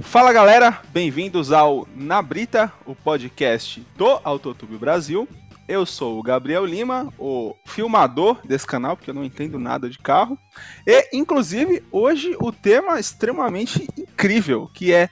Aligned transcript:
Fala 0.00 0.32
galera, 0.32 0.80
bem-vindos 0.92 1.52
ao 1.52 1.86
Na 1.94 2.20
Brita, 2.20 2.72
o 2.84 2.96
podcast 2.96 3.86
do 3.96 4.20
Autotube 4.24 4.76
Brasil. 4.76 5.28
Eu 5.68 5.86
sou 5.86 6.18
o 6.18 6.22
Gabriel 6.22 6.66
Lima, 6.66 7.12
o 7.16 7.54
filmador 7.64 8.40
desse 8.44 8.66
canal, 8.66 8.96
porque 8.96 9.10
eu 9.10 9.14
não 9.14 9.24
entendo 9.24 9.56
nada 9.56 9.88
de 9.88 9.98
carro. 9.98 10.36
E, 10.84 11.16
inclusive, 11.16 11.84
hoje 11.92 12.36
o 12.40 12.50
tema 12.50 12.98
extremamente 12.98 13.88
incrível, 13.96 14.68
que 14.74 14.92
é 14.92 15.08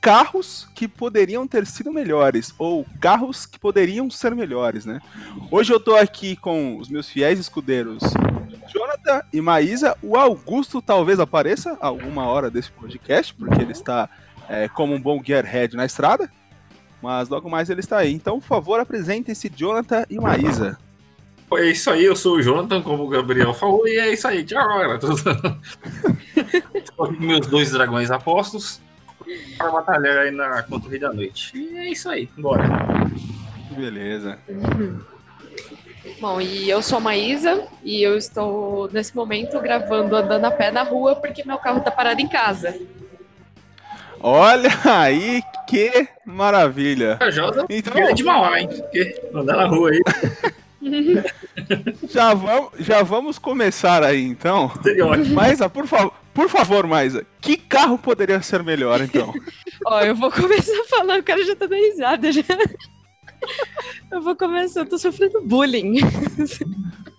carros 0.00 0.68
que 0.74 0.86
poderiam 0.86 1.46
ter 1.46 1.66
sido 1.66 1.92
melhores, 1.92 2.54
ou 2.58 2.86
carros 3.00 3.46
que 3.46 3.58
poderiam 3.58 4.08
ser 4.10 4.34
melhores, 4.34 4.86
né? 4.86 5.00
Hoje 5.50 5.72
eu 5.72 5.80
tô 5.80 5.96
aqui 5.96 6.36
com 6.36 6.78
os 6.78 6.88
meus 6.88 7.08
fiéis 7.08 7.38
escudeiros, 7.38 8.02
Jonathan 8.72 9.22
e 9.32 9.40
Maísa. 9.40 9.96
O 10.02 10.16
Augusto 10.16 10.80
talvez 10.80 11.18
apareça 11.18 11.76
alguma 11.80 12.26
hora 12.26 12.50
desse 12.50 12.70
podcast, 12.70 13.34
porque 13.34 13.60
ele 13.60 13.72
está 13.72 14.08
é, 14.48 14.68
como 14.68 14.94
um 14.94 15.00
bom 15.00 15.20
gearhead 15.22 15.76
na 15.76 15.84
estrada. 15.84 16.30
Mas 17.02 17.28
logo 17.28 17.48
mais 17.48 17.70
ele 17.70 17.80
está 17.80 17.98
aí. 17.98 18.12
Então, 18.12 18.40
por 18.40 18.46
favor, 18.46 18.80
apresentem-se 18.80 19.48
Jonathan 19.48 20.04
e 20.10 20.18
Maísa. 20.18 20.78
É 21.54 21.70
isso 21.70 21.90
aí, 21.90 22.04
eu 22.04 22.14
sou 22.14 22.36
o 22.36 22.42
Jonathan, 22.42 22.82
como 22.82 23.04
o 23.04 23.08
Gabriel 23.08 23.54
falou, 23.54 23.88
e 23.88 23.98
é 23.98 24.12
isso 24.12 24.28
aí. 24.28 24.44
Tchau, 24.44 24.68
galera. 24.68 24.98
Meus 27.18 27.46
dois 27.46 27.70
dragões 27.70 28.10
apostos 28.10 28.80
para 29.56 29.70
batalhar 29.70 30.18
aí 30.18 30.30
na 30.30 30.62
contra 30.62 30.88
o 30.88 30.90
Rei 30.90 31.00
da 31.00 31.12
Noite. 31.12 31.56
E 31.56 31.76
é 31.78 31.90
isso 31.90 32.08
aí, 32.08 32.28
bora. 32.36 32.64
Beleza. 33.70 34.38
Bom, 36.20 36.40
e 36.40 36.68
eu 36.68 36.82
sou 36.82 36.98
a 36.98 37.00
Maísa 37.00 37.66
e 37.84 38.02
eu 38.02 38.16
estou 38.16 38.90
nesse 38.92 39.14
momento 39.14 39.60
gravando 39.60 40.16
andando 40.16 40.44
a 40.44 40.50
pé 40.50 40.70
na 40.70 40.82
rua 40.82 41.14
porque 41.16 41.44
meu 41.44 41.58
carro 41.58 41.80
tá 41.80 41.90
parado 41.90 42.20
em 42.20 42.28
casa. 42.28 42.78
Olha 44.20 44.70
aí 44.84 45.42
que 45.68 46.08
maravilha. 46.24 47.18
Então- 47.68 47.96
é 47.96 48.12
de 48.12 48.24
Mauá, 48.24 48.58
hein? 48.60 48.68
Porque 48.68 49.22
andar 49.32 49.56
na 49.58 49.66
rua 49.66 49.90
aí 49.90 50.00
Já 52.08 52.34
vamos, 52.34 52.70
já 52.78 53.02
vamos 53.02 53.38
começar 53.38 54.02
aí 54.04 54.22
então. 54.22 54.70
seria 54.82 55.06
ótimo. 55.06 55.34
Maísa, 55.34 55.68
por, 55.68 55.86
favor, 55.86 56.12
por 56.32 56.48
favor, 56.48 56.86
Maísa, 56.86 57.26
que 57.40 57.56
carro 57.56 57.98
poderia 57.98 58.40
ser 58.42 58.62
melhor 58.62 59.00
então? 59.00 59.32
Ó, 59.86 60.00
eu 60.00 60.14
vou 60.14 60.30
começar 60.30 60.72
falando, 60.88 61.20
o 61.20 61.24
cara 61.24 61.44
já 61.44 61.56
tá 61.56 61.66
dando 61.66 61.80
risada 61.80 62.30
já. 62.32 62.42
Eu 64.10 64.20
vou 64.22 64.36
começar, 64.36 64.80
eu 64.80 64.86
tô 64.86 64.98
sofrendo 64.98 65.40
bullying. 65.42 65.96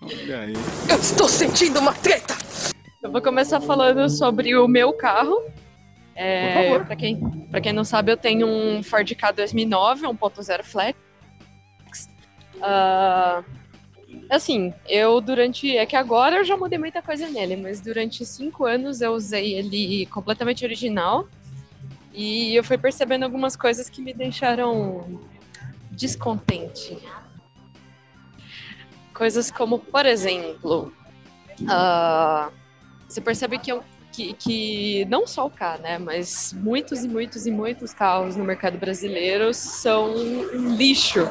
Olha 0.02 0.40
aí. 0.42 0.54
Eu 0.90 0.96
estou 0.98 1.28
sentindo 1.28 1.80
uma 1.80 1.94
treta! 1.94 2.36
Eu 3.02 3.12
vou 3.12 3.22
começar 3.22 3.62
falando 3.62 4.10
sobre 4.10 4.56
o 4.56 4.68
meu 4.68 4.92
carro. 4.94 5.42
É, 6.16 6.54
Por 6.54 6.64
favor. 6.64 6.86
Pra 6.86 6.96
quem, 6.96 7.20
pra 7.50 7.62
quem 7.62 7.72
não 7.74 7.86
sabe, 7.86 8.12
eu 8.12 8.18
tenho 8.18 8.46
um 8.46 8.84
Ford 8.84 9.10
K 9.16 9.32
2009, 9.32 10.06
1.0 10.08 10.64
Flex. 10.64 11.00
Ah, 12.62 13.44
assim, 14.30 14.74
eu 14.88 15.20
durante. 15.22 15.76
É 15.76 15.86
que 15.86 15.96
agora 15.96 16.38
eu 16.38 16.46
já 16.46 16.56
mudei 16.58 16.78
muita 16.80 17.02
coisa 17.02 17.28
nele, 17.30 17.56
mas 17.56 17.80
durante 17.82 18.26
cinco 18.26 18.66
anos 18.66 19.02
eu 19.02 19.12
usei 19.14 19.54
ele 19.56 20.06
completamente 20.08 20.64
original. 20.66 21.28
E 22.14 22.56
eu 22.56 22.64
fui 22.64 22.78
percebendo 22.78 23.24
algumas 23.24 23.56
coisas 23.56 23.90
que 23.90 24.02
me 24.02 24.14
deixaram 24.14 25.22
descontente. 25.92 26.98
Coisas 29.14 29.52
como, 29.52 29.80
por 29.80 30.06
exemplo, 30.06 30.94
ah, 31.68 32.50
você 33.08 33.20
percebe 33.22 33.60
que, 33.60 33.72
eu- 33.72 33.84
que, 34.12 34.34
que 34.34 35.06
não 35.06 35.28
só 35.28 35.46
o 35.46 35.50
K, 35.50 35.78
né, 35.78 35.98
mas 35.98 36.54
muitos 36.54 37.04
e 37.04 37.08
muitos 37.08 37.46
e 37.46 37.52
muitos 37.52 37.94
carros 37.94 38.36
no 38.36 38.44
mercado 38.44 38.78
brasileiro 38.78 39.54
são 39.54 40.14
um 40.16 40.76
lixo. 40.76 41.28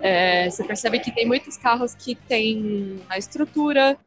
É, 0.00 0.48
você 0.50 0.64
percebe 0.64 0.98
que 0.98 1.12
tem 1.12 1.26
muitos 1.26 1.56
carros 1.56 1.94
que 1.94 2.14
têm 2.14 3.00
a 3.08 3.18
estrutura 3.18 3.98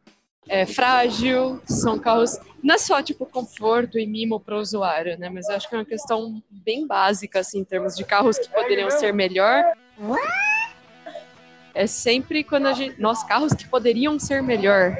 é, 0.47 0.65
frágil, 0.65 1.61
são 1.65 1.97
carros 1.99 2.37
não 2.63 2.75
é 2.75 2.77
só 2.77 3.01
tipo 3.01 3.25
conforto 3.25 3.99
e 3.99 4.07
mimo 4.07 4.39
para 4.39 4.55
o 4.55 4.59
usuário, 4.59 5.17
né, 5.17 5.29
mas 5.29 5.49
eu 5.49 5.55
acho 5.55 5.67
que 5.67 5.75
é 5.75 5.77
uma 5.77 5.85
questão 5.85 6.41
bem 6.49 6.87
básica 6.87 7.39
assim, 7.39 7.59
em 7.59 7.63
termos 7.63 7.95
de 7.95 8.05
carros 8.05 8.37
que 8.37 8.49
poderiam 8.49 8.89
ser 8.89 9.13
melhor. 9.13 9.65
É 11.73 11.87
sempre 11.87 12.43
quando 12.43 12.67
a 12.67 12.73
gente. 12.73 13.01
Nossa, 13.01 13.25
carros 13.25 13.53
que 13.53 13.67
poderiam 13.67 14.19
ser 14.19 14.43
melhor. 14.43 14.95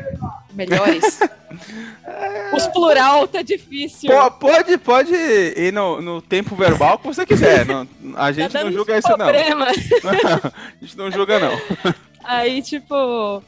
Melhores. 0.54 1.20
Os 2.56 2.68
plural 2.68 3.28
tá 3.28 3.42
difícil. 3.42 4.10
Po- 4.12 4.32
pode, 4.32 4.78
pode 4.78 5.14
ir 5.14 5.72
no, 5.74 6.02
no 6.02 6.22
tempo 6.22 6.56
verbal 6.56 6.98
que 7.00 7.08
você 7.08 7.26
quiser. 7.26 7.66
não- 7.66 7.88
a 8.16 8.32
gente 8.32 8.52
Tá 8.52 8.64
não 8.64 8.72
julga 8.72 8.98
isso, 8.98 9.10
não. 9.10 9.18
problema. 9.18 9.68
a 9.72 10.86
gente 10.86 10.98
não 10.98 11.12
julga, 11.12 11.40
não. 11.40 11.52
Aí, 12.24 12.62
tipo. 12.62 13.44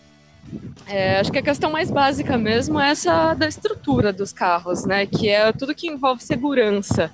é, 0.87 1.19
acho 1.19 1.31
que 1.31 1.39
a 1.39 1.43
questão 1.43 1.71
mais 1.71 1.89
básica 1.91 2.37
mesmo 2.37 2.79
é 2.79 2.89
essa 2.91 3.33
da 3.33 3.47
estrutura 3.47 4.11
dos 4.11 4.33
carros, 4.33 4.85
né? 4.85 5.05
Que 5.05 5.29
é 5.29 5.51
tudo 5.51 5.73
que 5.75 5.87
envolve 5.87 6.23
segurança. 6.23 7.11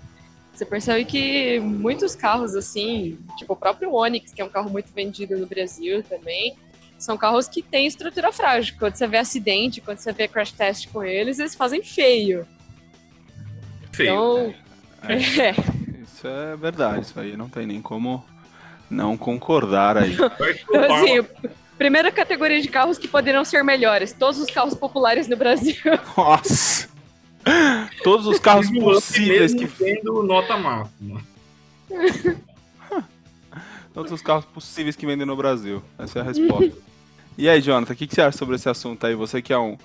Você 0.54 0.66
percebe 0.66 1.06
que 1.06 1.60
muitos 1.60 2.16
carros, 2.16 2.56
assim, 2.56 3.18
tipo 3.38 3.54
o 3.54 3.56
próprio 3.56 3.94
Onix, 3.94 4.32
que 4.34 4.42
é 4.42 4.46
um 4.46 4.50
carro 4.50 4.70
muito 4.70 4.92
vendido 4.94 5.38
no 5.38 5.46
Brasil 5.46 6.04
também, 6.04 6.56
são 7.02 7.18
carros 7.18 7.48
que 7.48 7.64
têm 7.64 7.88
estrutura 7.88 8.32
frágil. 8.32 8.76
Quando 8.78 8.96
você 8.96 9.08
vê 9.08 9.18
acidente, 9.18 9.82
quando 9.82 9.98
você 9.98 10.12
vê 10.12 10.28
crash 10.28 10.52
test 10.52 10.88
com 10.90 11.04
eles, 11.04 11.40
eles 11.40 11.56
fazem 11.56 11.84
feio. 11.84 12.46
Feio. 13.92 14.14
Então, 14.14 14.54
é. 15.10 15.18
Isso 16.04 16.28
é 16.28 16.56
verdade, 16.56 17.02
isso 17.02 17.20
aí 17.20 17.36
não 17.36 17.50
tem 17.50 17.66
nem 17.66 17.82
como 17.82 18.24
não 18.88 19.18
concordar 19.18 19.98
aí. 19.98 20.16
Então, 20.70 20.94
assim, 20.94 21.28
primeira 21.80 22.12
categoria 22.12 22.62
de 22.62 22.68
carros 22.68 23.00
que 23.00 23.08
poderiam 23.08 23.44
ser 23.44 23.64
melhores. 23.64 24.14
Todos 24.14 24.40
os 24.40 24.52
carros 24.52 24.76
populares 24.76 25.28
no 25.28 25.36
Brasil. 25.36 25.76
Nossa! 26.16 26.88
Todos 28.04 28.28
os 28.28 28.38
carros 28.38 28.70
mesmo 28.70 28.92
possíveis 28.92 29.54
que. 29.56 29.68
tendo 29.68 30.22
nota 30.22 30.56
máxima. 30.58 31.24
Todos 33.92 34.12
os 34.12 34.22
carros 34.22 34.46
possíveis 34.46 34.96
que 34.96 35.08
vendem 35.08 35.26
no 35.26 35.36
Brasil. 35.36 35.82
Essa 35.98 36.20
é 36.20 36.22
a 36.22 36.26
resposta. 36.26 36.91
E 37.38 37.50
aí, 37.50 37.62
Jonathan, 37.62 37.94
o 37.94 37.96
que, 37.96 38.08
que 38.08 38.14
você 38.14 38.22
acha 38.22 38.38
sobre 38.38 38.56
esse 38.56 38.70
assunto 38.70 39.06
aí? 39.06 39.16
Você 39.16 39.42
que 39.42 39.54
é 39.54 39.58
um, 39.58 39.78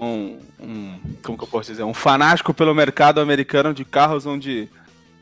um, 0.00 0.38
um. 0.58 1.00
Como 1.22 1.38
que 1.38 1.44
eu 1.44 1.48
posso 1.48 1.70
dizer? 1.70 1.84
Um 1.84 1.94
fanático 1.94 2.52
pelo 2.54 2.74
mercado 2.74 3.20
americano 3.20 3.74
de 3.74 3.84
carros 3.84 4.26
onde 4.26 4.68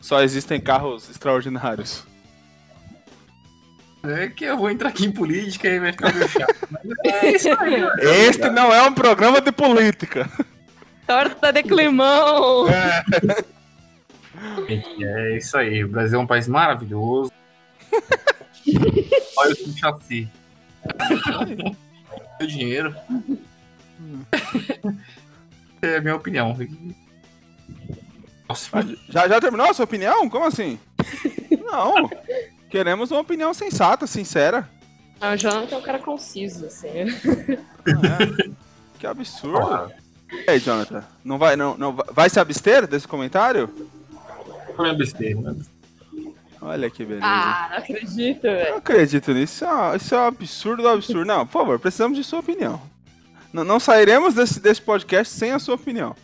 só 0.01 0.23
existem 0.23 0.61
carros 0.61 1.11
extraordinários. 1.11 2.05
É 4.05 4.29
que 4.29 4.45
eu 4.45 4.57
vou 4.57 4.71
entrar 4.71 4.91
aqui 4.91 5.05
em 5.05 5.11
política 5.11 5.69
e 5.69 5.81
vai 5.81 5.93
ficar 5.93 6.15
meio 6.15 6.29
chato. 6.29 6.55
Mas 6.71 6.85
é 7.13 7.31
isso 7.33 7.49
aí. 7.59 7.83
Este 8.29 8.49
não 8.51 8.73
é 8.73 8.81
um 8.83 8.93
programa 8.93 9.41
de 9.41 9.51
política. 9.51 10.31
Torta 11.07 11.53
de 11.53 11.63
climão! 11.63 12.67
Gente, 14.69 15.05
É 15.05 15.37
isso 15.37 15.57
aí. 15.57 15.83
O 15.83 15.89
Brasil 15.89 16.21
é 16.21 16.23
um 16.23 16.27
país 16.27 16.47
maravilhoso. 16.47 17.33
Olha 19.39 19.53
o 19.53 19.79
chassi. 19.79 20.29
Meu 22.39 22.49
dinheiro. 22.49 22.95
É 25.83 25.97
a 25.97 26.01
minha 26.01 26.17
opinião. 26.17 26.57
Nossa, 28.49 28.71
Já, 29.09 29.29
já 29.29 29.41
terminou 29.41 29.67
a 29.69 29.75
sua 29.75 29.85
opinião? 29.85 30.29
Como 30.29 30.45
assim? 30.45 30.79
Não. 31.65 32.09
Queremos 32.71 33.11
uma 33.11 33.21
opinião 33.21 33.53
sensata, 33.55 34.07
sincera. 34.07 34.69
Ah, 35.21 35.33
o 35.33 35.37
Jonathan 35.37 35.77
é 35.77 35.79
um 35.79 35.83
cara 35.83 35.99
conciso, 35.99 36.67
assim. 36.67 36.89
É. 36.89 37.07
Que 38.99 39.07
absurdo. 39.07 39.93
E 40.47 40.51
aí, 40.51 40.59
Jonathan? 40.59 41.05
Não 41.25 41.39
vai, 41.39 41.57
não, 41.57 41.77
não, 41.79 41.93
vai- 41.93 42.07
vai 42.13 42.31
se 42.31 42.39
abster 42.41 42.87
desse 42.87 43.07
comentário? 43.09 43.71
não 44.77 44.87
é 44.87 44.95
besteira. 44.95 45.41
né? 45.41 45.57
Olha 46.69 46.91
que 46.91 47.05
beleza. 47.05 47.25
Ah, 47.25 47.69
não 47.71 47.79
acredito, 47.79 48.45
Eu 48.47 48.53
velho. 48.53 48.71
não 48.71 48.77
acredito 48.79 49.33
nisso. 49.33 49.55
Isso 49.55 49.65
é, 49.65 49.73
um- 49.73 49.95
isso 49.97 50.15
é 50.15 50.19
um 50.19 50.27
absurdo 50.27 50.83
do 50.83 50.89
absurdo. 50.89 51.25
Não, 51.25 51.47
por 51.47 51.53
favor, 51.53 51.79
precisamos 51.79 52.19
de 52.19 52.25
sua 52.25 52.41
opinião. 52.41 52.81
Não, 53.53 53.63
não 53.65 53.79
sairemos 53.79 54.35
desse, 54.35 54.59
desse 54.61 54.83
podcast 54.83 55.33
sem 55.33 55.53
a 55.53 55.59
sua 55.59 55.77
opinião. 55.77 56.15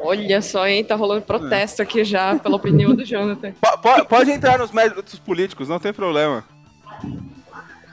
Olha 0.00 0.40
só, 0.40 0.66
hein? 0.66 0.82
Tá 0.82 0.94
rolando 0.96 1.22
protesto 1.22 1.82
aqui 1.82 2.02
já 2.04 2.36
pela 2.38 2.56
opinião 2.56 2.94
do 2.94 3.04
Jonathan. 3.04 3.52
Po- 3.60 3.78
po- 3.78 4.04
pode 4.06 4.30
entrar 4.30 4.58
nos 4.58 4.72
méritos 4.72 5.18
políticos, 5.18 5.68
não 5.68 5.78
tem 5.78 5.92
problema. 5.92 6.42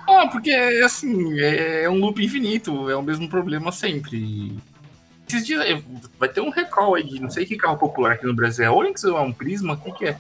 Ah, 0.07 0.27
porque 0.27 0.51
assim, 0.83 1.39
é 1.39 1.87
um 1.89 1.99
loop 1.99 2.23
infinito, 2.23 2.89
é 2.89 2.95
o 2.95 3.03
mesmo 3.03 3.29
problema 3.29 3.71
sempre. 3.71 4.57
Esses 5.27 5.45
dias 5.45 5.61
é, 5.65 5.79
vai 6.17 6.27
ter 6.29 6.41
um 6.41 6.49
recall 6.49 6.95
aí 6.95 7.03
de 7.03 7.21
não 7.21 7.29
sei 7.29 7.45
que 7.45 7.55
carro 7.55 7.77
popular 7.77 8.13
aqui 8.13 8.25
no 8.25 8.33
Brasil. 8.33 8.65
É 8.65 8.71
Onix 8.71 9.03
ou 9.03 9.15
é 9.17 9.21
um 9.21 9.31
Prisma? 9.31 9.73
O 9.73 9.77
que, 9.77 9.91
que 9.91 10.05
é? 10.05 10.17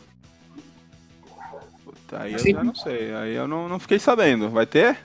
Aí 2.11 2.33
eu 2.33 2.39
Sim. 2.39 2.53
já 2.53 2.63
não 2.63 2.75
sei. 2.75 3.13
Aí 3.13 3.35
eu 3.35 3.47
não, 3.47 3.67
não 3.69 3.79
fiquei 3.79 3.99
sabendo. 3.99 4.49
Vai 4.49 4.65
ter? 4.65 4.97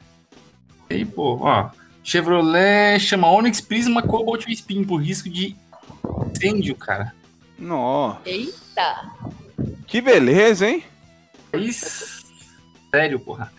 E 0.90 0.94
aí, 0.94 1.04
pô, 1.04 1.38
ó. 1.42 1.70
Chevrolet 2.02 2.98
chama 3.00 3.30
Onix 3.30 3.60
Prisma 3.60 4.02
Cobalt 4.02 4.46
Spin 4.48 4.84
por 4.84 4.98
risco 4.98 5.28
de 5.28 5.56
incêndio, 6.30 6.74
cara. 6.76 7.14
Nossa. 7.58 8.20
Eita! 8.26 9.10
Que 9.86 10.00
beleza, 10.00 10.68
hein? 10.68 10.84
País 11.50 12.24
sério, 12.94 13.18
porra. 13.20 13.50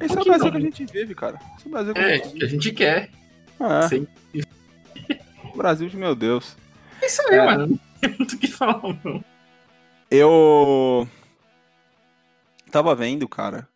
Esse 0.00 0.16
é 0.16 0.20
o 0.20 0.24
Brasil 0.24 0.44
não? 0.46 0.50
que 0.52 0.56
a 0.56 0.60
gente 0.60 0.86
vive, 0.86 1.14
cara. 1.14 1.38
Esse 1.56 1.66
é 1.66 1.68
o 1.68 1.70
Brasil 1.70 1.94
que 1.94 2.00
É, 2.00 2.04
a 2.04 2.16
gente 2.16 2.32
que 2.38 2.44
a 2.44 2.48
gente 2.48 2.72
quer. 2.72 3.10
É, 3.60 3.88
Sim. 3.88 4.06
o 5.52 5.56
Brasil 5.56 5.88
de 5.88 5.96
meu 5.96 6.14
Deus. 6.14 6.56
É 7.00 7.06
isso 7.06 7.22
aí, 7.28 7.36
É. 7.38 7.44
mano. 7.44 7.66
Não 8.04 8.10
tem 8.10 8.18
muito 8.18 8.32
o 8.34 8.38
que 8.38 8.46
falar, 8.48 8.82
não. 9.02 9.24
Eu 10.10 11.08
tava 12.74 12.92
vendo, 12.92 13.28
cara, 13.28 13.68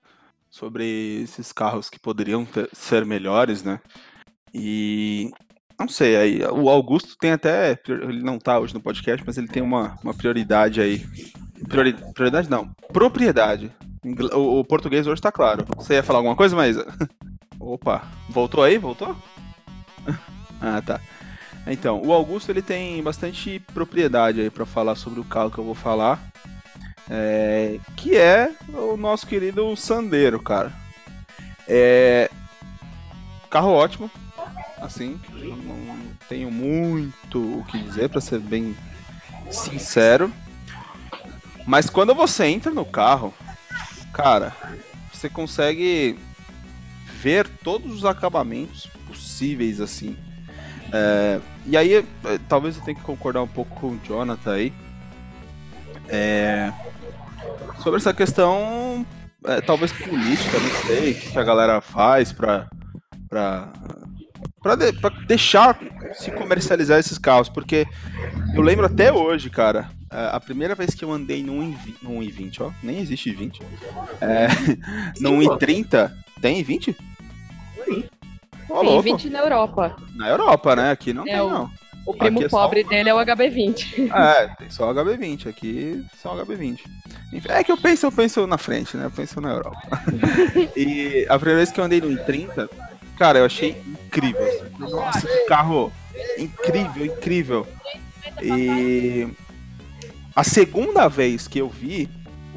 sobre 0.50 1.23
esses 1.23 1.53
carros 1.53 1.89
que 1.89 2.00
poderiam 2.00 2.45
ter- 2.45 2.69
ser 2.73 3.06
melhores, 3.06 3.62
né? 3.62 3.79
E 4.53 5.31
não 5.79 5.87
sei, 5.87 6.17
aí 6.17 6.43
o 6.43 6.69
Augusto 6.69 7.17
tem 7.17 7.31
até, 7.31 7.79
ele 7.87 8.23
não 8.23 8.41
tá 8.41 8.59
hoje 8.59 8.75
no 8.75 8.81
podcast, 8.81 9.23
mas 9.25 9.39
ele 9.39 9.47
tem 9.47 9.62
uma, 9.62 9.97
uma 10.03 10.12
prioridade 10.12 10.81
aí. 10.81 11.06
Priori- 11.69 11.97
prioridade 12.12 12.50
não, 12.50 12.69
propriedade. 12.93 13.71
O, 14.35 14.59
o 14.59 14.65
português 14.65 15.06
hoje 15.06 15.23
tá 15.23 15.31
claro. 15.31 15.65
Você 15.77 15.95
ia 15.95 16.03
falar 16.03 16.19
alguma 16.19 16.35
coisa, 16.35 16.56
Maísa? 16.56 16.85
Opa, 17.61 18.03
voltou 18.29 18.65
aí? 18.65 18.79
Voltou? 18.79 19.17
ah, 20.61 20.83
tá. 20.83 21.00
Então, 21.69 22.03
o 22.05 22.12
Augusto 22.12 22.50
ele 22.50 22.62
tem 22.62 23.00
bastante 23.00 23.61
propriedade 23.73 24.41
aí 24.41 24.50
pra 24.50 24.67
falar 24.67 24.97
sobre 24.97 25.21
o 25.21 25.25
carro 25.25 25.50
que 25.53 25.59
eu 25.59 25.65
vou 25.65 25.75
falar. 25.75 26.19
É, 27.11 27.79
que 27.97 28.17
é 28.17 28.51
o 28.69 28.97
nosso 28.97 29.27
querido 29.27 29.75
Sandeiro, 29.77 30.41
cara. 30.41 30.73
É, 31.67 32.31
carro 33.51 33.71
ótimo, 33.71 34.11
assim, 34.81 35.21
não, 35.33 35.99
tenho 36.29 36.51
muito 36.51 37.61
o 37.61 37.65
que 37.65 37.79
dizer 37.79 38.09
pra 38.09 38.21
ser 38.21 38.41
bem 38.41 38.77
sincero. 39.51 40.33
Mas 41.67 41.91
quando 41.91 42.15
você 42.15 42.47
entra 42.47 42.73
no 42.73 42.85
carro, 42.85 43.35
cara, 44.13 44.55
você 45.13 45.29
consegue 45.29 46.19
ver 47.21 47.49
todos 47.63 47.93
os 47.93 48.05
acabamentos 48.05 48.87
possíveis 49.07 49.81
assim. 49.81 50.17
É, 50.93 51.41
e 51.67 51.77
aí, 51.77 51.95
é, 51.95 52.05
talvez 52.49 52.77
eu 52.77 52.83
tenha 52.83 52.97
que 52.97 53.03
concordar 53.03 53.43
um 53.43 53.49
pouco 53.49 53.79
com 53.81 53.89
o 53.89 54.01
Jonathan 54.05 54.53
aí. 54.55 54.73
É, 56.09 56.73
sobre 57.83 57.99
essa 57.99 58.13
questão, 58.15 59.05
é, 59.45 59.61
talvez 59.61 59.93
política, 59.93 60.59
não 60.59 60.71
sei, 60.87 61.13
o 61.13 61.15
que 61.15 61.39
a 61.39 61.45
galera 61.45 61.81
faz 61.81 62.33
pra, 62.33 62.67
pra, 63.29 63.73
pra, 64.63 64.75
de- 64.75 64.93
pra 64.95 65.11
deixar 65.27 65.79
se 66.15 66.31
comercializar 66.33 66.99
esses 66.99 67.19
carros, 67.19 67.49
porque 67.49 67.87
eu 68.55 68.63
lembro 68.63 68.87
até 68.87 69.13
hoje, 69.13 69.49
cara, 69.51 69.89
é, 70.11 70.31
a 70.33 70.41
primeira 70.41 70.75
vez 70.75 70.95
que 70.95 71.05
eu 71.05 71.13
andei 71.13 71.43
num, 71.43 71.73
i20, 71.73 71.95
num 72.03 72.21
i20, 72.21 72.61
ó, 72.61 72.71
nem 72.83 72.99
existe 72.99 73.31
i20, 73.33 73.61
é, 74.21 74.49
num 75.21 75.45
pô. 75.45 75.57
i30, 75.57 76.11
tem 76.41 76.63
i20? 76.65 76.95
Sim. 77.85 78.05
Ô, 78.69 78.81
Tem 78.81 78.89
louco. 78.89 79.03
20 79.03 79.31
na 79.31 79.39
Europa. 79.39 79.97
Na 80.15 80.29
Europa, 80.29 80.77
né? 80.77 80.91
Aqui 80.91 81.15
não 81.15 81.23
É, 81.23 81.31
tem, 81.33 81.41
o- 81.41 81.49
não. 81.51 81.71
O 82.09 82.15
primo 82.15 82.43
é 82.43 82.49
só 82.49 82.63
pobre 82.63 82.83
dele 82.85 83.11
é 83.11 83.15
o 83.15 83.19
HB20. 83.19 84.11
É, 84.11 84.47
tem 84.55 84.71
só 84.71 84.95
HB20. 84.95 85.47
Aqui 85.47 86.03
só 86.17 86.35
HB20. 86.43 86.81
Enfim, 87.35 87.49
É 87.51 87.63
que 87.63 87.71
eu 87.71 87.77
penso, 87.77 88.07
eu 88.07 88.13
penso 88.13 88.47
na 88.47 88.57
frente, 88.57 88.97
né? 88.97 89.05
Eu 89.05 89.11
penso 89.11 89.43
na 89.43 89.51
Europa. 89.51 89.83
e 90.75 91.27
a 91.29 91.39
primeira 91.39 91.59
vez 91.59 91.71
que 91.71 91.79
eu 91.79 91.85
andei 91.85 92.01
no 92.01 92.09
i30, 92.09 92.67
cara, 93.19 93.41
eu 93.41 93.45
achei 93.45 93.77
incrível. 93.87 94.43
assim. 94.43 94.91
Nossa, 94.91 95.21
que 95.21 95.45
carro 95.45 95.93
incrível, 96.39 97.05
incrível. 97.05 97.67
E 98.43 99.29
a 100.35 100.43
segunda 100.43 101.09
vez 101.09 101.47
que 101.47 101.59
eu 101.59 101.69
vi 101.69 102.09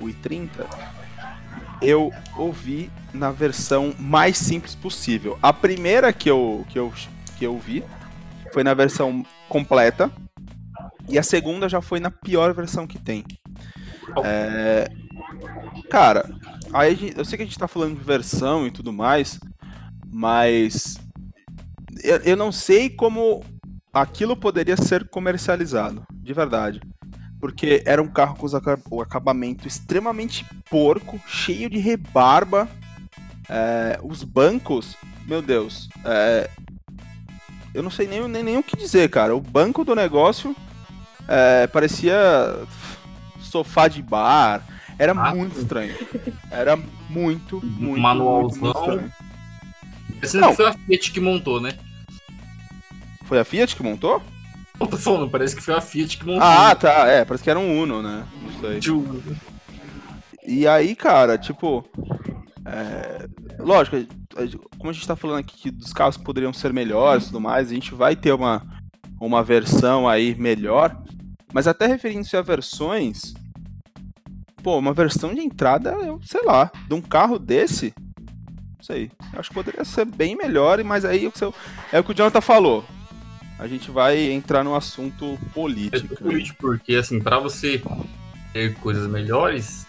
o 0.01 0.05
i30, 0.05 0.47
eu 1.81 2.09
ouvi 2.37 2.89
na 3.13 3.31
versão 3.31 3.93
mais 3.99 4.37
simples 4.37 4.75
possível. 4.75 5.37
A 5.43 5.51
primeira 5.51 6.13
que 6.13 6.31
eu, 6.31 6.65
que 6.69 6.79
eu, 6.79 6.93
que 7.37 7.45
eu 7.45 7.59
vi 7.59 7.83
foi 8.53 8.63
na 8.63 8.73
versão 8.73 9.25
completa. 9.51 10.11
E 11.09 11.19
a 11.19 11.23
segunda 11.23 11.67
já 11.67 11.81
foi 11.81 11.99
na 11.99 12.09
pior 12.09 12.53
versão 12.53 12.87
que 12.87 12.97
tem. 12.97 13.23
É, 14.23 14.89
Cara, 15.89 16.29
aí 16.73 17.13
eu 17.17 17.25
sei 17.25 17.37
que 17.37 17.43
a 17.43 17.45
gente 17.45 17.59
tá 17.59 17.67
falando 17.67 17.97
de 17.97 18.03
versão 18.03 18.65
e 18.65 18.71
tudo 18.71 18.93
mais, 18.93 19.39
mas 20.07 20.97
eu, 22.03 22.17
eu 22.17 22.37
não 22.37 22.51
sei 22.51 22.89
como 22.89 23.43
aquilo 23.93 24.37
poderia 24.37 24.77
ser 24.77 25.07
comercializado, 25.09 26.03
de 26.09 26.33
verdade. 26.33 26.79
Porque 27.39 27.83
era 27.85 28.01
um 28.01 28.07
carro 28.07 28.35
com 28.35 28.47
o 28.95 29.01
acabamento 29.01 29.67
extremamente 29.67 30.45
porco, 30.69 31.19
cheio 31.27 31.69
de 31.69 31.79
rebarba. 31.79 32.69
é, 33.49 33.99
os 34.01 34.23
bancos, 34.23 34.95
meu 35.27 35.41
Deus, 35.41 35.89
é, 36.05 36.49
eu 37.73 37.81
não 37.83 37.89
sei 37.91 38.07
nem, 38.07 38.27
nem, 38.27 38.43
nem 38.43 38.57
o 38.57 38.63
que 38.63 38.75
dizer, 38.77 39.09
cara. 39.09 39.35
O 39.35 39.41
banco 39.41 39.83
do 39.85 39.95
negócio 39.95 40.55
é, 41.27 41.67
parecia 41.67 42.15
sofá 43.39 43.87
de 43.87 44.01
bar. 44.01 44.63
Era 44.99 45.13
Ah, 45.13 45.33
muito 45.33 45.57
estranho. 45.59 45.95
Era 46.51 46.77
muito, 47.09 47.59
muito, 47.63 47.99
Manualzão. 47.99 48.59
muito, 48.61 48.79
muito 48.79 48.79
estranho. 48.79 49.13
Esse 50.21 50.37
Não. 50.37 50.53
foi 50.53 50.67
a 50.67 50.73
Fiat 50.73 51.11
que 51.11 51.19
montou, 51.19 51.59
né? 51.59 51.73
Foi 53.25 53.39
a 53.39 53.43
Fiat 53.45 53.75
que 53.75 53.81
montou? 53.81 54.21
Não 54.79 54.87
tô 54.87 54.97
falando, 54.97 55.29
parece 55.29 55.55
que 55.55 55.61
foi 55.61 55.73
a 55.73 55.81
Fiat 55.81 56.17
que 56.17 56.25
montou. 56.25 56.43
Ah, 56.43 56.75
tá. 56.75 57.07
É, 57.07 57.25
parece 57.25 57.43
que 57.43 57.49
era 57.49 57.57
um 57.59 57.81
Uno, 57.81 58.01
né? 58.03 58.23
Não 58.43 58.59
sei. 58.59 58.79
E 60.45 60.67
aí, 60.67 60.95
cara, 60.95 61.37
tipo. 61.37 61.83
é, 62.65 63.27
Lógico, 63.59 63.97
como 64.77 64.89
a 64.89 64.93
gente 64.93 65.07
tá 65.07 65.15
falando 65.15 65.39
aqui 65.39 65.55
que 65.57 65.71
dos 65.71 65.93
carros 65.93 66.17
poderiam 66.17 66.53
ser 66.53 66.73
melhores 66.73 67.23
e 67.23 67.27
tudo 67.27 67.41
mais, 67.41 67.69
a 67.69 67.73
gente 67.73 67.93
vai 67.93 68.15
ter 68.15 68.31
uma, 68.33 68.61
uma 69.19 69.43
versão 69.43 70.07
aí 70.07 70.35
melhor. 70.35 70.95
Mas 71.53 71.67
até 71.67 71.85
referindo-se 71.85 72.35
a 72.37 72.41
versões. 72.41 73.33
Pô, 74.63 74.77
uma 74.77 74.93
versão 74.93 75.33
de 75.33 75.41
entrada, 75.41 75.91
eu 75.91 76.19
sei 76.23 76.41
lá, 76.43 76.71
de 76.87 76.93
um 76.93 77.01
carro 77.01 77.37
desse. 77.39 77.93
Não 78.77 78.83
sei. 78.83 79.11
Acho 79.33 79.49
que 79.49 79.55
poderia 79.55 79.83
ser 79.83 80.05
bem 80.05 80.35
melhor, 80.35 80.83
mas 80.83 81.03
aí 81.03 81.27
o 81.27 81.31
você- 81.31 81.51
é 81.91 81.99
o 81.99 82.03
que 82.03 82.11
o 82.11 82.15
Jonathan 82.15 82.41
falou. 82.41 82.85
A 83.59 83.67
gente 83.67 83.91
vai 83.91 84.31
entrar 84.31 84.63
no 84.63 84.75
assunto 84.75 85.37
É 85.41 85.45
político. 85.53 86.15
político, 86.15 86.57
porque 86.59 86.95
assim, 86.95 87.19
pra 87.19 87.37
você 87.37 87.81
ter 88.53 88.73
coisas 88.75 89.07
melhores, 89.07 89.85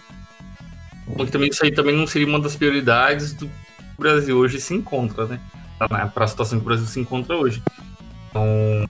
porque 1.17 1.33
também 1.33 1.49
isso 1.49 1.65
aí 1.65 1.73
também 1.73 1.97
não 1.97 2.07
seria 2.07 2.27
uma 2.29 2.41
das 2.41 2.55
prioridades 2.57 3.33
do 3.35 3.51
Brasil 3.99 4.37
hoje 4.37 4.61
se 4.61 4.75
encontra, 4.75 5.27
né? 5.27 5.41
Para 5.79 6.25
a 6.25 6.29
situação 6.29 6.59
que 6.59 6.65
o 6.65 6.67
Brasil 6.69 6.87
se 6.87 7.01
encontra 7.01 7.37
hoje. 7.37 7.63
Então, 8.31 8.89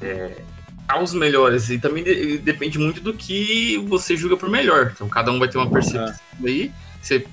é, 0.00 0.42
carros 0.86 1.14
melhores 1.14 1.70
e 1.70 1.78
também 1.78 2.04
de- 2.04 2.38
depende 2.38 2.78
muito 2.78 3.00
do 3.00 3.14
que 3.14 3.78
você 3.88 4.16
julga 4.16 4.36
por 4.36 4.48
melhor. 4.50 4.92
Então, 4.94 5.08
cada 5.08 5.30
um 5.32 5.38
vai 5.38 5.48
ter 5.48 5.58
uma 5.58 5.70
percepção 5.70 6.14
aí. 6.44 6.70
Você, 7.00 7.26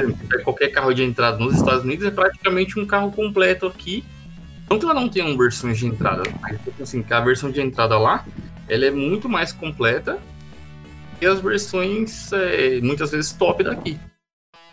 exemplo, 0.00 0.26
pega 0.28 0.42
qualquer 0.44 0.68
carro 0.68 0.94
de 0.94 1.02
entrada 1.02 1.38
nos 1.38 1.56
Estados 1.56 1.84
Unidos 1.84 2.06
é 2.06 2.10
praticamente 2.10 2.78
um 2.78 2.86
carro 2.86 3.12
completo 3.12 3.66
aqui. 3.66 4.04
Não 4.68 4.78
que 4.78 4.84
ela 4.84 4.94
não 4.94 5.08
tenha 5.08 5.36
versões 5.36 5.78
de 5.78 5.86
entrada, 5.86 6.22
mas 6.40 6.58
tipo 6.62 6.82
assim, 6.82 7.04
a 7.10 7.20
versão 7.20 7.50
de 7.50 7.60
entrada 7.60 7.98
lá, 7.98 8.24
ela 8.68 8.86
é 8.86 8.90
muito 8.90 9.28
mais 9.28 9.52
completa 9.52 10.18
que 11.18 11.26
as 11.26 11.40
versões, 11.40 12.32
é, 12.32 12.80
muitas 12.80 13.10
vezes, 13.10 13.32
top 13.32 13.62
daqui. 13.64 13.98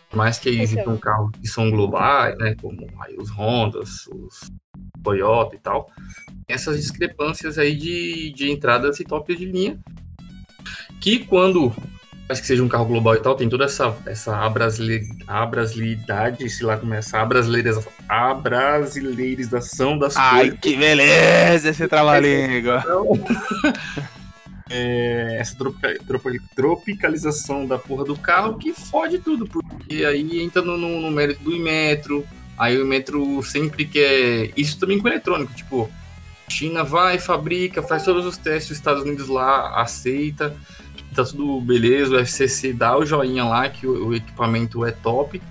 Por 0.10 0.18
mais 0.18 0.40
que 0.40 0.50
existam 0.50 0.98
carros 0.98 1.32
que 1.40 1.48
são 1.48 1.70
globais, 1.70 2.38
né, 2.38 2.56
como 2.62 2.88
aí 3.02 3.16
os 3.18 3.30
Hondas, 3.32 4.08
os 4.08 4.52
Toyota 5.04 5.56
e 5.56 5.60
tal, 5.60 5.90
tem 6.46 6.56
essas 6.56 6.80
discrepâncias 6.80 7.58
aí 7.58 7.76
de, 7.76 8.32
de 8.34 8.52
entradas 8.52 9.00
e 9.00 9.04
tops 9.04 9.38
de 9.38 9.46
linha, 9.46 9.80
que 11.00 11.20
quando 11.20 11.74
faz 12.28 12.42
que 12.42 12.48
seja 12.48 12.62
um 12.62 12.68
carro 12.68 12.86
global 12.86 13.16
e 13.16 13.20
tal, 13.20 13.36
tem 13.36 13.48
toda 13.48 13.64
essa, 13.66 13.96
essa 14.06 14.36
abrasilidade, 15.28 16.50
sei 16.50 16.66
lá 16.66 16.78
como 16.78 16.94
é, 16.94 16.98
essa 16.98 17.22
abrasileirização, 17.22 17.92
abrasileirização 18.10 19.98
das 19.98 20.18
Ai, 20.18 20.42
coisas. 20.42 20.60
que 20.60 20.76
beleza 20.76 21.70
esse 21.70 21.88
trava-língua. 21.88 22.84
é, 24.70 25.38
essa 25.40 25.56
tropica- 25.56 25.98
tropi- 26.06 26.42
tropicalização 26.56 27.66
da 27.66 27.78
porra 27.78 28.04
do 28.06 28.16
carro 28.18 28.58
que 28.58 28.74
fode 28.74 29.20
tudo, 29.20 29.48
porque 29.48 30.04
aí 30.06 30.42
entra 30.42 30.62
no, 30.62 30.78
no- 30.78 31.02
no 31.02 31.12
mérito 31.12 31.44
do 31.44 31.56
Imetro, 31.56 32.26
aí 32.58 32.78
o 32.78 32.82
Imetro 32.82 33.42
sempre 33.44 33.86
quer. 33.86 34.52
Isso 34.58 34.80
também 34.80 35.00
com 35.00 35.08
eletrônico, 35.08 35.54
tipo, 35.54 35.90
China 36.50 36.84
vai, 36.84 37.20
fabrica, 37.20 37.82
faz 37.84 38.04
todos 38.04 38.26
os 38.26 38.38
testes, 38.38 38.72
os 38.72 38.78
Estados 38.78 39.04
Unidos 39.04 39.28
lá 39.28 39.82
aceita, 39.82 40.56
tá 41.14 41.24
tudo 41.24 41.60
beleza, 41.62 42.16
o 42.16 42.20
FCC 42.20 42.74
dá 42.74 42.98
o 42.98 43.06
joinha 43.06 43.44
lá 43.44 43.68
que 43.70 43.86
o, 43.88 44.08
o 44.08 44.16
equipamento 44.16 44.86
é 44.86 44.92
top, 44.92 45.42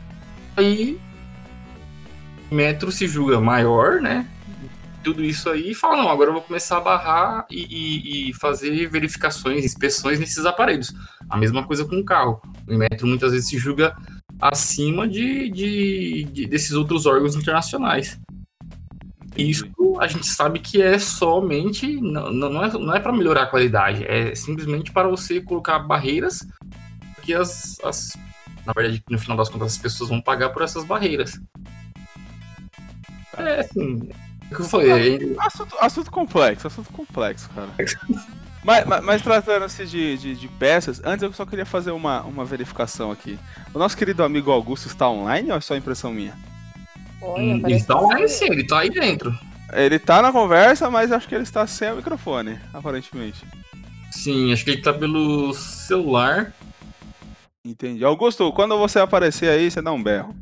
aí 0.56 0.98
Metro 2.50 2.92
se 2.92 3.08
julga 3.08 3.40
maior, 3.40 4.00
né? 4.00 4.26
Tudo 5.06 5.22
isso 5.24 5.48
aí 5.48 5.70
e 5.70 5.74
fala, 5.74 5.98
não, 5.98 6.08
agora 6.08 6.30
eu 6.30 6.34
vou 6.34 6.42
começar 6.42 6.78
a 6.78 6.80
barrar 6.80 7.46
e, 7.48 7.62
e- 7.64 8.30
e 8.30 8.34
fazer 8.34 8.88
verificações, 8.88 9.64
inspeções 9.64 10.18
nesses 10.18 10.44
aparelhos. 10.44 10.92
A 11.30 11.36
mesma 11.36 11.64
coisa 11.64 11.84
com 11.84 11.96
o 11.96 12.04
carro. 12.04 12.40
O 12.66 12.72
Inmetro 12.74 13.06
muitas 13.06 13.30
vezes 13.30 13.48
se 13.48 13.56
julga 13.56 13.96
acima 14.40 15.06
de, 15.06 15.48
de- 15.48 16.24
de- 16.24 16.46
desses 16.48 16.72
outros 16.72 17.06
órgãos 17.06 17.36
internacionais. 17.36 18.18
Isso 19.36 19.64
a 20.00 20.08
gente 20.08 20.26
sabe 20.26 20.58
que 20.58 20.82
é 20.82 20.98
somente, 20.98 22.00
não, 22.00 22.32
não 22.32 22.64
é, 22.64 22.72
não 22.72 22.92
é 22.94 22.98
para 22.98 23.12
melhorar 23.12 23.42
a 23.44 23.46
qualidade, 23.46 24.04
é 24.04 24.34
simplesmente 24.34 24.90
para 24.90 25.06
você 25.08 25.40
colocar 25.40 25.78
barreiras 25.78 26.44
que 27.22 27.32
as, 27.32 27.78
as- 27.84 28.16
na 28.66 28.72
verdade, 28.72 29.04
no 29.08 29.18
final 29.20 29.36
das 29.36 29.48
contas, 29.48 29.72
as 29.74 29.78
pessoas 29.78 30.10
vão 30.10 30.20
pagar 30.20 30.48
por 30.48 30.62
essas 30.62 30.84
barreiras. 30.84 31.40
É 33.38 33.60
assim, 33.60 34.08
que 34.54 34.60
eu 34.60 34.64
falei, 34.64 35.36
Assunto, 35.38 35.76
assunto 35.80 36.10
complexo, 36.10 36.66
assunto 36.66 36.92
complexo, 36.92 37.48
cara. 37.54 37.68
mas, 38.64 38.84
mas, 38.86 39.04
mas 39.04 39.22
tratando-se 39.22 39.86
de, 39.86 40.16
de, 40.18 40.34
de 40.36 40.48
peças, 40.48 41.00
antes 41.04 41.22
eu 41.22 41.32
só 41.32 41.44
queria 41.44 41.66
fazer 41.66 41.90
uma, 41.90 42.22
uma 42.22 42.44
verificação 42.44 43.10
aqui. 43.10 43.38
O 43.74 43.78
nosso 43.78 43.96
querido 43.96 44.22
amigo 44.22 44.50
Augusto 44.50 44.86
está 44.86 45.08
online 45.08 45.50
ou 45.50 45.56
é 45.56 45.60
só 45.60 45.76
impressão 45.76 46.12
minha? 46.12 46.34
Olha, 47.20 47.54
Hum, 47.54 47.62
então 47.66 48.08
que 48.08 48.22
é 48.22 48.28
sim, 48.28 48.46
ele 48.46 48.64
tá 48.66 48.80
aí 48.80 48.90
dentro. 48.90 49.36
Ele 49.72 49.98
tá 49.98 50.22
na 50.22 50.30
conversa, 50.32 50.88
mas 50.90 51.10
acho 51.10 51.26
que 51.26 51.34
ele 51.34 51.42
está 51.42 51.66
sem 51.66 51.90
o 51.90 51.96
microfone, 51.96 52.58
aparentemente. 52.72 53.44
Sim, 54.12 54.52
acho 54.52 54.64
que 54.64 54.70
ele 54.70 54.82
tá 54.82 54.92
pelo 54.92 55.52
celular. 55.54 56.52
Entendi. 57.64 58.04
Augusto, 58.04 58.52
quando 58.52 58.78
você 58.78 59.00
aparecer 59.00 59.48
aí, 59.50 59.68
você 59.70 59.82
dá 59.82 59.92
um 59.92 60.02
berro. 60.02 60.34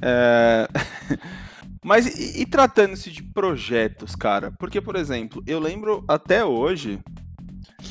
É... 0.00 0.66
Mas 1.84 2.06
e, 2.06 2.42
e 2.42 2.46
tratando-se 2.46 3.10
de 3.10 3.22
projetos, 3.22 4.14
cara? 4.14 4.52
Porque, 4.52 4.80
por 4.80 4.94
exemplo, 4.94 5.42
eu 5.46 5.58
lembro 5.58 6.04
até 6.06 6.44
hoje. 6.44 7.00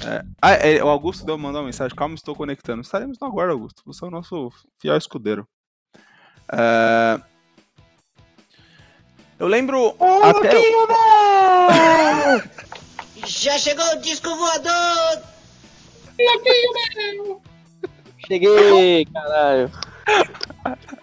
é, 0.06 0.24
ah, 0.42 0.52
é, 0.52 0.84
o 0.84 0.88
Augusto 0.88 1.26
deu 1.26 1.38
mandou 1.38 1.62
uma 1.62 1.68
mensagem, 1.68 1.96
calma, 1.96 2.16
estou 2.16 2.36
conectando. 2.36 2.82
Estaremos 2.82 3.20
no 3.20 3.28
aguardo, 3.28 3.54
Augusto. 3.54 3.84
Você 3.86 4.06
é 4.06 4.08
o 4.08 4.12
nosso 4.12 4.50
fiel 4.80 4.98
escudeiro. 4.98 5.48
É, 6.52 7.22
Eu 9.38 9.48
lembro 9.48 9.96
até. 10.24 10.52
Já 13.26 13.58
chegou 13.58 13.86
o 13.94 14.02
disco 14.02 14.36
voador! 14.36 15.22
Cheguei, 18.28 19.06
caralho. 19.06 19.72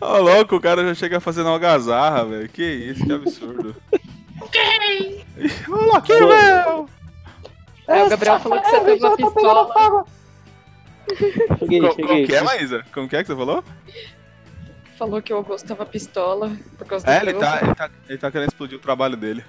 Ô, 0.00 0.18
louco, 0.18 0.56
o 0.56 0.60
cara 0.60 0.84
já 0.86 0.94
chega 0.94 1.20
fazendo 1.20 1.48
algazarra, 1.48 2.24
velho. 2.24 2.48
Que 2.48 2.62
isso, 2.62 3.04
que 3.04 3.12
absurdo. 3.12 3.74
Ô, 5.68 5.74
louquinho, 5.92 6.28
velho! 6.28 6.88
É, 7.88 8.02
o 8.04 8.08
Gabriel 8.08 8.40
falou 8.40 8.60
que 8.60 8.68
você 8.70 8.80
teve 8.80 9.04
uma 9.06 9.16
pistola. 9.16 10.04
Cheguei, 11.58 11.80
Co- 11.80 11.88
Como 11.94 12.08
cheguei. 12.08 12.26
que 12.26 12.34
é, 12.34 12.40
Maísa? 12.42 12.84
Como 12.94 13.08
que 13.08 13.16
é 13.16 13.22
que 13.22 13.26
você 13.26 13.36
falou? 13.36 13.62
Falou 14.98 15.20
que 15.20 15.32
o 15.32 15.36
Augusto 15.36 15.66
tava 15.66 15.84
pistola 15.84 16.52
por 16.78 16.86
causa 16.86 17.06
É, 17.10 17.20
do 17.20 17.30
ele 17.30 17.38
tá, 17.38 17.58
ele, 17.62 17.74
tá, 17.74 17.90
ele 18.08 18.18
tá 18.18 18.30
querendo 18.30 18.48
explodir 18.48 18.78
o 18.78 18.80
trabalho 18.80 19.16
dele. 19.16 19.44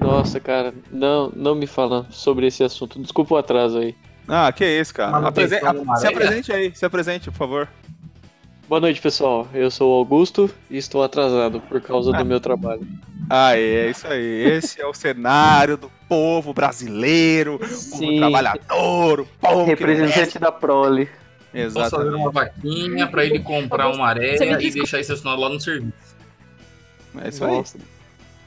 Nossa, 0.00 0.40
cara, 0.40 0.74
não, 0.90 1.30
não 1.34 1.54
me 1.54 1.66
fala 1.66 2.06
sobre 2.10 2.46
esse 2.48 2.62
assunto. 2.64 2.98
Desculpa 3.00 3.34
o 3.34 3.38
atraso 3.38 3.78
aí. 3.78 3.94
Ah, 4.26 4.50
que 4.52 4.64
isso, 4.66 4.92
cara. 4.92 5.28
Apresen- 5.28 5.60
se 5.96 6.06
apresente 6.06 6.52
aí, 6.52 6.74
se 6.74 6.84
apresente, 6.84 7.30
por 7.30 7.36
favor. 7.38 7.68
Boa 8.68 8.80
noite, 8.80 9.00
pessoal. 9.00 9.46
Eu 9.52 9.70
sou 9.70 9.92
o 9.92 9.98
Augusto 9.98 10.50
e 10.70 10.76
estou 10.78 11.02
atrasado 11.02 11.60
por 11.60 11.80
causa 11.80 12.12
do 12.12 12.24
meu 12.24 12.40
trabalho. 12.40 12.86
Ah, 13.28 13.56
é 13.56 13.90
isso 13.90 14.06
aí. 14.06 14.42
Esse 14.52 14.80
é 14.80 14.86
o 14.86 14.94
cenário 14.94 15.76
do 15.76 15.90
povo 16.08 16.52
brasileiro, 16.54 17.56
o 17.56 17.58
povo 17.58 17.74
Sim. 17.74 18.18
trabalhador, 18.18 19.20
o 19.20 19.26
povo 19.26 19.64
que 19.64 19.70
Representante 19.70 20.38
da 20.38 20.50
Prole. 20.50 21.08
não- 21.52 21.72
Posso 21.72 21.90
fazer 21.90 22.08
uma 22.10 22.30
Exatamente. 22.30 22.32
vaquinha 22.34 23.06
pra 23.06 23.24
ele 23.24 23.38
comprar 23.38 23.88
uma 23.90 24.08
areia 24.08 24.36
Você 24.38 24.44
me 24.46 24.52
e 24.52 24.56
desculpa. 24.56 24.78
deixar 24.78 25.00
estacionado 25.00 25.40
lá 25.40 25.48
no 25.50 25.60
serviço. 25.60 26.16
É 27.22 27.28
isso 27.28 27.44
aí. 27.44 27.56
Nossa. 27.56 27.78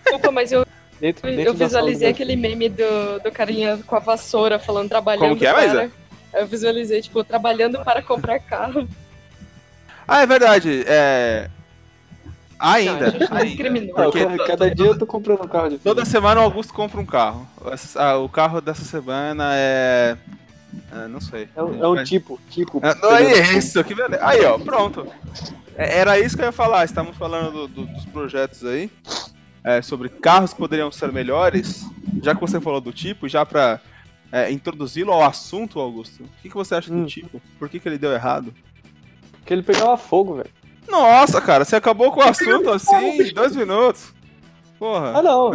Desculpa, 0.03 0.31
mas 0.31 0.51
eu, 0.51 0.65
Dentro, 0.99 1.29
eu 1.29 1.35
dentro 1.37 1.53
da 1.53 1.69
sala 1.69 1.85
visualizei 1.85 2.09
do- 2.11 2.15
aquele 2.15 2.35
meme 2.35 2.69
do, 2.69 3.19
do 3.23 3.31
carinha 3.31 3.77
com 3.85 3.95
a 3.95 3.99
vassoura 3.99 4.57
falando 4.59 4.89
trabalhando 4.89 5.21
Como 5.29 5.37
que 5.37 5.45
é, 5.45 5.53
para... 5.53 5.61
Maísa? 5.73 5.91
Eu 6.33 6.45
visualizei, 6.47 7.01
tipo, 7.01 7.23
trabalhando 7.23 7.79
para 7.83 8.01
comprar 8.01 8.39
carro. 8.39 8.87
Ah, 10.07 10.21
é 10.21 10.25
verdade. 10.25 10.83
É. 10.87 11.49
Ainda. 12.59 13.11
Não, 13.11 13.19
não 13.29 13.37
ainda. 13.37 13.93
Porque 13.93 14.25
Cada, 14.25 14.45
cada 14.45 14.75
dia 14.75 14.85
eu 14.87 14.97
tô 14.97 15.05
comprando 15.05 15.43
um 15.43 15.47
carro 15.47 15.69
de 15.69 15.77
toda 15.77 16.03
semana 16.05 16.41
o 16.41 16.43
Augusto 16.43 16.73
compra 16.73 16.99
um 16.99 17.05
carro. 17.05 17.47
Ah, 17.95 18.17
o 18.17 18.27
carro 18.27 18.59
dessa 18.61 18.83
semana 18.83 19.51
é. 19.53 20.17
ah, 20.91 21.07
não 21.07 21.21
sei. 21.21 21.47
É, 21.55 21.61
um- 21.61 21.83
é 21.83 21.87
um 21.87 22.03
tipo, 22.03 22.39
tipo. 22.49 22.79
Ah, 22.83 22.95
Não 22.95 23.15
é 23.15 23.57
isso, 23.57 23.83
que 23.83 23.93
beleza. 23.93 24.25
Aí, 24.25 24.43
ó, 24.45 24.57
pronto. 24.57 25.05
É, 25.75 25.99
Era 25.99 26.19
isso 26.19 26.35
que 26.35 26.41
eu 26.41 26.47
ia 26.47 26.51
falar. 26.51 26.83
Estamos 26.85 27.15
falando 27.15 27.51
do- 27.51 27.67
do- 27.67 27.85
dos 27.85 28.05
projetos 28.05 28.63
aí. 28.65 28.89
é, 29.63 29.81
sobre 29.81 30.07
carros 30.07 30.51
que 30.53 30.57
poderiam 30.59 30.89
ser 30.91 31.11
melhores. 31.11 31.85
Já 32.23 32.33
que 32.33 32.39
você 32.39 32.59
falou 32.61 32.79
do 32.79 32.93
tipo, 32.93 33.27
já 33.27 33.45
pra 33.45 33.81
é, 34.31 34.49
introduzi-lo 34.51 35.11
ao 35.11 35.23
assunto, 35.23 35.77
Augusto. 35.79 36.23
O 36.23 36.29
que, 36.41 36.47
que 36.49 36.55
você 36.55 36.73
acha 36.75 36.91
Hum. 36.91 37.03
do 37.03 37.07
tipo? 37.09 37.41
Por 37.59 37.67
que, 37.69 37.77
que 37.79 37.87
ele 37.89 37.97
deu 37.97 38.11
errado? 38.13 38.53
Porque 39.47 39.53
ele 39.53 39.63
pegava 39.63 39.95
fogo, 39.95 40.33
velho. 40.33 40.49
Nossa, 40.89 41.39
cara, 41.39 41.63
você 41.63 41.77
acabou 41.77 42.11
com 42.11 42.19
o 42.19 42.23
assunto 42.23 42.69
assim 42.69 43.21
em 43.21 43.33
dois 43.33 43.55
minutos. 43.55 44.13
Ah, 44.13 44.77
Porra. 44.77 45.21
não. 45.21 45.51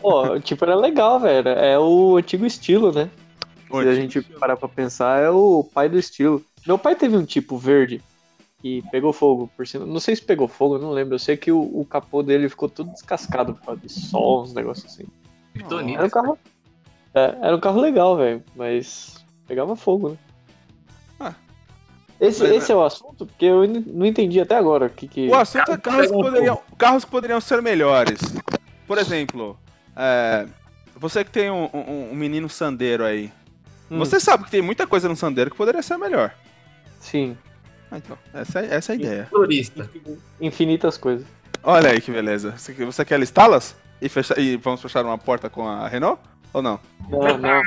Pô, 0.00 0.38
tipo, 0.38 0.64
era 0.64 0.76
legal, 0.76 1.18
velho. 1.18 1.48
É 1.48 1.76
o 1.76 2.16
antigo 2.16 2.46
estilo, 2.46 2.92
né? 2.92 3.10
Se 3.68 3.76
a 3.76 3.94
gente 3.96 4.22
parar 4.22 4.56
pra 4.56 4.68
pensar, 4.68 5.20
é 5.20 5.28
o 5.28 5.68
pai 5.74 5.88
do 5.88 5.98
estilo. 5.98 6.40
Meu 6.64 6.78
pai 6.78 6.94
teve 6.94 7.16
um 7.16 7.24
tipo 7.24 7.58
verde 7.58 8.00
que 8.60 8.80
pegou 8.92 9.12
fogo 9.12 9.50
por 9.56 9.66
cima. 9.66 9.84
Não 9.84 9.98
sei 9.98 10.14
se 10.14 10.22
pegou 10.22 10.46
fogo, 10.46 10.78
não 10.78 10.92
lembro. 10.92 11.16
Eu 11.16 11.18
sei 11.18 11.36
que 11.36 11.50
o, 11.50 11.58
o 11.58 11.84
capô 11.84 12.22
dele 12.22 12.48
ficou 12.48 12.68
todo 12.68 12.92
descascado 12.92 13.54
por 13.54 13.66
causa 13.66 13.80
de 13.80 13.88
sol, 13.88 14.44
uns 14.44 14.54
negócios 14.54 14.86
assim. 14.86 15.04
Era 15.96 16.06
um 16.06 16.10
carro. 16.10 16.38
é, 17.12 17.38
era 17.42 17.56
um 17.56 17.60
carro 17.60 17.80
legal, 17.80 18.16
velho. 18.16 18.40
Mas 18.54 19.16
pegava 19.48 19.74
fogo, 19.74 20.10
né? 20.10 20.16
Esse, 22.22 22.40
Mas- 22.44 22.52
esse 22.52 22.70
é 22.70 22.74
o 22.76 22.84
assunto, 22.84 23.26
porque 23.26 23.44
eu 23.46 23.66
não 23.66 24.06
entendi 24.06 24.40
até 24.40 24.56
agora 24.56 24.86
o 24.86 24.90
que 24.90 25.08
que. 25.08 25.28
O 25.28 25.34
assunto 25.34 25.72
é 25.72 25.76
carros 25.76 26.06
que, 26.06 26.12
poderiam, 26.12 26.60
carros 26.78 27.04
que 27.04 27.10
poderiam 27.10 27.40
ser 27.40 27.60
melhores. 27.60 28.20
Por 28.86 28.96
exemplo, 28.96 29.58
é, 29.96 30.46
você 30.94 31.24
que 31.24 31.30
tem 31.32 31.50
um, 31.50 31.68
um- 31.74 32.10
um 32.12 32.14
menino 32.14 32.48
sandeiro 32.48 33.04
aí. 33.04 33.32
Hum. 33.90 33.98
Você 33.98 34.20
sabe 34.20 34.44
que 34.44 34.50
tem 34.52 34.62
muita 34.62 34.86
coisa 34.86 35.08
no 35.08 35.16
sandeiro 35.16 35.50
que 35.50 35.56
poderia 35.56 35.82
ser 35.82 35.96
melhor. 35.96 36.32
Sim, 37.00 37.36
Ah, 37.90 37.98
então, 37.98 38.16
essa, 38.32 38.60
é- 38.60 38.74
essa 38.76 38.92
é 38.92 38.94
a 38.94 38.96
ideia. 38.96 39.28
Motorista. 39.32 39.90
infinitas 40.40 40.96
coisas. 40.96 41.26
Olha 41.64 41.90
aí 41.90 42.00
que 42.00 42.10
beleza. 42.12 42.52
Você, 42.56 42.72
você 42.72 43.04
quer 43.04 43.18
listá-las? 43.18 43.74
E, 44.00 44.08
fecha- 44.08 44.38
e 44.40 44.56
vamos 44.56 44.80
fechar 44.80 45.04
uma 45.04 45.18
porta 45.18 45.50
com 45.50 45.66
a 45.68 45.86
Renault? 45.88 46.20
Ou 46.54 46.62
não? 46.62 46.78
Não, 47.10 47.36
não. 47.38 47.62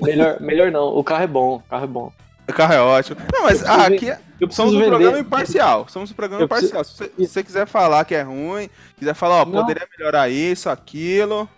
melhor, 0.00 0.40
melhor 0.40 0.70
não. 0.70 0.86
O 0.96 1.02
carro 1.04 1.24
é 1.24 1.26
bom, 1.26 1.56
o 1.56 1.60
carro 1.68 1.84
é 1.84 1.86
bom. 1.88 2.12
O 2.48 2.52
carro 2.52 2.72
é 2.72 2.80
ótimo. 2.80 3.20
Não, 3.32 3.42
mas 3.42 3.62
ah, 3.64 3.86
aqui 3.86 4.10
é- 4.10 4.18
Eu 4.40 4.50
somos 4.50 4.72
um 4.74 4.78
vender. 4.78 4.90
programa 4.90 5.18
imparcial. 5.18 5.86
Somos 5.88 6.10
um 6.10 6.14
programa 6.14 6.42
Eu 6.44 6.48
preciso- 6.48 6.72
imparcial. 6.72 6.84
Se 6.84 6.96
você, 7.04 7.12
se 7.26 7.32
você 7.32 7.44
quiser 7.44 7.66
falar 7.66 8.04
que 8.04 8.14
é 8.14 8.22
ruim, 8.22 8.70
quiser 8.98 9.14
falar, 9.14 9.42
ó, 9.42 9.44
Não. 9.44 9.60
poderia 9.60 9.86
melhorar 9.98 10.28
isso, 10.28 10.70
aquilo. 10.70 11.48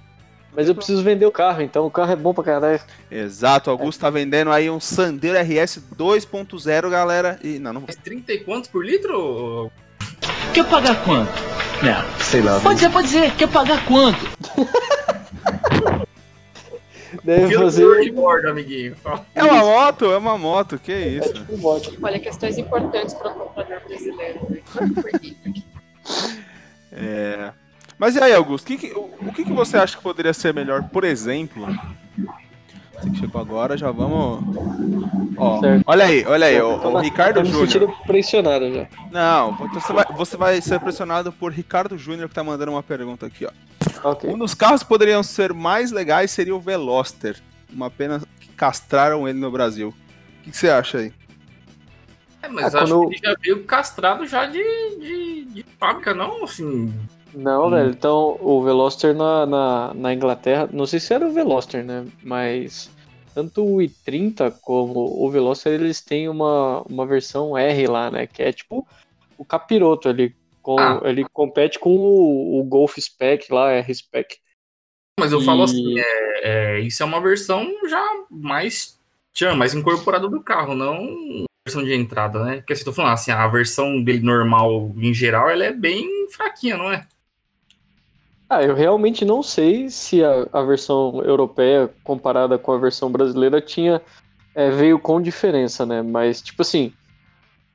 Mas 0.56 0.66
eu 0.68 0.74
preciso 0.74 1.00
vender 1.04 1.24
o 1.26 1.30
carro, 1.30 1.62
então 1.62 1.86
o 1.86 1.90
carro 1.92 2.10
é 2.10 2.16
bom 2.16 2.34
pra 2.34 2.42
caralho. 2.42 2.80
Exato, 3.08 3.70
o 3.70 3.72
Augusto 3.72 4.00
tá 4.00 4.10
vendendo 4.10 4.50
aí 4.50 4.68
um 4.68 4.80
Sandero 4.80 5.38
RS 5.38 5.80
2.0, 5.96 6.90
galera. 6.90 7.38
E 7.44 7.60
não, 7.60 7.72
não 7.72 7.84
Mas 7.86 7.94
30 7.94 8.32
e 8.32 8.38
quantos 8.40 8.68
por 8.68 8.84
litro? 8.84 9.70
Quer 10.52 10.64
pagar 10.68 11.04
quanto? 11.04 11.30
Não, 11.84 12.04
sei 12.24 12.42
lá. 12.42 12.58
Pode 12.58 12.74
dizer, 12.80 12.90
pode 12.90 13.06
dizer. 13.06 13.30
Quer 13.36 13.48
pagar 13.48 13.84
quanto? 13.86 14.18
Deve 17.24 17.54
fazer. 17.54 18.00
de 18.02 18.10
bordo, 18.12 18.48
amiguinho. 18.50 18.94
É 19.34 19.42
uma 19.42 19.60
moto, 19.60 20.04
é 20.12 20.16
uma 20.16 20.38
moto, 20.38 20.78
que 20.78 20.92
isso. 20.92 21.32
tipo 21.34 21.54
um 21.54 21.58
bote. 21.58 21.98
Olha, 22.02 22.18
questões 22.18 22.56
importantes 22.58 23.14
para 23.14 23.30
o 23.30 23.34
comprador 23.34 23.80
brasileiro. 23.86 24.40
né? 24.50 24.60
É. 26.92 27.52
Mas 27.98 28.16
e 28.16 28.20
aí, 28.22 28.32
Augusto, 28.32 28.66
que 28.66 28.76
que- 28.76 28.92
o, 28.92 29.10
o 29.20 29.32
que, 29.32 29.44
que 29.44 29.52
você 29.52 29.76
acha 29.76 29.96
que 29.96 30.02
poderia 30.02 30.32
ser 30.32 30.52
melhor, 30.54 30.82
por 30.88 31.04
exemplo? 31.04 31.66
Você 33.00 33.10
que 33.10 33.18
chegou 33.18 33.40
agora, 33.40 33.76
já 33.76 33.90
vamos. 33.90 34.44
Ó, 35.36 35.60
Certo. 35.60 35.82
olha 35.86 36.04
aí, 36.04 36.24
olha 36.26 36.46
aí, 36.46 36.60
o, 36.60 36.78
Tô 36.78 36.90
o 36.90 36.98
Ricardo 36.98 37.36
tô 37.36 37.42
me 37.42 37.48
Júnior. 37.48 37.66
sentindo 37.70 37.92
pressionado 38.06 38.72
já. 38.74 38.86
Não, 39.10 39.54
você 39.72 39.92
vai, 39.92 40.04
você 40.14 40.36
vai 40.36 40.60
ser 40.60 40.78
pressionado 40.80 41.32
por 41.32 41.50
Ricardo 41.52 41.96
Júnior 41.96 42.28
que 42.28 42.34
tá 42.34 42.44
mandando 42.44 42.72
uma 42.72 42.82
pergunta 42.82 43.26
aqui, 43.26 43.46
ó. 43.46 43.50
Ok. 44.10 44.28
Um 44.28 44.36
dos 44.38 44.54
carros 44.54 44.82
que 44.82 44.88
poderiam 44.88 45.22
ser 45.22 45.54
mais 45.54 45.90
legais 45.92 46.30
seria 46.30 46.54
o 46.54 46.60
Veloster. 46.60 47.40
Uma 47.72 47.90
pena 47.90 48.20
que 48.38 48.48
castraram 48.48 49.26
ele 49.28 49.38
no 49.38 49.50
Brasil. 49.50 49.88
O 49.88 50.42
que, 50.42 50.50
que 50.50 50.56
você 50.56 50.68
acha 50.68 50.98
aí? 50.98 51.12
É, 52.42 52.48
mas 52.48 52.74
Ah, 52.74 52.82
acho 52.82 52.92
quando- 52.94 53.08
que 53.08 53.16
ele 53.16 53.20
já 53.24 53.34
veio 53.40 53.64
castrado 53.64 54.26
já 54.26 54.46
de, 54.46 54.62
de, 55.00 55.44
de 55.46 55.66
fábrica, 55.78 56.12
não 56.14 56.44
assim. 56.44 56.92
Não, 57.32 57.68
Hum. 57.68 57.70
velho. 57.70 57.90
Então, 57.90 58.36
o 58.40 58.62
Veloster 58.62 59.14
na, 59.14 59.46
na, 59.46 59.94
na 59.94 60.14
Inglaterra, 60.14 60.68
não 60.72 60.86
sei 60.86 60.98
se 61.00 61.14
era 61.14 61.26
o 61.26 61.32
Veloster, 61.32 61.84
né? 61.84 62.06
Mas 62.22 62.90
tanto 63.34 63.64
o 63.64 63.80
i30 63.80 64.50
como 64.62 65.00
o 65.24 65.30
Veloster, 65.30 65.72
eles 65.72 66.00
têm 66.00 66.28
uma, 66.28 66.82
uma 66.82 67.06
versão 67.06 67.56
R 67.56 67.86
lá, 67.86 68.10
né? 68.10 68.26
Que 68.26 68.42
é 68.42 68.52
tipo 68.52 68.86
o 69.38 69.44
capiroto 69.44 70.08
ali. 70.08 70.34
Com, 70.62 70.78
Ah. 70.80 71.00
Ele 71.04 71.24
compete 71.32 71.78
com 71.78 71.96
o, 71.96 72.60
o 72.60 72.64
Golf 72.64 72.96
Spec 72.98 73.50
lá, 73.52 73.70
R-Spec. 73.72 74.36
Mas 75.18 75.32
eu 75.32 75.40
E- 75.40 75.44
falo 75.46 75.62
assim, 75.62 75.98
é, 75.98 76.76
é, 76.76 76.80
isso 76.80 77.02
é 77.02 77.06
uma 77.06 77.20
versão 77.20 77.66
já 77.88 78.04
mais, 78.30 78.98
tchan, 79.32 79.54
mais 79.54 79.74
incorporada 79.74 80.28
do 80.28 80.42
carro, 80.42 80.74
não 80.74 81.44
versão 81.66 81.84
de 81.84 81.94
entrada, 81.94 82.42
né? 82.44 82.56
Porque 82.56 82.74
se 82.74 82.82
eu 82.82 82.86
tô 82.86 82.92
falando 82.92 83.12
assim, 83.12 83.30
a 83.30 83.46
versão 83.46 84.02
dele 84.02 84.20
normal 84.20 84.92
em 84.96 85.14
geral, 85.14 85.48
ela 85.48 85.64
é 85.64 85.72
bem 85.72 86.06
fraquinha, 86.30 86.76
não 86.76 86.90
é? 86.92 87.06
Ah, 88.50 88.64
eu 88.64 88.74
realmente 88.74 89.24
não 89.24 89.44
sei 89.44 89.88
se 89.88 90.24
a, 90.24 90.44
a 90.52 90.60
versão 90.62 91.22
europeia 91.22 91.88
comparada 92.02 92.58
com 92.58 92.72
a 92.72 92.78
versão 92.78 93.08
brasileira 93.08 93.60
tinha 93.60 94.02
é, 94.56 94.68
veio 94.70 94.98
com 94.98 95.22
diferença, 95.22 95.86
né? 95.86 96.02
Mas 96.02 96.42
tipo 96.42 96.62
assim, 96.62 96.92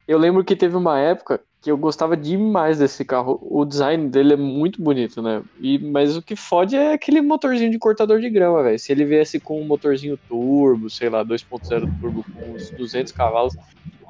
eu 0.06 0.18
lembro 0.18 0.44
que 0.44 0.54
teve 0.54 0.76
uma 0.76 1.00
época 1.00 1.40
que 1.62 1.72
eu 1.72 1.78
gostava 1.78 2.18
demais 2.18 2.78
desse 2.78 3.06
carro. 3.06 3.40
O 3.42 3.64
design 3.64 4.10
dele 4.10 4.34
é 4.34 4.36
muito 4.36 4.82
bonito, 4.82 5.22
né? 5.22 5.42
E 5.62 5.80
mas 5.80 6.18
o 6.18 6.22
que 6.22 6.36
fode 6.36 6.76
é 6.76 6.92
aquele 6.92 7.22
motorzinho 7.22 7.72
de 7.72 7.80
cortador 7.80 8.20
de 8.20 8.30
grama, 8.30 8.62
velho. 8.62 8.78
Se 8.78 8.92
ele 8.92 9.06
viesse 9.06 9.40
com 9.40 9.62
um 9.62 9.66
motorzinho 9.66 10.20
turbo, 10.28 10.90
sei 10.90 11.10
lá, 11.10 11.24
2.0 11.24 11.88
turbo 12.02 12.26
com 12.34 12.52
uns 12.52 12.70
200 12.72 13.14
cavalos, 13.14 13.56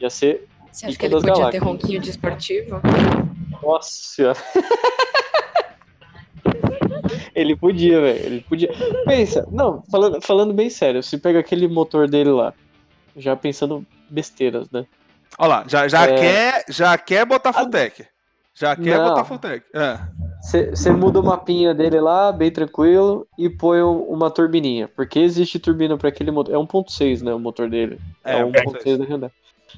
ia 0.02 0.10
ser 0.10 0.48
Você 0.72 0.88
acha 0.88 0.98
que 0.98 1.06
ele 1.06 1.14
podia 1.14 1.32
galácticas. 1.32 1.52
ter 1.62 1.66
ronquinho 1.66 2.00
de 2.02 2.10
esportivo? 2.10 2.82
Nossa. 3.62 4.34
Ele 7.36 7.56
podia, 7.56 8.00
velho. 8.02 8.20
Ele 8.26 8.42
podia. 8.48 8.70
Pensa, 9.06 9.46
não, 9.52 9.84
falando, 9.92 10.22
falando 10.22 10.54
bem 10.54 10.70
sério, 10.70 11.04
se 11.04 11.18
pega 11.18 11.40
aquele 11.40 11.68
motor 11.68 12.08
dele 12.10 12.30
lá, 12.32 12.54
já 13.18 13.36
pensando 13.36 13.86
besteiras, 14.10 14.70
né? 14.72 14.86
Olha 15.38 15.48
lá, 15.50 15.66
já, 15.68 15.88
já, 15.88 16.06
É. 16.08 16.16
quer, 16.18 16.66
já 16.70 16.98
quer 16.98 17.26
botar 17.26 17.52
Futec. 17.52 18.06
Já 18.54 18.74
quer 18.74 18.98
Não. 18.98 19.10
botar 19.10 19.26
Futec. 19.26 19.66
É. 19.74 20.00
Você 20.72 20.90
muda 20.92 21.20
o 21.20 21.24
mapinha 21.24 21.74
dele 21.74 22.00
lá, 22.00 22.32
bem 22.32 22.50
tranquilo, 22.50 23.28
e 23.38 23.50
põe 23.50 23.82
um- 23.82 24.04
uma 24.04 24.32
turbininha. 24.32 24.88
Porque 24.88 25.20
existe 25.20 25.60
turbina 25.60 25.98
para 25.98 26.08
aquele 26.08 26.32
motor. 26.32 26.54
É 26.56 26.58
1.6, 26.58 27.22
né? 27.22 27.34
O 27.34 27.40
motor 27.40 27.70
dele. 27.70 28.00
É, 28.24 28.40
É, 28.40 28.46
1.6 28.46 28.98
da 28.98 29.04
Hyundai. 29.04 29.32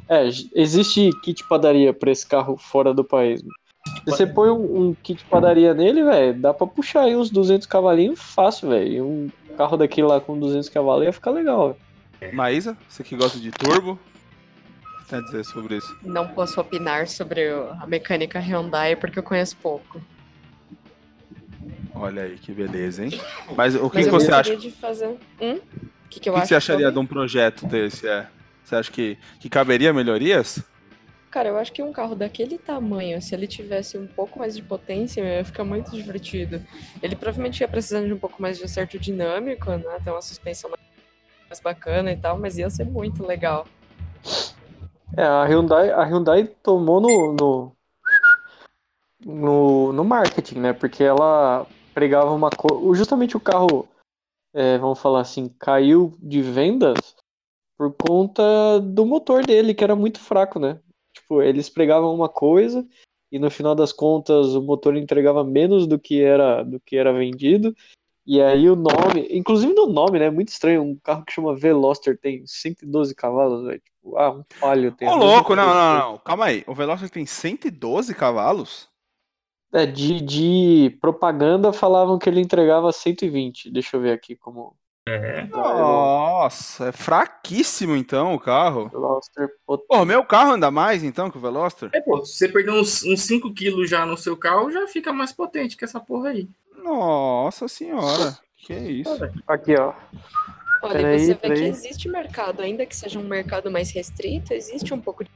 É, 0.07 0.27
existe 0.53 1.09
kit 1.23 1.43
padaria 1.47 1.91
pra 1.91 2.11
esse 2.11 2.27
carro 2.27 2.55
fora 2.55 2.93
do 2.93 3.03
país. 3.03 3.41
mano. 3.41 3.55
Se 3.87 4.01
você 4.05 4.25
põe 4.27 4.49
um, 4.49 4.89
um 4.89 4.93
kit 5.03 5.23
padaria 5.25 5.73
nele, 5.73 6.03
velho, 6.03 6.33
dá 6.39 6.53
pra 6.53 6.65
puxar 6.67 7.01
aí 7.01 7.15
uns 7.15 7.29
200 7.29 7.67
cavalinhos 7.67 8.19
fácil, 8.21 8.69
velho. 8.69 8.87
E 8.93 9.01
um 9.01 9.29
carro 9.57 9.77
daquele 9.77 10.07
lá 10.07 10.19
com 10.21 10.37
200 10.39 10.69
cavalos 10.69 11.05
ia 11.05 11.13
ficar 11.13 11.31
legal, 11.31 11.77
velho. 12.19 12.35
Maísa, 12.35 12.77
você 12.87 13.03
que 13.03 13.15
gosta 13.15 13.39
de 13.39 13.51
turbo, 13.51 13.91
o 14.99 15.03
que 15.03 15.09
tem 15.09 15.19
a 15.19 15.21
dizer 15.21 15.43
sobre 15.45 15.77
isso? 15.77 15.97
Não 16.03 16.27
posso 16.27 16.59
opinar 16.59 17.07
sobre 17.07 17.49
a 17.79 17.85
mecânica 17.87 18.39
Hyundai 18.39 18.95
porque 18.95 19.19
eu 19.19 19.23
conheço 19.23 19.55
pouco. 19.57 20.01
Olha 21.93 22.23
aí, 22.23 22.37
que 22.37 22.51
beleza, 22.51 23.03
hein? 23.05 23.19
Mas 23.55 23.75
o 23.75 23.89
que, 23.89 23.97
Mas 23.97 24.07
que 24.07 24.13
eu 24.15 24.19
você 24.19 24.31
acha? 24.31 24.55
de 24.55 24.69
fazer. 24.71 25.17
Hum? 25.41 25.59
O 26.05 26.09
que, 26.09 26.19
que 26.19 26.29
eu 26.29 26.33
O 26.33 26.35
que, 26.37 26.41
que 26.43 26.47
você 26.47 26.55
acharia 26.55 26.85
de 26.87 26.93
sobre- 26.93 26.99
um 26.99 27.05
projeto 27.05 27.65
desse? 27.65 28.07
É? 28.07 28.27
Você 28.63 28.75
acha 28.75 28.91
que, 28.91 29.17
que 29.39 29.49
caberia 29.49 29.91
melhorias? 29.93 30.59
Cara, 31.37 31.49
eu 31.49 31.57
acho 31.59 31.71
que 31.71 31.83
um 31.83 31.93
carro 31.93 32.15
daquele 32.15 32.57
tamanho, 32.57 33.21
se 33.21 33.35
ele 33.35 33.45
tivesse 33.45 33.95
um 33.95 34.07
pouco 34.07 34.39
mais 34.39 34.55
de 34.55 34.63
potência, 34.63 35.21
ia 35.21 35.45
ficar 35.45 35.63
muito 35.63 35.91
divertido. 35.91 36.59
Ele 36.99 37.15
provavelmente 37.15 37.61
ia 37.61 37.67
precisando 37.67 38.07
de 38.07 38.13
um 38.13 38.17
pouco 38.17 38.41
mais 38.41 38.57
de 38.57 38.63
acerto 38.63 38.97
dinâmico, 38.97 39.69
né? 39.69 39.99
Ter 40.03 40.09
uma 40.09 40.21
suspensão 40.23 40.71
mais 41.47 41.59
bacana 41.59 42.11
e 42.11 42.17
tal, 42.17 42.39
mas 42.39 42.57
ia 42.57 42.67
ser 42.71 42.85
muito 42.85 43.23
legal. 43.23 43.67
É, 45.15 45.21
a 45.21 45.45
Hyundai, 45.45 45.91
a 45.91 46.03
Hyundai 46.05 46.47
tomou 46.63 46.99
no, 46.99 47.33
no, 47.33 47.71
no, 49.23 49.93
no 49.93 50.03
marketing, 50.03 50.57
né? 50.57 50.73
Porque 50.73 51.03
ela 51.03 51.67
pregava 51.93 52.31
uma 52.31 52.49
coisa. 52.49 52.97
Justamente 52.97 53.37
o 53.37 53.39
carro, 53.39 53.87
é, 54.55 54.79
vamos 54.79 54.97
falar 54.99 55.21
assim, 55.21 55.53
caiu 55.59 56.17
de 56.19 56.41
vendas 56.41 57.15
por 57.77 57.93
conta 57.93 58.79
do 58.79 59.05
motor 59.05 59.45
dele, 59.45 59.75
que 59.75 59.83
era 59.83 59.95
muito 59.95 60.19
fraco, 60.19 60.57
né? 60.57 60.79
Tipo, 61.27 61.41
eles 61.41 61.67
pregavam 61.69 62.15
uma 62.15 62.29
coisa 62.29 62.87
e 63.29 63.37
no 63.37 63.51
final 63.51 63.75
das 63.75 63.91
contas 63.91 64.55
o 64.55 64.61
motor 64.61 64.95
entregava 64.95 65.43
menos 65.43 65.85
do 65.85 65.99
que 65.99 66.23
era 66.23 66.63
do 66.63 66.79
que 66.79 66.95
era 66.95 67.11
vendido. 67.11 67.75
E 68.25 68.41
aí 68.41 68.69
o 68.69 68.77
nome, 68.77 69.27
inclusive 69.29 69.73
no 69.73 69.87
nome, 69.87 70.19
né? 70.19 70.25
É 70.25 70.31
muito 70.31 70.47
estranho. 70.47 70.83
Um 70.83 70.95
carro 70.95 71.25
que 71.25 71.33
chama 71.33 71.55
Veloster 71.55 72.17
tem 72.17 72.45
112 72.45 73.13
cavalos, 73.13 73.65
velho. 73.65 73.81
Tipo, 73.81 74.17
ah, 74.17 74.31
um 74.31 74.43
palio 74.57 74.93
tem. 74.93 75.07
Ô, 75.07 75.15
louco, 75.15 75.53
não, 75.53 75.67
não, 75.67 75.99
não. 75.99 76.17
Calma 76.19 76.45
aí. 76.45 76.63
O 76.65 76.73
Veloster 76.73 77.09
tem 77.09 77.25
112 77.25 78.15
cavalos? 78.15 78.89
É, 79.73 79.85
de, 79.85 80.21
de 80.21 80.97
propaganda 81.01 81.73
falavam 81.73 82.17
que 82.17 82.29
ele 82.29 82.39
entregava 82.39 82.91
120. 82.93 83.69
Deixa 83.69 83.97
eu 83.97 84.01
ver 84.01 84.13
aqui 84.13 84.33
como. 84.33 84.75
É. 85.07 85.43
Nossa, 85.47 86.89
é 86.89 86.91
fraquíssimo 86.91 87.95
então 87.95 88.33
o 88.33 88.39
carro. 88.39 88.89
Veloster 88.89 89.49
Pô, 89.87 90.03
meu 90.05 90.23
carro 90.25 90.51
anda 90.51 90.69
mais 90.69 91.03
então 91.03 91.31
que 91.31 91.37
o 91.37 91.41
Veloster? 91.41 91.89
É, 91.93 92.01
pô, 92.01 92.25
se 92.25 92.33
você 92.33 92.49
perder 92.49 92.71
uns, 92.71 93.03
uns 93.03 93.21
5 93.21 93.53
quilos 93.53 93.89
já 93.89 94.05
no 94.05 94.17
seu 94.17 94.35
carro, 94.35 94.71
já 94.71 94.85
fica 94.87 95.13
mais 95.13 95.31
potente 95.31 95.77
que 95.77 95.85
essa 95.85 95.99
porra 95.99 96.29
aí. 96.29 96.49
Nossa 96.83 97.67
senhora, 97.67 98.37
que 98.57 98.73
isso. 98.73 99.17
Aqui, 99.47 99.75
ó. 99.75 99.93
Olha, 100.81 100.93
Peraí, 100.93 101.19
você 101.19 101.27
vê 101.27 101.35
peraí. 101.35 101.57
que 101.57 101.67
existe 101.67 102.07
mercado, 102.09 102.61
ainda 102.61 102.85
que 102.85 102.95
seja 102.95 103.17
um 103.17 103.23
mercado 103.23 103.71
mais 103.71 103.89
restrito, 103.91 104.53
existe 104.53 104.93
um 104.93 104.99
pouco 105.01 105.23
de 105.23 105.31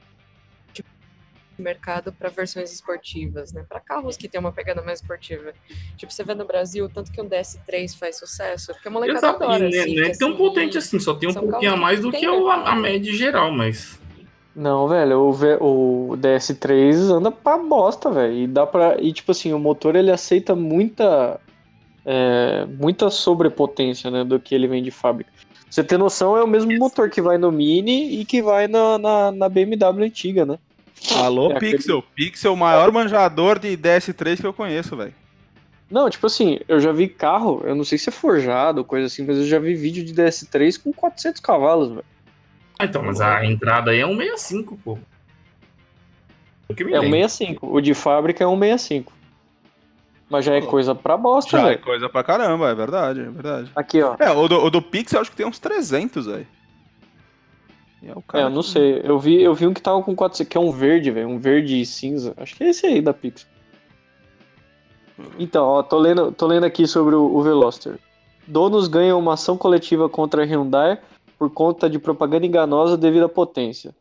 mercado 1.58 2.12
para 2.12 2.28
versões 2.28 2.72
esportivas, 2.72 3.52
né? 3.52 3.64
Para 3.68 3.80
carros 3.80 4.16
que 4.16 4.28
tem 4.28 4.40
uma 4.40 4.52
pegada 4.52 4.80
mais 4.82 5.00
esportiva. 5.00 5.52
Tipo, 5.96 6.12
você 6.12 6.22
vê 6.24 6.34
no 6.34 6.46
Brasil, 6.46 6.88
tanto 6.88 7.10
que 7.12 7.20
um 7.20 7.28
DS3 7.28 7.94
faz 7.98 8.18
sucesso, 8.18 8.72
porque 8.72 8.88
a 8.88 8.90
molecada 8.90 9.18
Exato, 9.18 9.44
adora. 9.44 9.66
e 9.66 9.70
nem- 9.70 9.80
assim, 9.80 9.94
nem 10.00 10.12
que, 10.12 10.18
tão 10.18 10.28
assim, 10.30 10.38
potente 10.38 10.78
assim, 10.78 10.98
só 11.00 11.14
tem 11.14 11.28
um 11.28 11.34
pouquinho 11.34 11.72
a 11.72 11.76
mais 11.76 12.00
do 12.00 12.10
que 12.12 12.26
o, 12.28 12.48
a, 12.48 12.70
a 12.70 12.74
média 12.76 13.12
geral, 13.12 13.50
mas. 13.50 14.00
Não, 14.54 14.86
velho, 14.86 15.18
o, 15.60 16.10
o 16.12 16.16
DS3 16.16 17.10
anda 17.10 17.30
pra 17.30 17.56
bosta, 17.58 18.10
velho. 18.10 18.34
E 18.34 18.46
dá 18.46 18.66
pra. 18.66 19.00
E 19.00 19.12
tipo 19.12 19.32
assim, 19.32 19.52
o 19.52 19.58
motor 19.58 19.96
ele 19.96 20.10
aceita 20.10 20.54
muita. 20.54 21.40
é, 22.04 22.66
muita 22.66 23.08
sobrepotência, 23.10 24.10
né? 24.10 24.24
Do 24.24 24.38
que 24.40 24.54
ele 24.54 24.66
vem 24.66 24.82
de 24.82 24.90
fábrica. 24.90 25.30
Pra 25.32 25.46
Você 25.70 25.82
ter 25.82 25.96
noção, 25.98 26.36
é 26.36 26.44
o 26.44 26.46
mesmo 26.46 26.70
motor 26.76 27.08
que 27.08 27.22
vai 27.22 27.38
no 27.38 27.50
Mini 27.50 28.20
e 28.20 28.26
que 28.26 28.42
vai 28.42 28.68
na, 28.68 28.98
na, 28.98 29.32
na 29.32 29.48
BMW 29.48 30.04
antiga, 30.04 30.44
né? 30.44 30.58
Alô, 31.16 31.50
É 31.52 31.56
aquele- 31.56 31.72
Pixel. 31.76 32.02
Pixel, 32.14 32.52
o 32.52 32.56
maior 32.56 32.90
manjador 32.92 33.58
de 33.58 33.76
DS3 33.76 34.40
que 34.40 34.46
eu 34.46 34.52
conheço, 34.52 34.96
velho. 34.96 35.14
Não, 35.90 36.08
tipo 36.08 36.26
assim, 36.26 36.58
eu 36.68 36.80
já 36.80 36.90
vi 36.92 37.06
carro, 37.08 37.62
eu 37.64 37.74
não 37.74 37.84
sei 37.84 37.98
se 37.98 38.08
é 38.08 38.12
forjado 38.12 38.78
ou 38.78 38.84
coisa 38.84 39.06
assim, 39.06 39.24
mas 39.26 39.36
eu 39.36 39.44
já 39.44 39.58
vi 39.58 39.74
vídeo 39.74 40.04
de 40.04 40.14
DS3 40.14 40.78
com 40.78 40.92
400 40.92 41.40
cavalos, 41.40 41.90
velho. 41.90 42.04
Ah, 42.78 42.84
então, 42.86 43.02
mas 43.02 43.20
a 43.20 43.44
entrada 43.44 43.90
aí 43.90 44.00
é 44.00 44.06
um 44.06 44.16
65, 44.16 44.78
pô. 44.82 44.98
O 46.68 46.74
que 46.74 46.82
me 46.84 46.92
É 46.94 46.98
um 46.98 47.02
lembro. 47.02 47.18
65. 47.28 47.66
O 47.76 47.80
de 47.80 47.92
fábrica 47.92 48.42
é 48.42 48.46
um 48.46 48.58
65. 48.58 49.12
Mas 50.30 50.46
já 50.46 50.54
é 50.54 50.62
coisa 50.62 50.94
pra 50.94 51.14
bosta, 51.18 51.58
Já 51.58 51.60
é 51.60 51.70
velho. 51.72 51.80
coisa 51.82 52.08
pra 52.08 52.24
caramba, 52.24 52.70
é 52.70 52.74
verdade, 52.74 53.20
é 53.20 53.24
verdade. 53.28 53.70
Aqui, 53.76 54.00
ó. 54.02 54.16
É, 54.18 54.30
o 54.30 54.48
do, 54.48 54.64
o 54.64 54.70
do 54.70 54.80
Pixel 54.80 55.20
acho 55.20 55.30
que 55.30 55.36
tem 55.36 55.44
uns 55.46 55.58
300, 55.58 56.24
velho. 56.24 56.46
É, 58.04 58.12
o 58.12 58.18
É, 58.18 58.22
cara 58.26 58.44
eu 58.44 58.50
não 58.50 58.62
que- 58.62 58.68
sei. 58.68 59.00
Eu 59.04 59.18
vi, 59.18 59.40
eu 59.42 59.54
vi 59.54 59.66
um 59.66 59.74
que 59.74 59.80
tava 59.82 60.02
com 60.02 60.14
400, 60.14 60.48
que 60.50 60.56
é 60.56 60.60
um 60.60 60.70
verde, 60.72 61.10
velho. 61.10 61.28
Um 61.28 61.38
verde 61.38 61.80
e 61.80 61.86
cinza. 61.86 62.34
Acho 62.36 62.54
que 62.56 62.64
é 62.64 62.70
esse 62.70 62.86
aí 62.86 63.00
da 63.00 63.14
Pixar. 63.14 63.48
Então, 65.38 65.64
ó, 65.66 65.82
tô 65.82 65.98
lendo, 65.98 66.32
tô 66.32 66.46
lendo 66.46 66.64
aqui 66.64 66.86
sobre 66.86 67.14
o, 67.14 67.22
o 67.34 67.42
Veloster. 67.42 67.98
Donos 68.46 68.88
ganham 68.88 69.18
uma 69.18 69.34
ação 69.34 69.56
coletiva 69.56 70.08
contra 70.08 70.42
a 70.42 70.46
Hyundai 70.46 70.98
por 71.38 71.50
conta 71.50 71.88
de 71.88 71.98
propaganda 71.98 72.46
enganosa 72.46 72.96
devido 72.96 73.24
à 73.24 73.28
potência. 73.28 73.94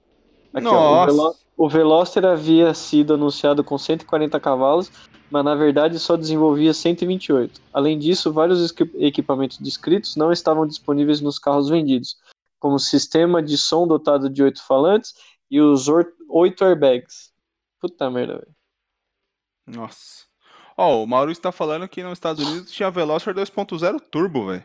Aqui, 0.54 0.68
ó, 0.68 1.04
o. 1.04 1.06
Velo- 1.06 1.36
o 1.58 1.70
Veloster 1.70 2.26
havia 2.26 2.74
sido 2.74 3.14
anunciado 3.14 3.64
com 3.64 3.78
140 3.78 4.40
cavalos, 4.40 4.92
mas 5.30 5.46
na 5.46 5.54
verdade 5.54 6.00
só 6.00 6.16
desenvolvia 6.16 6.74
128. 6.74 7.62
Além 7.72 8.00
disso, 8.00 8.34
vários 8.34 8.74
equipamentos 8.96 9.60
descritos 9.60 10.16
não 10.16 10.32
estavam 10.32 10.66
disponíveis 10.66 11.22
nos 11.22 11.38
carros 11.38 11.70
vendidos, 11.70 12.18
como 12.62 12.76
o 12.76 12.80
sistema 12.80 13.42
de 13.42 13.58
som 13.58 13.88
dotado 13.88 14.30
de 14.30 14.44
oito 14.44 14.64
falantes 14.64 15.16
e 15.50 15.60
os 15.60 15.88
oito 16.30 16.64
airbags. 16.64 17.34
Puta 17.80 18.10
merda, 18.10 18.36
velho. 18.36 18.56
Nossa. 19.66 20.26
Ó, 20.78 21.04
o 21.04 21.08
Maurício 21.08 21.42
tá 21.42 21.52
falando 21.52 21.90
que 21.90 22.04
nos 22.04 22.14
Estados 22.14 22.46
Unidos 22.48 22.72
tinha 22.72 22.92
Veloster 22.92 23.34
2.0 23.34 24.00
turbo, 24.12 24.46
velho. 24.48 24.64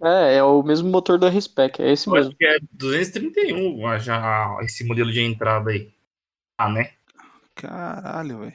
É, 0.00 0.36
é 0.36 0.42
o 0.44 0.62
mesmo 0.62 0.90
motor 0.90 1.18
da 1.18 1.28
Respec, 1.28 1.82
é 1.82 1.90
esse 1.90 2.06
Eu 2.06 2.14
acho 2.14 2.24
mesmo. 2.26 2.36
que 2.38 2.46
é 2.46 2.58
231 2.70 3.86
ah, 3.86 3.98
já 3.98 4.56
esse 4.60 4.84
modelo 4.84 5.10
de 5.10 5.22
entrada 5.22 5.70
aí. 5.70 5.92
Ah, 6.58 6.68
né? 6.68 6.92
Caralho, 7.54 8.40
velho. 8.40 8.54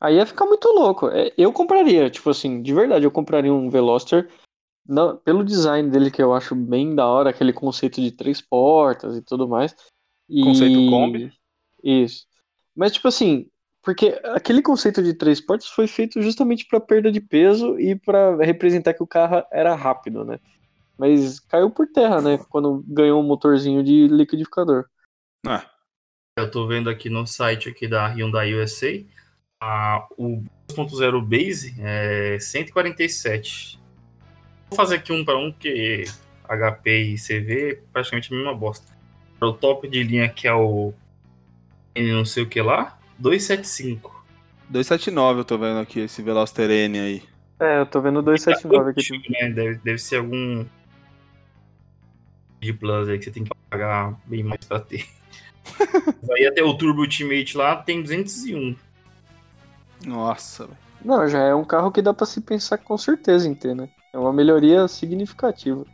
Aí 0.00 0.16
ia 0.16 0.26
ficar 0.26 0.44
muito 0.44 0.68
louco. 0.68 1.08
É, 1.08 1.32
Eu 1.36 1.52
compraria, 1.52 2.08
tipo 2.10 2.28
assim, 2.30 2.62
de 2.62 2.72
verdade, 2.74 3.04
eu 3.06 3.10
compraria 3.10 3.52
um 3.52 3.70
Veloster 3.70 4.30
não, 4.88 5.18
pelo 5.18 5.44
design 5.44 5.90
dele, 5.90 6.10
que 6.10 6.22
eu 6.22 6.32
acho 6.32 6.54
bem 6.54 6.94
da 6.94 7.06
hora, 7.06 7.28
aquele 7.28 7.52
conceito 7.52 8.00
de 8.00 8.10
três 8.10 8.40
portas 8.40 9.16
e 9.16 9.22
tudo 9.22 9.46
mais. 9.46 9.76
E... 10.26 10.42
Conceito 10.42 10.90
Kombi. 10.90 11.30
Isso. 11.84 12.26
Mas, 12.74 12.92
tipo 12.92 13.06
assim, 13.06 13.50
porque 13.82 14.18
aquele 14.24 14.62
conceito 14.62 15.02
de 15.02 15.12
três 15.12 15.42
portas 15.42 15.68
foi 15.68 15.86
feito 15.86 16.22
justamente 16.22 16.66
para 16.66 16.80
perda 16.80 17.12
de 17.12 17.20
peso 17.20 17.78
e 17.78 17.94
para 17.94 18.36
representar 18.36 18.94
que 18.94 19.02
o 19.02 19.06
carro 19.06 19.44
era 19.52 19.74
rápido, 19.74 20.24
né? 20.24 20.40
Mas 20.96 21.38
caiu 21.38 21.70
por 21.70 21.86
terra, 21.86 22.22
né? 22.22 22.38
Quando 22.48 22.82
ganhou 22.88 23.20
um 23.20 23.26
motorzinho 23.26 23.84
de 23.84 24.08
liquidificador. 24.08 24.86
Ah, 25.46 25.64
Eu 26.36 26.50
tô 26.50 26.66
vendo 26.66 26.88
aqui 26.88 27.10
no 27.10 27.26
site 27.26 27.68
aqui 27.68 27.86
da 27.86 28.08
Hyundai 28.08 28.54
USA, 28.54 29.04
a, 29.60 30.08
o 30.16 30.42
2.0 30.68 31.22
Base 31.22 31.74
é 31.78 32.38
147. 32.40 33.77
Vou 34.70 34.76
fazer 34.76 34.96
aqui 34.96 35.12
um 35.12 35.24
para 35.24 35.38
um, 35.38 35.52
que 35.52 36.04
HP 36.48 36.98
e 36.98 37.14
CV 37.16 37.70
é 37.70 37.78
praticamente 37.92 38.32
a 38.32 38.36
mesma 38.36 38.54
bosta. 38.54 38.96
O 39.40 39.52
top 39.52 39.88
de 39.88 40.02
linha 40.02 40.28
que 40.28 40.48
é 40.48 40.54
o 40.54 40.92
N 41.94 42.12
não 42.12 42.24
sei 42.24 42.42
o 42.42 42.48
que 42.48 42.60
lá, 42.60 42.98
275. 43.18 44.24
279 44.68 45.40
eu 45.40 45.44
tô 45.44 45.58
vendo 45.58 45.78
aqui, 45.78 46.00
esse 46.00 46.22
Veloster 46.22 46.70
N 46.70 46.98
aí. 46.98 47.22
É, 47.60 47.80
eu 47.80 47.86
tô 47.86 48.00
vendo 48.00 48.22
279 48.22 48.90
aqui. 48.90 49.00
Antigo, 49.00 49.32
né? 49.32 49.50
deve, 49.50 49.74
deve 49.76 49.98
ser 49.98 50.16
algum 50.16 50.64
de 52.60 52.72
Plus 52.72 53.08
aí 53.08 53.18
que 53.18 53.24
você 53.24 53.30
tem 53.30 53.44
que 53.44 53.50
pagar 53.70 54.18
bem 54.26 54.42
mais 54.42 54.64
pra 54.64 54.80
ter. 54.80 55.06
aí 56.36 56.46
até 56.46 56.62
o 56.62 56.74
Turbo 56.74 57.00
Ultimate 57.00 57.56
lá 57.56 57.76
tem 57.76 58.02
201. 58.02 58.76
Nossa, 60.06 60.66
velho. 60.66 60.78
Não, 61.04 61.28
já 61.28 61.40
é 61.40 61.54
um 61.54 61.64
carro 61.64 61.92
que 61.92 62.02
dá 62.02 62.12
pra 62.12 62.26
se 62.26 62.40
pensar 62.40 62.78
com 62.78 62.98
certeza 62.98 63.48
em 63.48 63.54
ter, 63.54 63.74
né? 63.74 63.88
É 64.12 64.18
uma 64.18 64.32
melhoria 64.32 64.86
significativa. 64.88 65.84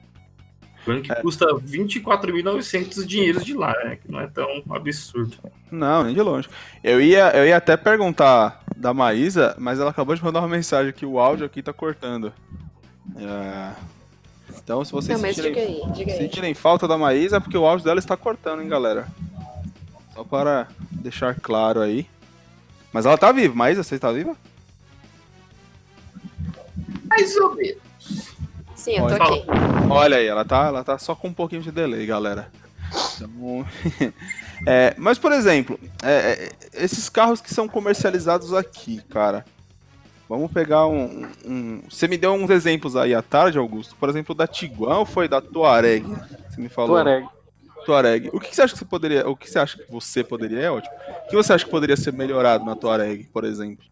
Lembrando 0.87 1.03
que 1.03 1.23
custa 1.23 1.47
24.900 1.47 3.07
dinheiros 3.07 3.45
de 3.45 3.55
lá, 3.55 3.73
né? 3.85 3.97
Que 3.97 4.11
não 4.13 4.21
é 4.21 4.27
tão 4.27 4.47
absurdo. 4.71 5.37
Não, 5.71 6.05
nem 6.05 6.15
de 6.15 6.21
longe. 6.21 6.49
Eu 6.83 7.01
ia, 7.01 7.31
eu 7.35 7.47
ia 7.47 7.57
até 7.57 7.77
perguntar 7.77 8.63
da 8.77 8.93
Maísa, 8.93 9.55
mas 9.59 9.81
ela 9.81 9.91
acabou 9.91 10.15
de 10.15 10.23
mandar 10.23 10.41
uma 10.41 10.49
mensagem 10.49 10.93
que 10.93 11.07
o 11.07 11.19
áudio 11.19 11.47
aqui 11.47 11.63
tá 11.63 11.73
cortando. 11.73 12.33
É, 13.17 13.73
Então, 14.59 14.85
se 14.85 14.93
vocês 14.93 15.17
Não, 15.19 15.27
mas 15.27 15.37
diga 15.37 15.49
sentirem, 15.49 15.83
aí, 15.85 15.93
diga 15.93 16.13
aí. 16.13 16.19
sentirem 16.19 16.55
falta 16.55 16.87
da 16.87 16.99
Maísa, 16.99 17.39
é 17.39 17.41
porque 17.41 17.57
o 17.57 17.67
áudio 17.67 17.85
dela 17.85 17.99
está 17.99 18.17
cortando, 18.17 18.61
hein, 18.61 18.69
galera? 18.69 19.09
Só 20.13 20.23
para 20.23 20.69
deixar 20.91 21.35
claro 21.35 21.81
aí. 21.81 22.07
Mas 22.93 23.07
ela 23.07 23.17
tá 23.19 23.33
viva. 23.33 23.55
Maísa, 23.55 23.83
você 23.83 23.99
tá 23.99 24.13
viva? 24.13 24.37
Mais 27.09 27.37
ou 27.37 27.55
menos. 27.55 27.83
Sim, 28.85 28.99
eu 28.99 29.07
tô 29.07 29.15
Olha. 29.15 29.25
aqui. 29.25 29.45
Olha 29.91 30.17
aí, 30.19 30.27
ela 30.27 30.45
tá, 30.45 30.67
ela 30.67 30.85
tá 30.85 30.99
só 30.99 31.15
com 31.15 31.29
um 31.29 31.33
pouquinho 31.33 31.63
de 31.63 31.73
delay, 31.73 32.05
galera. 32.05 32.51
Então, 33.17 33.65
é, 34.67 34.95
mas, 34.99 35.19
por 35.19 35.33
exemplo, 35.33 35.81
é, 36.03 36.11
é, 36.13 36.53
esses 36.85 37.09
carros 37.09 37.41
que 37.41 37.53
são 37.53 37.67
comercializados 37.67 38.53
aqui, 38.53 39.01
cara. 39.09 39.43
Vamos 40.29 40.53
pegar 40.53 40.87
um, 40.87 41.27
um- 41.47 41.83
Você 41.89 42.07
me 42.07 42.19
deu 42.19 42.33
uns 42.35 42.51
exemplos 42.51 42.95
aí 42.95 43.15
à 43.15 43.23
tarde, 43.23 43.57
Augusto. 43.57 43.97
Por 43.97 44.11
exemplo, 44.11 44.35
da 44.35 44.47
Tiguan 44.47 44.99
ou 44.99 45.07
foi 45.07 45.29
da 45.29 45.41
Tuareg? 45.41 46.05
Você 46.51 46.61
me 46.61 46.69
falou. 46.69 46.91
Tuareg. 46.97 47.27
Tuareg. 47.87 48.31
O 48.35 48.41
que 48.41 48.49
que 48.51 48.57
você 48.57 48.63
acha 48.63 48.73
que 48.75 48.79
você 48.79 48.85
poderia. 48.85 49.27
O 49.29 49.35
que 49.35 49.51
você 49.51 49.59
acha 49.59 49.79
que 49.79 49.91
você 49.91 50.23
poderia. 50.23 50.61
É 50.61 50.71
ótimo. 50.71 50.95
O 51.25 51.29
que 51.29 51.37
você 51.37 51.55
acha 51.55 51.65
que 51.65 51.71
poderia 51.71 51.97
ser 51.97 52.13
melhorado 52.13 52.65
na 52.67 52.77
Tuareg, 52.77 53.25
por 53.33 53.45
exemplo? 53.45 53.85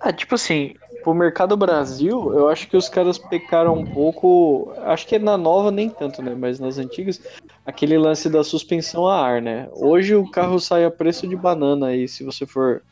Ah, 0.00 0.12
tipo 0.12 0.34
assim, 0.34 0.74
pro 1.02 1.14
mercado 1.14 1.56
Brasil, 1.56 2.32
eu 2.34 2.48
acho 2.48 2.68
que 2.68 2.76
os 2.76 2.88
caras 2.88 3.18
pecaram 3.18 3.74
um 3.78 3.84
pouco. 3.86 4.72
Acho 4.78 5.06
que 5.06 5.18
na 5.18 5.36
nova 5.36 5.70
nem 5.70 5.90
tanto, 5.90 6.22
né? 6.22 6.34
Mas 6.34 6.60
nas 6.60 6.78
antigas, 6.78 7.20
aquele 7.64 7.98
lance 7.98 8.28
da 8.30 8.44
suspensão 8.44 9.06
a 9.06 9.20
ar, 9.20 9.42
né? 9.42 9.68
Hoje 9.72 10.14
o 10.14 10.28
carro 10.30 10.58
sai 10.60 10.84
a 10.84 10.90
preço 10.90 11.26
de 11.26 11.36
banana 11.36 11.88
aí, 11.88 12.06
se 12.08 12.24
você 12.24 12.46
for 12.46 12.82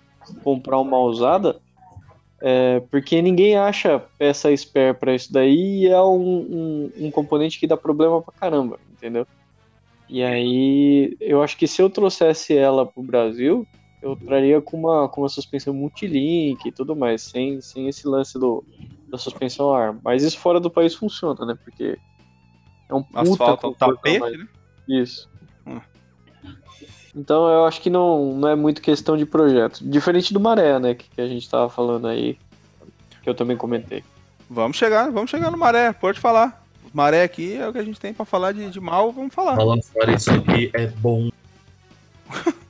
comprar 0.42 0.78
uma 0.80 0.98
usada. 0.98 1.60
É, 2.42 2.80
porque 2.90 3.22
ninguém 3.22 3.56
acha 3.56 3.98
peça 4.18 4.54
spare 4.56 4.94
pra 4.98 5.14
isso 5.14 5.32
daí 5.32 5.84
e 5.84 5.88
é 5.88 6.00
um, 6.02 6.86
um, 6.96 7.06
um 7.06 7.10
componente 7.10 7.58
que 7.58 7.66
dá 7.66 7.76
problema 7.76 8.22
pra 8.22 8.34
caramba, 8.34 8.78
entendeu? 8.90 9.26
E 10.08 10.22
aí, 10.22 11.16
eu 11.20 11.42
acho 11.42 11.56
que 11.58 11.66
se 11.66 11.82
eu 11.82 11.90
trouxesse 11.90 12.56
ela 12.56 12.86
pro 12.90 13.02
Brasil, 13.02 13.68
eu 14.02 14.16
traria 14.16 14.60
com 14.60 14.76
uma, 14.78 15.08
com 15.08 15.22
uma 15.22 15.28
suspensão 15.28 15.72
multilink 15.72 16.68
e 16.68 16.72
tudo 16.72 16.94
mais, 16.94 17.22
sem, 17.22 17.60
sem 17.60 17.88
esse 17.88 18.06
lance 18.06 18.38
do, 18.38 18.64
da 19.08 19.18
suspensão 19.18 19.72
a 19.72 19.86
ar. 19.86 19.96
Mas 20.02 20.22
isso 20.22 20.38
fora 20.38 20.60
do 20.60 20.70
país 20.70 20.94
funciona, 20.94 21.44
né? 21.44 21.58
Porque 21.62 21.98
é 22.88 22.94
um 22.94 23.02
puta 23.02 23.20
Asfalto, 23.20 23.66
a 23.68 23.74
tapete, 23.74 24.18
mais. 24.20 24.38
né? 24.38 24.48
Isso. 24.88 25.28
Hum. 25.66 25.80
Então 27.14 27.48
eu 27.48 27.64
acho 27.64 27.80
que 27.80 27.88
não, 27.88 28.34
não 28.34 28.48
é 28.48 28.54
muito 28.54 28.82
questão 28.82 29.16
de 29.16 29.24
projeto. 29.24 29.80
Diferente 29.82 30.32
do 30.32 30.40
Maré, 30.40 30.78
né? 30.78 30.94
Que, 30.94 31.08
que 31.08 31.20
a 31.20 31.26
gente 31.26 31.48
tava 31.48 31.68
falando 31.68 32.06
aí, 32.06 32.38
que 33.22 33.28
eu 33.28 33.34
também 33.34 33.56
comentei. 33.56 34.04
Vamos 34.48 34.76
chegar, 34.76 35.10
vamos 35.10 35.30
chegar 35.30 35.50
no 35.50 35.58
Maré, 35.58 35.92
pode 35.92 36.20
falar. 36.20 36.64
Maré 36.92 37.24
aqui 37.24 37.54
é 37.54 37.68
o 37.68 37.72
que 37.72 37.78
a 37.78 37.84
gente 37.84 37.98
tem 37.98 38.14
pra 38.14 38.24
falar 38.24 38.52
de, 38.52 38.70
de 38.70 38.80
mal, 38.80 39.10
vamos 39.10 39.34
falar. 39.34 39.56
Falando 39.56 39.82
fora, 39.82 40.12
isso 40.12 40.30
aqui 40.30 40.70
é 40.72 40.86
bom. 40.86 41.30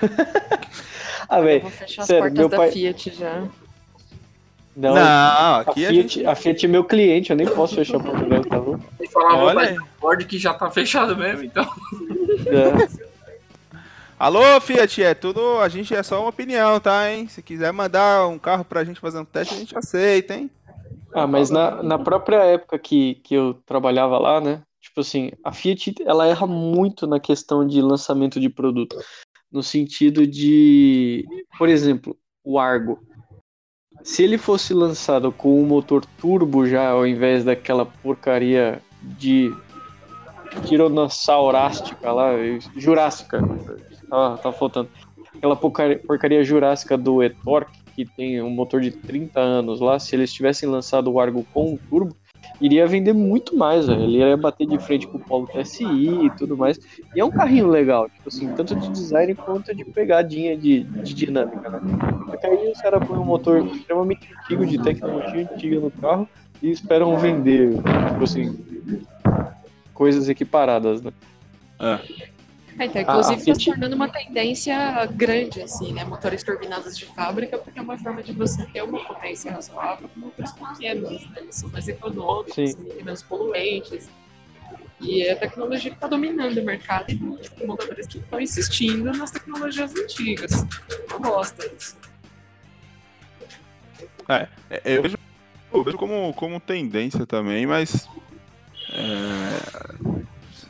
Ah, 1.28 1.38
Eu 1.38 1.44
velho. 1.44 1.62
vou 1.62 1.70
fechar 1.70 2.02
as 2.02 2.06
sério, 2.06 2.22
portas 2.24 2.38
meu 2.38 2.48
da 2.50 2.56
pai- 2.58 2.70
Fiat 2.70 3.10
já. 3.14 3.40
Não, 4.76 4.94
Não, 4.94 5.02
a, 5.02 5.60
aqui 5.60 5.86
a, 5.86 5.88
Fiat, 5.88 5.94
gente. 5.94 6.26
a 6.26 6.34
Fiat 6.34 6.66
é 6.66 6.68
meu 6.68 6.84
cliente, 6.84 7.30
eu 7.30 7.36
nem 7.36 7.46
posso 7.46 7.76
fechar 7.76 7.96
a 7.96 8.00
porta 8.00 8.24
dela, 8.26 8.44
tá 8.44 8.56
louco? 8.58 8.84
E 9.00 9.08
falava 9.08 9.36
Olha. 9.44 9.76
Ford 9.98 10.24
que 10.26 10.36
já 10.38 10.52
tá 10.52 10.70
fechado 10.70 11.16
mesmo, 11.16 11.44
então. 11.44 11.64
É. 12.46 13.04
Alô, 14.18 14.60
Fiat, 14.60 15.02
é 15.02 15.14
tudo. 15.14 15.58
A 15.60 15.68
gente 15.68 15.94
é 15.94 16.02
só 16.02 16.20
uma 16.20 16.28
opinião, 16.28 16.78
tá, 16.78 17.10
hein? 17.10 17.26
Se 17.28 17.42
quiser 17.42 17.72
mandar 17.72 18.26
um 18.28 18.38
carro 18.38 18.64
pra 18.64 18.84
gente 18.84 19.00
fazer 19.00 19.18
um 19.18 19.24
teste, 19.24 19.54
a 19.54 19.58
gente 19.58 19.76
aceita, 19.78 20.34
hein? 20.34 20.50
Ah, 21.12 21.26
mas 21.26 21.48
na, 21.50 21.82
na 21.82 21.98
própria 21.98 22.38
época 22.44 22.78
que, 22.78 23.16
que 23.24 23.34
eu 23.34 23.54
trabalhava 23.64 24.18
lá, 24.18 24.40
né? 24.40 24.60
Tipo 24.80 25.00
assim, 25.00 25.30
a 25.42 25.52
Fiat, 25.52 25.94
ela 26.04 26.26
erra 26.26 26.46
muito 26.46 27.06
na 27.06 27.18
questão 27.18 27.66
de 27.66 27.80
lançamento 27.80 28.38
de 28.38 28.48
produto. 28.48 28.96
No 29.54 29.62
sentido 29.62 30.26
de, 30.26 31.24
por 31.56 31.68
exemplo, 31.68 32.18
o 32.42 32.58
Argo. 32.58 32.98
Se 34.02 34.24
ele 34.24 34.36
fosse 34.36 34.74
lançado 34.74 35.30
com 35.30 35.62
um 35.62 35.64
motor 35.64 36.04
turbo 36.18 36.66
já, 36.66 36.90
ao 36.90 37.06
invés 37.06 37.44
daquela 37.44 37.86
porcaria 37.86 38.82
de 39.16 39.54
tiranosaurástica 40.66 42.12
lá, 42.12 42.32
jurássica, 42.76 43.40
tá, 44.10 44.36
tá 44.38 44.52
faltando. 44.52 44.90
Aquela 45.36 45.54
porcaria, 45.54 46.00
porcaria 46.00 46.42
jurássica 46.42 46.98
do 46.98 47.22
e-torque, 47.22 47.78
que 47.94 48.04
tem 48.04 48.42
um 48.42 48.50
motor 48.50 48.80
de 48.80 48.90
30 48.90 49.38
anos 49.38 49.80
lá, 49.80 50.00
se 50.00 50.16
eles 50.16 50.32
tivessem 50.32 50.68
lançado 50.68 51.12
o 51.12 51.20
Argo 51.20 51.46
com 51.54 51.74
um 51.74 51.76
turbo, 51.76 52.16
iria 52.60 52.86
vender 52.86 53.12
muito 53.12 53.56
mais, 53.56 53.86
velho. 53.86 54.02
Ele 54.02 54.18
ia 54.18 54.36
bater 54.36 54.66
de 54.66 54.78
frente 54.78 55.06
com 55.06 55.18
o 55.18 55.20
Polo 55.20 55.46
TSI 55.46 56.26
e 56.26 56.30
tudo 56.30 56.56
mais. 56.56 56.78
E 57.14 57.20
é 57.20 57.24
um 57.24 57.30
carrinho 57.30 57.68
legal, 57.68 58.08
tipo 58.08 58.28
assim, 58.28 58.48
tanto 58.54 58.74
de 58.76 58.88
design 58.90 59.34
quanto 59.34 59.74
de 59.74 59.84
pegadinha 59.84 60.56
de, 60.56 60.82
de 60.82 61.14
dinâmica, 61.14 61.68
né? 61.68 61.80
Só 62.30 62.36
que 62.36 62.46
aí 62.46 62.70
os 62.70 62.80
caras 62.80 63.06
põem 63.06 63.18
um 63.18 63.24
motor 63.24 63.66
extremamente 63.66 64.28
antigo, 64.42 64.66
de 64.66 64.78
tecnologia 64.78 65.48
antiga 65.52 65.80
no 65.80 65.90
carro 65.90 66.28
e 66.62 66.70
esperam 66.70 67.16
vender, 67.18 67.74
tipo 68.08 68.24
assim, 68.24 68.56
coisas 69.92 70.28
equiparadas, 70.28 71.02
né? 71.02 71.12
É, 71.80 71.98
então, 72.78 72.98
A- 72.98 73.02
inclusive, 73.02 73.40
está 73.40 73.54
se 73.54 73.64
tornando 73.66 73.94
uma 73.94 74.08
tendência 74.08 75.06
grande, 75.06 75.62
assim, 75.62 75.92
né? 75.92 76.04
Motores 76.04 76.42
turbinados 76.42 76.96
de 76.98 77.06
fábrica, 77.06 77.56
porque 77.58 77.78
é 77.78 77.82
uma 77.82 77.96
forma 77.98 78.22
de 78.22 78.32
você 78.32 78.64
ter 78.66 78.82
uma 78.82 79.04
potência 79.04 79.52
razoável 79.52 80.08
com 80.08 80.20
motores 80.20 80.52
pequenos, 80.52 81.10
né? 81.30 81.36
Eles 81.42 81.54
são 81.54 81.68
mais 81.70 81.86
econômicos, 81.86 82.54
Sim. 82.54 82.66
são 82.68 82.82
menos 82.96 83.22
poluentes. 83.22 84.08
E 85.00 85.22
é 85.22 85.32
a 85.32 85.36
tecnologia 85.36 85.90
que 85.90 85.96
está 85.96 86.06
dominando 86.08 86.56
o 86.58 86.64
mercado 86.64 87.10
e 87.10 87.16
tipo, 87.16 87.66
montadores 87.66 88.06
que 88.06 88.18
estão 88.18 88.40
insistindo 88.40 89.12
nas 89.12 89.30
tecnologias 89.30 89.94
antigas. 89.94 90.64
Eu 91.10 91.20
gosto 91.20 91.68
disso. 91.76 91.96
É, 94.28 94.48
eu 94.84 95.02
vejo, 95.02 95.18
eu 95.72 95.82
vejo 95.84 95.98
como, 95.98 96.32
como 96.34 96.58
tendência 96.58 97.26
também, 97.26 97.66
mas. 97.66 98.08
é, 98.92 100.24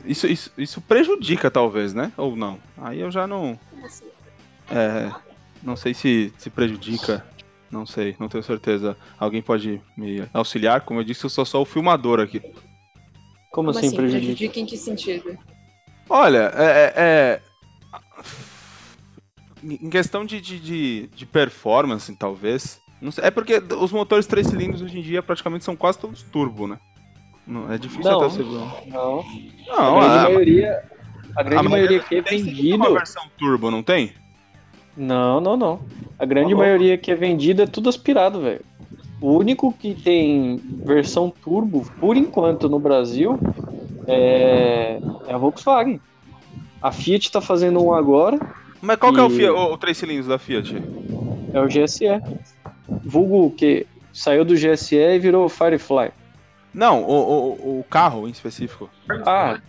isso, 0.04 0.26
isso, 0.26 0.50
isso 0.58 0.80
prejudica, 0.80 1.50
talvez, 1.50 1.94
né? 1.94 2.12
Ou 2.16 2.36
não? 2.36 2.58
Aí 2.78 3.00
eu 3.00 3.10
já 3.10 3.26
não. 3.26 3.58
Assim? 3.84 4.04
é, 4.70 5.12
não 5.62 5.76
sei 5.76 5.94
se, 5.94 6.32
se 6.38 6.50
prejudica. 6.50 7.24
Não 7.70 7.84
sei, 7.84 8.14
não 8.20 8.28
tenho 8.28 8.44
certeza. 8.44 8.96
Alguém 9.18 9.42
pode 9.42 9.80
me 9.96 10.28
auxiliar? 10.32 10.82
Como 10.82 11.00
eu 11.00 11.04
disse, 11.04 11.24
eu 11.24 11.30
sou 11.30 11.44
só 11.44 11.60
o 11.60 11.64
filmador 11.64 12.20
aqui. 12.20 12.38
Como, 12.40 12.60
Como 13.50 13.70
assim, 13.70 13.86
assim? 13.88 13.96
prejudica? 13.96 14.26
Prejudica 14.26 14.60
em 14.60 14.66
que 14.66 14.76
sentido? 14.76 15.36
Olha, 16.08 16.52
é. 16.54 16.64
é- 16.64 16.92
é- 16.96 17.40
em 19.62 19.88
questão 19.88 20.24
de, 20.26 20.40
de, 20.40 20.60
de, 20.60 21.06
de 21.08 21.26
performance, 21.26 22.14
talvez. 22.16 22.78
Não 23.00 23.10
sei, 23.10 23.24
é 23.24 23.30
porque 23.30 23.56
os 23.80 23.90
motores 23.92 24.26
três 24.26 24.46
cilindros 24.46 24.82
hoje 24.82 24.98
em 24.98 25.02
dia 25.02 25.22
praticamente 25.22 25.64
são 25.64 25.74
quase 25.74 25.98
todos 25.98 26.22
turbo, 26.22 26.66
né? 26.66 26.78
Não, 27.46 27.70
é 27.72 27.76
difícil 27.78 28.10
Não. 28.10 28.18
até 28.18 28.26
o 28.26 28.30
segundo. 28.30 28.72
Não. 28.86 29.24
Não, 29.66 29.98
a 30.00 30.08
grande 30.08 30.18
a, 30.18 30.22
maioria. 30.30 30.82
A 31.36 31.42
grande 31.42 31.66
a 31.66 31.68
maioria 31.70 31.98
que 32.00 32.14
é 32.16 32.22
tem 32.22 32.38
sempre 32.38 32.54
vendido. 32.54 32.76
uma 32.76 32.90
versão 32.92 33.22
turbo, 33.38 33.70
não 33.70 33.82
tem? 33.82 34.12
Não, 34.96 35.40
não, 35.40 35.56
não. 35.56 35.80
A 36.18 36.24
grande 36.24 36.48
louco. 36.54 36.62
maioria 36.62 36.96
que 36.96 37.10
é 37.10 37.14
vendida 37.14 37.64
é 37.64 37.66
tudo 37.66 37.88
aspirado, 37.88 38.40
velho. 38.40 38.60
O 39.20 39.32
único 39.38 39.72
que 39.72 39.94
tem 39.94 40.60
versão 40.84 41.30
turbo, 41.30 41.84
por 41.98 42.16
enquanto, 42.16 42.68
no 42.68 42.78
Brasil, 42.78 43.38
é, 44.06 44.98
é 45.26 45.32
a 45.32 45.38
Volkswagen. 45.38 46.00
A 46.82 46.92
Fiat 46.92 47.30
tá 47.32 47.40
fazendo 47.40 47.82
um 47.82 47.92
agora, 47.94 48.38
Mas 48.80 48.96
qual 48.98 49.12
que 49.12 49.18
é 49.20 49.22
o, 49.22 49.28
E- 49.28 49.36
Fiat, 49.36 49.50
o, 49.50 49.72
o 49.72 49.78
três 49.78 49.96
cilindros 49.96 50.26
da 50.26 50.38
Fiat? 50.38 50.76
é 51.52 51.60
o 51.60 51.66
GSE. 51.66 52.04
Vulgo 53.02 53.50
que 53.50 53.86
saiu 54.12 54.44
do 54.44 54.54
GSE 54.54 54.96
e 54.96 55.18
virou 55.18 55.48
Firefly. 55.48 56.10
Não, 56.74 57.02
o, 57.04 57.12
o, 57.12 57.78
o 57.80 57.84
carro 57.84 58.26
em 58.26 58.30
específico. 58.32 58.90
Ah, 59.24 59.60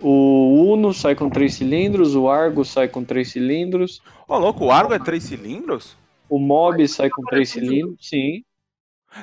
o 0.00 0.72
Uno 0.72 0.92
sai 0.92 1.14
com 1.14 1.28
três 1.28 1.54
cilindros, 1.54 2.14
o 2.16 2.28
Argo 2.28 2.64
sai 2.64 2.88
com 2.88 3.04
três 3.04 3.30
cilindros, 3.30 4.02
Ô, 4.26 4.38
louco, 4.38 4.64
o 4.64 4.72
Argo 4.72 4.94
é 4.94 4.98
três 4.98 5.24
cilindros? 5.24 5.96
o 6.28 6.38
Mob 6.38 6.86
sai 6.88 7.10
com 7.10 7.22
três 7.24 7.50
cilindros, 7.50 7.96
sim. 8.00 8.42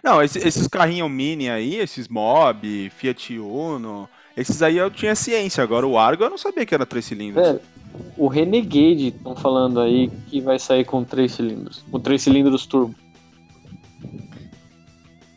Não, 0.03 0.21
esse- 0.21 0.37
esses 0.47 0.67
carrinhos 0.67 1.09
mini 1.09 1.49
aí, 1.49 1.75
esses 1.77 2.07
Mob, 2.07 2.91
Fiat 2.91 3.39
Uno, 3.39 4.07
esses 4.37 4.61
aí 4.61 4.77
eu 4.77 4.91
tinha 4.91 5.15
ciência. 5.15 5.63
Agora 5.63 5.87
o 5.87 5.97
Argo 5.97 6.23
eu 6.23 6.29
não 6.29 6.37
sabia 6.37 6.63
que 6.67 6.75
era 6.75 6.85
três 6.85 7.05
cilindros. 7.05 7.43
Velho, 7.47 7.59
o 8.15 8.27
Renegade 8.27 9.07
estão 9.07 9.35
falando 9.35 9.79
aí 9.81 10.11
que 10.29 10.39
vai 10.39 10.59
sair 10.59 10.85
com 10.85 11.03
três 11.03 11.31
cilindros, 11.31 11.83
com 11.89 11.99
três 11.99 12.21
cilindros 12.21 12.67
turbo. 12.67 12.93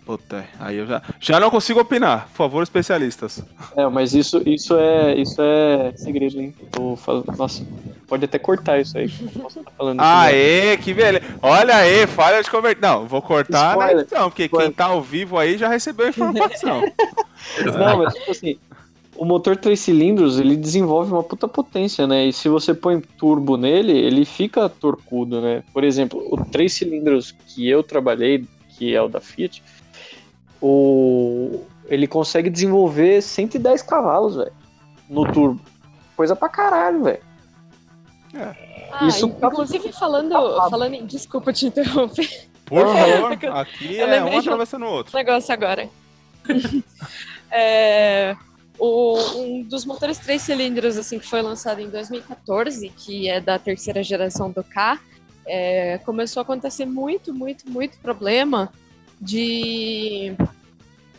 Puta, 0.04 0.44
aí 0.58 0.78
eu 0.78 0.86
já, 0.86 1.00
já 1.20 1.38
não 1.38 1.48
consigo 1.48 1.80
opinar. 1.80 2.26
Por 2.28 2.36
favor, 2.36 2.62
especialistas. 2.62 3.42
É, 3.76 3.86
mas 3.88 4.14
isso, 4.14 4.42
isso 4.44 4.76
é 4.76 5.14
isso 5.14 5.40
é 5.40 5.92
segredo, 5.96 6.40
hein? 6.40 6.52
Tô 6.72 6.96
falando, 6.96 7.32
nossa, 7.36 7.64
pode 8.08 8.24
até 8.24 8.36
cortar 8.36 8.80
isso 8.80 8.98
aí. 8.98 9.08
Posso 9.08 9.60
estar 9.60 9.70
falando 9.70 9.98
né? 9.98 10.04
Aê, 10.04 10.76
que 10.76 10.92
beleza. 10.92 11.24
Olha 11.40 11.76
aí, 11.76 12.06
falha 12.08 12.42
de 12.42 12.50
converter. 12.50 12.82
Não, 12.82 13.06
vou 13.06 13.22
cortar 13.22 13.76
na 13.76 13.82
Spoiler. 13.82 14.02
edição, 14.02 14.30
porque 14.30 14.48
quem 14.48 14.58
Spoiler. 14.58 14.74
tá 14.74 14.84
ao 14.86 15.00
vivo 15.00 15.38
aí 15.38 15.56
já 15.56 15.68
recebeu 15.68 16.06
a 16.06 16.08
informação. 16.08 16.82
Não, 17.78 17.98
mas 17.98 18.14
tipo 18.14 18.30
assim, 18.30 18.58
o 19.16 19.24
motor 19.24 19.56
três 19.56 19.78
cilindros, 19.80 20.40
ele 20.40 20.56
desenvolve 20.56 21.12
uma 21.12 21.22
puta 21.22 21.46
potência, 21.46 22.08
né? 22.08 22.26
E 22.26 22.32
se 22.32 22.48
você 22.48 22.74
põe 22.74 23.00
turbo 23.00 23.56
nele, 23.56 23.92
ele 23.92 24.24
fica 24.24 24.68
torcudo, 24.68 25.40
né? 25.40 25.62
Por 25.72 25.84
exemplo, 25.84 26.26
o 26.28 26.44
três 26.44 26.72
cilindros 26.72 27.32
que 27.46 27.68
eu 27.68 27.82
trabalhei, 27.84 28.44
que 28.70 28.94
é 28.94 29.00
o 29.00 29.08
da 29.08 29.20
Fiat, 29.20 29.62
o... 30.62 31.60
ele 31.86 32.06
consegue 32.06 32.48
desenvolver 32.48 33.20
110 33.20 33.82
cavalos, 33.82 34.36
velho, 34.36 34.52
no 35.10 35.30
turbo. 35.32 35.60
Coisa 36.16 36.36
pra 36.36 36.48
caralho, 36.48 37.02
velho. 37.04 37.20
Ah, 38.34 39.06
Isso- 39.06 39.26
inclusive 39.26 39.92
falando, 39.92 40.30
falando 40.70 40.94
em. 40.94 41.04
Desculpa 41.04 41.52
te 41.52 41.66
interromper. 41.66 42.48
Por 42.64 42.86
favor, 42.86 43.32
É 43.42 43.48
aqui 43.60 43.96
eu 43.96 44.06
é 44.08 44.22
um 44.24 44.34
um- 44.34 44.38
atravessando 44.38 44.84
o 44.86 44.90
outro. 44.90 45.16
negócio 45.16 45.52
agora. 45.52 45.88
É, 47.50 48.34
o- 48.78 49.18
um 49.36 49.62
dos 49.64 49.84
motores 49.84 50.18
três 50.18 50.40
cilindros 50.42 50.96
assim 50.96 51.18
que 51.18 51.26
foi 51.28 51.42
lançado 51.42 51.80
em 51.80 51.88
2014, 51.90 52.88
que 52.88 53.28
é 53.28 53.40
da 53.40 53.58
terceira 53.58 54.02
geração 54.02 54.50
do 54.50 54.64
K, 54.64 54.98
é, 55.46 55.98
começou 55.98 56.40
a 56.40 56.44
acontecer 56.44 56.86
muito, 56.86 57.34
muito, 57.34 57.68
muito 57.68 57.98
problema 57.98 58.72
de 59.22 60.34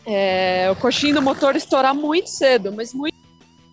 é, 0.06 0.70
o 0.70 0.76
coxinho 0.76 1.14
do 1.14 1.22
motor 1.22 1.56
estourar 1.56 1.94
muito 1.94 2.28
cedo, 2.28 2.70
mas 2.70 2.92
muito, 2.92 3.16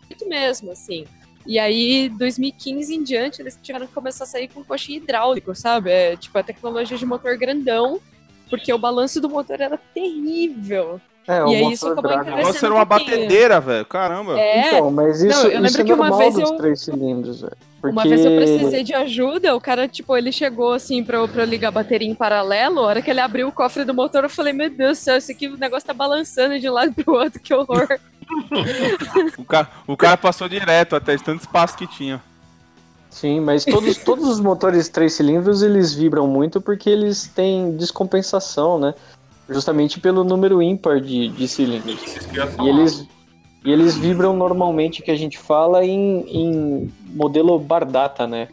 muito 0.09 0.27
mesmo, 0.27 0.71
assim. 0.71 1.05
E 1.45 1.59
aí, 1.59 2.07
2015 2.09 2.95
em 2.95 3.03
diante, 3.03 3.41
eles 3.41 3.59
tiveram 3.61 3.87
que 3.87 3.93
começar 3.93 4.23
a 4.23 4.27
sair 4.27 4.47
com 4.47 4.63
coxinha 4.63 4.97
hidráulico, 4.97 5.53
sabe? 5.53 5.91
É, 5.91 6.15
tipo, 6.15 6.37
a 6.37 6.43
tecnologia 6.43 6.97
de 6.97 7.05
motor 7.05 7.37
grandão, 7.37 7.99
porque 8.49 8.71
o 8.71 8.77
balanço 8.77 9.19
do 9.19 9.29
motor 9.29 9.59
era 9.59 9.77
terrível. 9.77 11.01
É, 11.27 11.37
E 11.47 11.55
aí 11.55 11.71
isso 11.71 11.85
acabou 11.87 12.03
Dragon. 12.11 12.21
O 12.21 12.25
negócio 12.25 12.43
Crescendo 12.45 12.65
era 12.65 12.73
um 12.73 12.77
uma 12.77 12.85
batedeira, 12.85 13.59
velho. 13.61 13.85
Caramba. 13.85 14.39
É, 14.39 14.67
Então, 14.67 14.91
mas 14.91 15.21
isso, 15.21 15.37
Não, 15.37 15.43
eu 15.45 15.49
lembro 15.51 15.67
isso 15.67 15.81
é 15.81 15.83
que 15.83 15.93
uma 15.93 16.17
vez 16.17 16.33
dos 16.33 16.49
eu- 16.51 16.57
três 16.57 16.81
cilindros, 16.81 17.41
velho. 17.41 17.57
Porque... 17.81 17.91
Uma 17.95 18.03
vez 18.03 18.23
eu 18.25 18.35
precisei 18.35 18.83
de 18.83 18.93
ajuda, 18.93 19.55
o 19.55 19.61
cara, 19.61 19.87
tipo, 19.87 20.15
ele 20.15 20.31
chegou 20.31 20.73
assim 20.73 21.03
pra 21.03 21.17
eu, 21.17 21.27
pra 21.27 21.41
eu 21.43 21.47
ligar 21.47 21.69
a 21.69 21.71
bateria 21.71 22.07
em 22.07 22.13
paralelo. 22.13 22.79
A 22.79 22.83
hora 22.83 23.01
que 23.01 23.09
ele 23.09 23.19
abriu 23.19 23.47
o 23.47 23.51
cofre 23.51 23.83
do 23.83 23.93
motor, 23.93 24.23
eu 24.23 24.29
falei, 24.29 24.53
meu 24.53 24.69
Deus 24.69 24.99
do 24.99 25.01
céu, 25.01 25.17
esse 25.17 25.31
aqui 25.31 25.47
o 25.47 25.57
negócio 25.57 25.87
tá 25.87 25.93
balançando 25.93 26.59
de 26.59 26.69
um 26.69 26.73
lado 26.73 26.93
pro 26.93 27.13
outro, 27.15 27.39
que 27.39 27.53
horror. 27.53 27.87
O, 29.37 29.43
cara, 29.43 29.67
o 29.85 29.97
cara 29.97 30.15
passou 30.15 30.47
direto 30.47 30.95
até 30.95 31.15
de 31.17 31.23
tanto 31.23 31.41
espaço 31.41 31.75
que 31.75 31.85
tinha. 31.85 32.21
Sim, 33.09 33.41
mas 33.41 33.65
todos, 33.65 33.97
todos 33.97 34.25
os 34.29 34.39
motores 34.39 34.87
três 34.87 35.13
cilindros 35.13 35.61
eles 35.61 35.93
vibram 35.93 36.27
muito 36.27 36.61
porque 36.61 36.89
eles 36.89 37.27
têm 37.27 37.75
descompensação, 37.75 38.79
né? 38.79 38.93
Justamente 39.51 39.99
pelo 39.99 40.23
número 40.23 40.61
ímpar 40.61 41.01
de, 41.01 41.29
de 41.29 41.47
cilindros. 41.47 41.99
E 42.61 42.69
eles, 42.69 43.07
e 43.65 43.71
eles 43.71 43.97
vibram 43.97 44.35
normalmente, 44.35 45.01
que 45.01 45.11
a 45.11 45.15
gente 45.15 45.37
fala, 45.37 45.85
em, 45.85 46.25
em 46.27 46.91
modelo 47.07 47.59
Bardata, 47.59 48.25
né? 48.25 48.47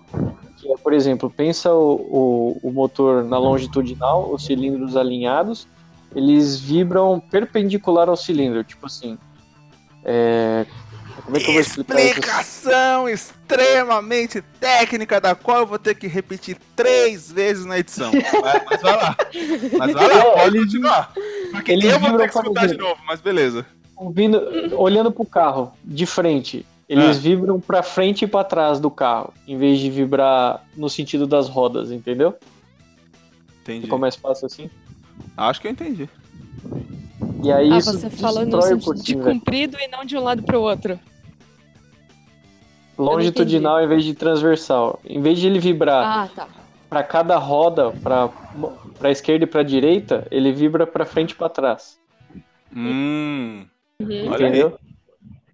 Que 0.59 0.73
é, 0.73 0.77
por 0.77 0.93
exemplo, 0.93 1.31
pensa 1.31 1.73
o, 1.73 2.59
o, 2.63 2.69
o 2.69 2.73
motor 2.73 3.25
na 3.25 3.39
longitudinal, 3.39 4.33
os 4.33 4.45
cilindros 4.45 4.97
alinhados, 4.97 5.69
eles 6.15 6.59
vibram 6.59 7.21
perpendicular 7.21 8.09
ao 8.09 8.17
cilindro, 8.17 8.65
tipo 8.65 8.87
assim. 8.87 9.17
É, 10.05 10.67
como 11.25 11.37
é 11.37 11.41
que 11.41 11.47
eu 11.49 11.53
vou 11.53 11.61
explicar 11.61 11.99
isso? 12.01 12.09
Explicação 12.09 13.09
extremamente 13.09 14.41
técnica, 14.61 15.21
da 15.21 15.35
qual 15.35 15.59
eu 15.61 15.67
vou 15.67 15.79
ter 15.79 15.95
que 15.95 16.07
repetir 16.07 16.57
três 16.77 17.31
vezes 17.31 17.65
na 17.65 17.79
edição. 17.79 18.11
Vai- 18.43 18.65
Mas 18.69 18.83
vai 18.83 18.97
lá. 18.97 19.17
Mas 19.79 19.93
vai 19.93 20.09
lá, 20.17 20.25
pode 20.33 20.59
continuar. 20.59 21.13
Porque 21.51 21.73
eles 21.73 21.85
eu 21.93 21.99
vou 22.01 22.17
ter 22.17 22.27
que 22.27 22.33
como 22.33 22.45
escutar 22.47 22.67
de 22.67 22.77
novo, 22.77 23.01
mas 23.07 23.21
beleza. 23.21 23.65
Ouvindo, 23.97 24.41
olhando 24.77 25.11
pro 25.11 25.25
carro 25.25 25.73
de 25.85 26.07
frente, 26.07 26.65
eles 26.89 27.17
É. 27.17 27.21
vibram 27.21 27.59
pra 27.61 27.83
frente 27.83 28.25
e 28.25 28.29
pra 28.29 28.45
trás 28.45 28.79
do 28.79 28.91
carro, 28.91 29.33
em 29.47 29.57
vez 29.59 29.79
de 29.81 29.91
vibrar 29.91 30.65
no 30.77 30.89
sentido 30.89 31.27
das 31.27 31.49
rodas, 31.49 31.91
entendeu? 31.91 32.37
Entendi. 33.63 33.83
Ficou 33.83 33.99
mais 33.99 34.15
fácil 34.15 34.47
assim. 34.47 34.71
Acho 35.37 35.61
que 35.61 35.67
eu 35.67 35.71
entendi. 35.73 36.09
E 37.43 37.53
aí 37.53 37.73
ah, 37.73 37.79
isso 37.79 37.93
você 37.93 38.11
fala 38.11 38.45
no 38.45 38.59
o 38.59 38.63
sentido 38.63 38.95
de 39.03 39.15
velho. 39.15 39.25
comprido 39.27 39.77
e 39.81 39.87
não 39.89 40.05
de 40.05 40.17
um 40.17 40.23
lado 40.23 40.43
pro 40.43 40.61
outro. 40.61 40.99
Longitudinal 42.97 43.81
em 43.81 43.87
vez 43.87 44.05
de 44.05 44.15
transversal. 44.15 44.99
Em 45.05 45.21
vez 45.21 45.39
de 45.39 45.47
ele 45.47 45.59
vibrar 45.61 46.05
Ah, 46.05 46.29
tá. 46.35 46.49
pra 46.89 47.03
cada 47.03 47.37
roda, 47.39 47.93
pra, 48.03 48.29
pra 48.99 49.11
esquerda 49.11 49.45
e 49.45 49.47
pra 49.47 49.63
direita, 49.63 50.27
ele 50.31 50.53
vibra 50.53 50.87
pra 50.87 51.05
frente 51.05 51.31
e 51.33 51.35
pra 51.37 51.49
trás. 51.49 51.97
Hum. 52.75 53.65
Uhum. 54.01 54.09
Olha 54.09 54.47
aí. 54.47 54.53
entendeu? 54.53 54.79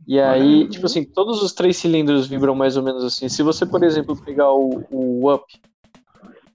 E 0.06 0.20
aí, 0.20 0.62
Uhum. 0.64 0.68
tipo 0.68 0.86
assim, 0.86 1.04
todos 1.04 1.42
os 1.42 1.52
três 1.52 1.76
cilindros 1.76 2.26
vibram 2.26 2.54
mais 2.54 2.76
ou 2.76 2.82
menos 2.82 3.04
assim. 3.04 3.28
Se 3.28 3.42
você, 3.42 3.64
por 3.66 3.82
exemplo, 3.82 4.16
pegar 4.16 4.50
o, 4.52 4.84
o 4.90 5.32
Up, 5.32 5.44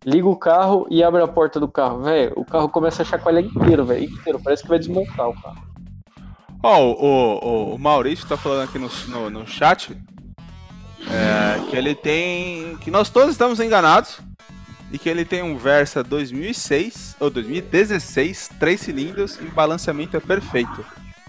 liga 0.06 0.28
o 0.28 0.36
carro 0.36 0.88
e 0.90 1.04
abre 1.04 1.22
a 1.22 1.28
porta 1.28 1.60
do 1.60 1.68
carro, 1.68 2.02
velho, 2.04 2.34
o 2.36 2.46
carro 2.46 2.70
começa 2.70 3.02
a 3.02 3.06
chacoalhar 3.06 3.44
inteiro, 3.44 3.86
velho, 3.86 4.06
inteiro. 4.06 4.40
Parece 4.44 4.64
que 4.64 4.70
vai 4.70 4.80
desmontar 4.80 5.30
o 5.30 5.42
carro. 5.42 5.64
Ó, 6.62 6.82
o, 6.82 7.72
o, 7.72 7.76
o 7.76 7.80
Maurício 7.80 8.28
tá 8.28 8.36
falando 8.36 8.68
aqui 8.68 8.78
no, 8.78 8.90
no, 9.08 9.30
no 9.30 9.48
chat 9.48 9.96
é, 11.08 11.70
que 11.70 11.76
ele 11.76 11.96
tem. 11.96 12.78
que 12.78 12.92
nós 12.92 13.10
todos 13.10 13.32
estamos 13.32 13.60
enganados 13.60 14.20
e 14.92 14.98
que 14.98 15.08
ele 15.08 15.24
tem 15.24 15.42
um 15.42 15.58
Versa 15.58 16.04
2006 16.04 17.18
ou 17.20 17.30
2016, 17.30 18.52
três 18.60 18.82
cilindros 18.82 19.40
e 19.40 19.46
o 19.46 19.52
balanceamento 19.52 20.18
é 20.18 20.20
perfeito. 20.20 20.84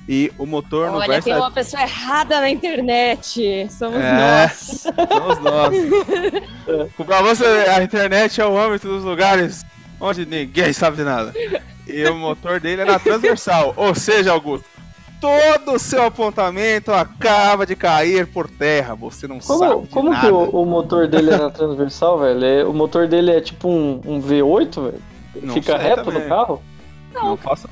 E 0.09 0.33
o 0.39 0.45
motor 0.47 0.91
no 0.91 0.97
Olha, 0.99 1.07
Versa 1.07 1.23
tem 1.31 1.37
uma 1.37 1.51
pessoa 1.51 1.83
errada 1.83 2.41
na 2.41 2.51
internet. 2.51 3.69
Somos 3.71 4.01
É. 4.01 4.13
nós. 4.13 4.87
somos 5.13 5.39
nós. 5.39 5.75
pra 7.07 7.23
você, 7.23 7.45
a 7.45 7.83
internet 7.83 8.41
é 8.41 8.47
o 8.47 8.59
âmbito 8.59 8.89
dos 8.89 9.05
lugares 9.05 9.65
onde 10.01 10.27
ninguém 10.27 10.73
sabe 10.73 10.97
de 10.97 11.05
nada. 11.05 11.33
E 11.87 12.05
o 12.07 12.15
motor 12.17 12.59
dele 12.61 12.83
é 12.83 12.85
na 12.85 12.99
transversal, 12.99 13.73
ou 13.77 13.95
seja, 13.95 14.33
Augusto. 14.33 14.65
Todo 15.21 15.73
o 15.75 15.79
seu 15.79 16.03
apontamento 16.05 16.91
acaba 16.93 17.67
de 17.67 17.77
cair 17.77 18.27
por 18.27 18.49
terra. 18.49 18.95
Você 18.95 19.29
não 19.29 19.39
sabe 19.39 19.59
Como, 19.61 19.83
de 19.83 19.89
como 19.89 20.09
que 20.11 20.17
nada. 20.17 20.33
o, 20.35 20.63
o 20.63 20.65
motor 20.67 21.07
dele 21.07 21.31
é 21.31 21.37
na 21.37 21.51
transversal, 21.51 22.19
velho? 22.19 22.43
É- 22.43 22.65
o 22.65 22.73
motor 22.73 23.07
dele 23.07 23.31
é 23.31 23.41
tipo 23.41 23.69
um, 23.69 24.01
um 24.07 24.19
V8, 24.23 24.83
velho? 24.83 25.03
Não 25.43 25.53
Fica 25.55 25.77
reto 25.77 26.05
também. 26.05 26.23
no 26.23 26.29
carro? 26.29 26.63
Não 27.13 27.37
faço. 27.37 27.69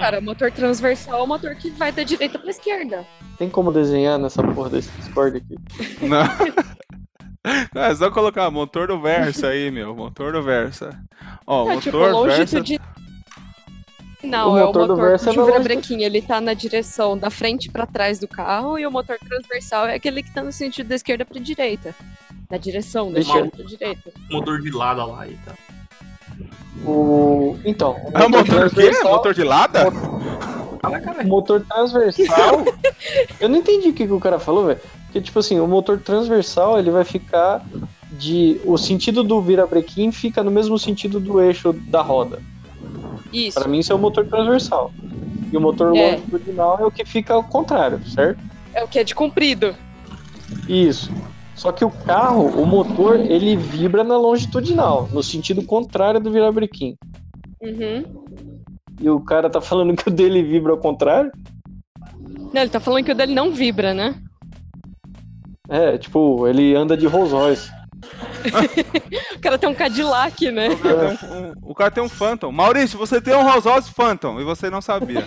Cara, 0.00 0.18
o 0.18 0.22
motor 0.22 0.50
transversal 0.50 1.20
é 1.20 1.22
o 1.22 1.26
motor 1.26 1.54
que 1.54 1.70
vai 1.70 1.92
da 1.92 2.02
direita 2.02 2.38
pra 2.38 2.50
esquerda. 2.50 3.04
Tem 3.36 3.48
como 3.48 3.72
desenhar 3.72 4.18
nessa 4.18 4.42
porra 4.42 4.70
desse 4.70 4.90
Discord 4.92 5.38
aqui? 5.38 5.56
Não. 6.06 6.18
É 7.74 7.94
só 7.94 8.10
colocar 8.10 8.50
motor 8.50 8.88
do 8.88 9.00
Versa 9.00 9.48
aí, 9.48 9.70
meu. 9.70 9.94
Motor 9.94 10.32
do 10.32 10.42
Versa. 10.42 10.90
Ó, 11.46 11.60
Não, 11.64 11.74
motor 11.76 11.82
tipo, 11.82 11.98
Versa. 11.98 12.12
longitudinal. 12.18 12.86
Não, 14.22 14.52
O 14.52 14.58
é 14.58 14.64
o 14.64 14.66
motor 14.66 14.86
do 14.88 14.96
Versa 14.96 15.30
é 15.30 15.32
de 15.32 15.38
na 15.38 15.44
virabrequim, 15.44 16.02
ele 16.02 16.20
tá 16.20 16.40
na 16.40 16.52
direção 16.52 17.16
da 17.16 17.30
frente 17.30 17.70
pra 17.70 17.86
trás 17.86 18.18
do 18.18 18.26
carro 18.28 18.78
e 18.78 18.86
o 18.86 18.90
motor 18.90 19.16
transversal 19.18 19.86
é 19.86 19.94
aquele 19.94 20.22
que 20.22 20.34
tá 20.34 20.42
no 20.42 20.52
sentido 20.52 20.88
da 20.88 20.96
esquerda 20.96 21.24
pra 21.24 21.40
direita. 21.40 21.94
Na 22.50 22.58
direção 22.58 23.06
da 23.08 23.14
Deixa 23.14 23.30
esquerda 23.30 23.50
pra 23.56 23.64
direita. 23.64 24.12
Motor 24.30 24.60
de 24.60 24.70
lado 24.70 25.06
lá 25.06 25.26
e 25.26 25.38
tal. 25.44 25.54
O... 26.84 27.56
Então, 27.64 27.92
o 27.92 28.10
Ah, 28.14 28.28
motor 28.28 28.66
o 28.66 28.70
quê? 28.70 28.90
Motor 29.02 29.34
de 29.34 29.44
lada? 29.44 29.88
O 29.88 31.26
motor 31.26 31.64
transversal. 31.68 32.64
eu 33.40 33.48
não 33.48 33.56
entendi 33.58 33.88
o 33.88 33.92
que, 33.92 34.06
que 34.06 34.12
o 34.12 34.20
cara 34.20 34.38
falou, 34.38 34.66
velho. 34.66 34.80
Porque, 35.06 35.20
tipo 35.20 35.38
assim, 35.38 35.58
o 35.58 35.66
motor 35.66 35.98
transversal 35.98 36.78
ele 36.78 36.90
vai 36.90 37.04
ficar 37.04 37.64
de. 38.12 38.60
O 38.64 38.76
sentido 38.78 39.22
do 39.24 39.40
virabrequim 39.40 40.12
fica 40.12 40.42
no 40.42 40.50
mesmo 40.50 40.78
sentido 40.78 41.18
do 41.18 41.40
eixo 41.40 41.72
da 41.72 42.00
roda. 42.00 42.40
Isso. 43.32 43.58
Pra 43.58 43.68
mim, 43.68 43.78
isso 43.78 43.92
é 43.92 43.94
o 43.94 43.98
motor 43.98 44.24
transversal. 44.26 44.92
E 45.52 45.56
o 45.56 45.60
motor 45.60 45.94
É. 45.96 46.12
longitudinal 46.12 46.78
é 46.80 46.84
o 46.84 46.90
que 46.90 47.04
fica 47.04 47.34
ao 47.34 47.42
contrário, 47.42 48.00
certo? 48.08 48.38
É 48.72 48.84
o 48.84 48.88
que 48.88 48.98
é 48.98 49.04
de 49.04 49.14
comprido. 49.14 49.74
Isso. 50.68 51.10
Só 51.58 51.72
que 51.72 51.84
o 51.84 51.90
carro, 51.90 52.46
o 52.46 52.64
motor, 52.64 53.16
ele 53.18 53.56
vibra 53.56 54.04
na 54.04 54.16
longitudinal, 54.16 55.08
no 55.12 55.24
sentido 55.24 55.60
contrário 55.64 56.20
do 56.20 56.30
virabrequim. 56.30 56.96
Uhum. 57.60 58.04
E 59.00 59.10
o 59.10 59.18
cara 59.18 59.50
tá 59.50 59.60
falando 59.60 59.96
que 59.96 60.08
o 60.08 60.10
dele 60.12 60.40
vibra 60.40 60.70
ao 60.70 60.78
contrário? 60.78 61.32
Não, 62.54 62.62
ele 62.62 62.70
tá 62.70 62.78
falando 62.78 63.04
que 63.04 63.10
o 63.10 63.14
dele 63.14 63.34
não 63.34 63.50
vibra, 63.50 63.92
né? 63.92 64.14
É, 65.68 65.98
tipo, 65.98 66.46
ele 66.46 66.76
anda 66.76 66.96
de 66.96 67.08
Rolls 67.08 67.32
Royce. 67.34 67.70
O 69.34 69.40
cara 69.40 69.56
tem 69.56 69.68
um 69.68 69.74
Cadillac, 69.74 70.50
né? 70.50 70.68
O 70.70 70.76
cara, 70.78 71.16
tem 71.16 71.28
um, 71.30 71.48
um- 71.48 71.52
o 71.62 71.74
cara 71.74 71.90
tem 71.92 72.02
um 72.02 72.08
Phantom. 72.08 72.50
Maurício, 72.50 72.98
você 72.98 73.20
tem 73.20 73.34
um 73.34 73.42
Rolls 73.44 73.68
Royce 73.68 73.92
Phantom 73.92 74.40
e 74.40 74.44
você 74.44 74.68
não 74.68 74.80
sabia. 74.80 75.24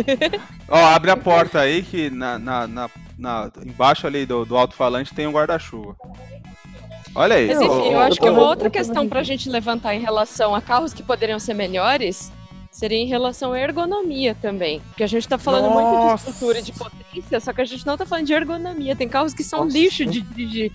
Ó, 0.68 0.76
abre 0.78 1.10
a 1.10 1.16
porta 1.16 1.60
aí 1.60 1.82
que 1.82 2.08
na, 2.08 2.38
na, 2.38 2.66
na, 2.66 2.90
na- 3.22 3.50
embaixo 3.64 4.06
ali 4.06 4.26
do, 4.26 4.44
do 4.44 4.56
alto-falante 4.58 5.14
tem 5.14 5.26
um 5.26 5.32
guarda-chuva. 5.32 5.96
Olha 7.14 7.36
aí. 7.36 7.46
Mas 7.48 7.60
enfim, 7.60 7.70
ó, 7.70 7.92
eu 7.92 7.98
acho 8.00 8.20
que 8.20 8.28
uma 8.28 8.42
outra 8.42 8.66
eu 8.68 8.70
questão 8.70 9.02
vendo. 9.02 9.10
pra 9.10 9.22
gente 9.22 9.48
levantar 9.48 9.94
em 9.94 10.00
relação 10.00 10.54
a 10.54 10.60
carros 10.60 10.92
que 10.92 11.02
poderiam 11.02 11.38
ser 11.38 11.54
melhores 11.54 12.32
seria 12.70 12.96
em 12.98 13.06
relação 13.06 13.52
à 13.52 13.60
ergonomia 13.60 14.34
também. 14.34 14.80
Porque 14.88 15.04
a 15.04 15.06
gente 15.06 15.28
tá 15.28 15.36
falando 15.36 15.70
muito 15.70 15.88
de 15.90 15.94
Nossa. 16.06 16.30
estrutura 16.30 16.58
e 16.58 16.62
de 16.62 16.72
potência, 16.72 17.38
só 17.40 17.52
que 17.52 17.60
a 17.60 17.64
gente 17.66 17.86
não 17.86 17.96
tá 17.98 18.06
falando 18.06 18.26
de 18.26 18.32
ergonomia. 18.32 18.96
Tem 18.96 19.08
carros 19.08 19.34
que 19.34 19.44
são 19.44 19.64
Nossa. 19.64 19.76
lixo 19.76 20.06
de 20.06 20.22
dirigir. 20.22 20.72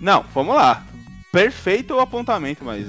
Não, 0.00 0.24
vamos 0.32 0.54
lá. 0.54 0.84
Perfeito 1.32 1.94
o 1.94 2.00
apontamento, 2.00 2.64
mas. 2.64 2.86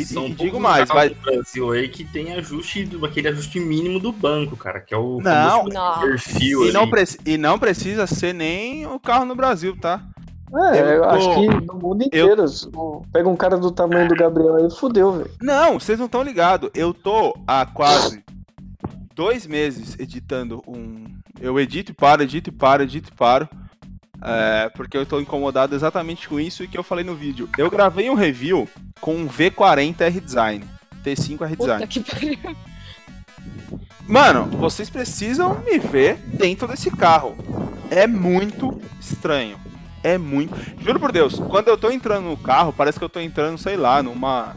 E, 0.00 0.04
São 0.04 0.26
e 0.26 0.32
digo 0.34 0.60
mais, 0.60 0.88
vai. 0.88 1.10
Brasil 1.10 1.70
aí 1.72 1.88
que 1.88 2.04
tem 2.04 2.32
ajuste, 2.34 2.84
do- 2.84 3.04
aquele 3.04 3.28
ajuste 3.28 3.58
mínimo 3.60 3.98
do 3.98 4.12
banco, 4.12 4.56
cara, 4.56 4.80
que 4.80 4.94
é 4.94 4.96
o 4.96 5.20
Não. 5.20 5.64
Não. 5.66 6.00
perfil 6.00 6.66
E 6.66 6.72
não, 6.72 6.88
e 7.26 7.36
não 7.38 7.58
precisa 7.58 8.06
ser 8.06 8.32
nem 8.34 8.86
o 8.86 8.98
carro 9.00 9.24
no 9.24 9.34
Brasil, 9.34 9.76
tá? 9.80 10.02
É, 10.72 10.80
Eu 10.80 10.86
eu, 10.86 11.02
tô- 11.02 11.08
acho 11.10 11.34
que 11.34 11.46
no 11.66 11.74
mundo 11.74 12.02
inteiro. 12.04 12.44
o- 12.74 13.02
Pega 13.12 13.28
um 13.28 13.36
cara 13.36 13.56
do 13.58 13.70
tamanho 13.70 14.08
do 14.08 14.14
Gabriel 14.14 14.56
aí, 14.56 14.70
fudeu, 14.70 15.12
velho. 15.12 15.30
Não, 15.42 15.78
vocês 15.78 15.98
não 15.98 16.06
estão 16.06 16.22
ligados. 16.22 16.70
Eu 16.74 16.94
tô 16.94 17.36
há 17.46 17.66
quase 17.66 18.24
dois 19.14 19.46
meses 19.46 19.94
editando 19.98 20.62
um. 20.66 21.04
Eu 21.40 21.58
edito 21.60 21.92
e 21.92 21.94
paro, 21.94 22.22
edito 22.22 22.48
e 22.48 22.52
paro, 22.52 22.82
edito 22.82 23.10
e 23.12 23.14
paro. 23.16 23.48
É, 24.22 24.68
porque 24.70 24.96
eu 24.96 25.06
tô 25.06 25.20
incomodado 25.20 25.74
exatamente 25.74 26.28
com 26.28 26.40
isso 26.40 26.64
e 26.64 26.68
que 26.68 26.76
eu 26.76 26.82
falei 26.82 27.04
no 27.04 27.14
vídeo. 27.14 27.48
Eu 27.56 27.70
gravei 27.70 28.10
um 28.10 28.14
review 28.14 28.68
com 29.00 29.14
um 29.14 29.28
V40 29.28 30.00
R-Design. 30.00 30.64
T5 31.04 31.42
R-Design. 31.42 31.56
Puta 31.56 31.86
que 31.86 32.00
pariu. 32.00 32.56
Mano, 34.06 34.46
vocês 34.46 34.88
precisam 34.88 35.62
me 35.64 35.78
ver 35.78 36.16
dentro 36.26 36.66
desse 36.66 36.90
carro. 36.90 37.36
É 37.90 38.06
muito 38.06 38.80
estranho. 39.00 39.58
É 40.02 40.16
muito. 40.16 40.54
Juro 40.82 40.98
por 40.98 41.12
Deus, 41.12 41.38
quando 41.38 41.68
eu 41.68 41.76
tô 41.76 41.90
entrando 41.90 42.24
no 42.24 42.36
carro, 42.36 42.72
parece 42.72 42.98
que 42.98 43.04
eu 43.04 43.08
tô 43.08 43.20
entrando, 43.20 43.58
sei 43.58 43.76
lá, 43.76 44.02
numa. 44.02 44.56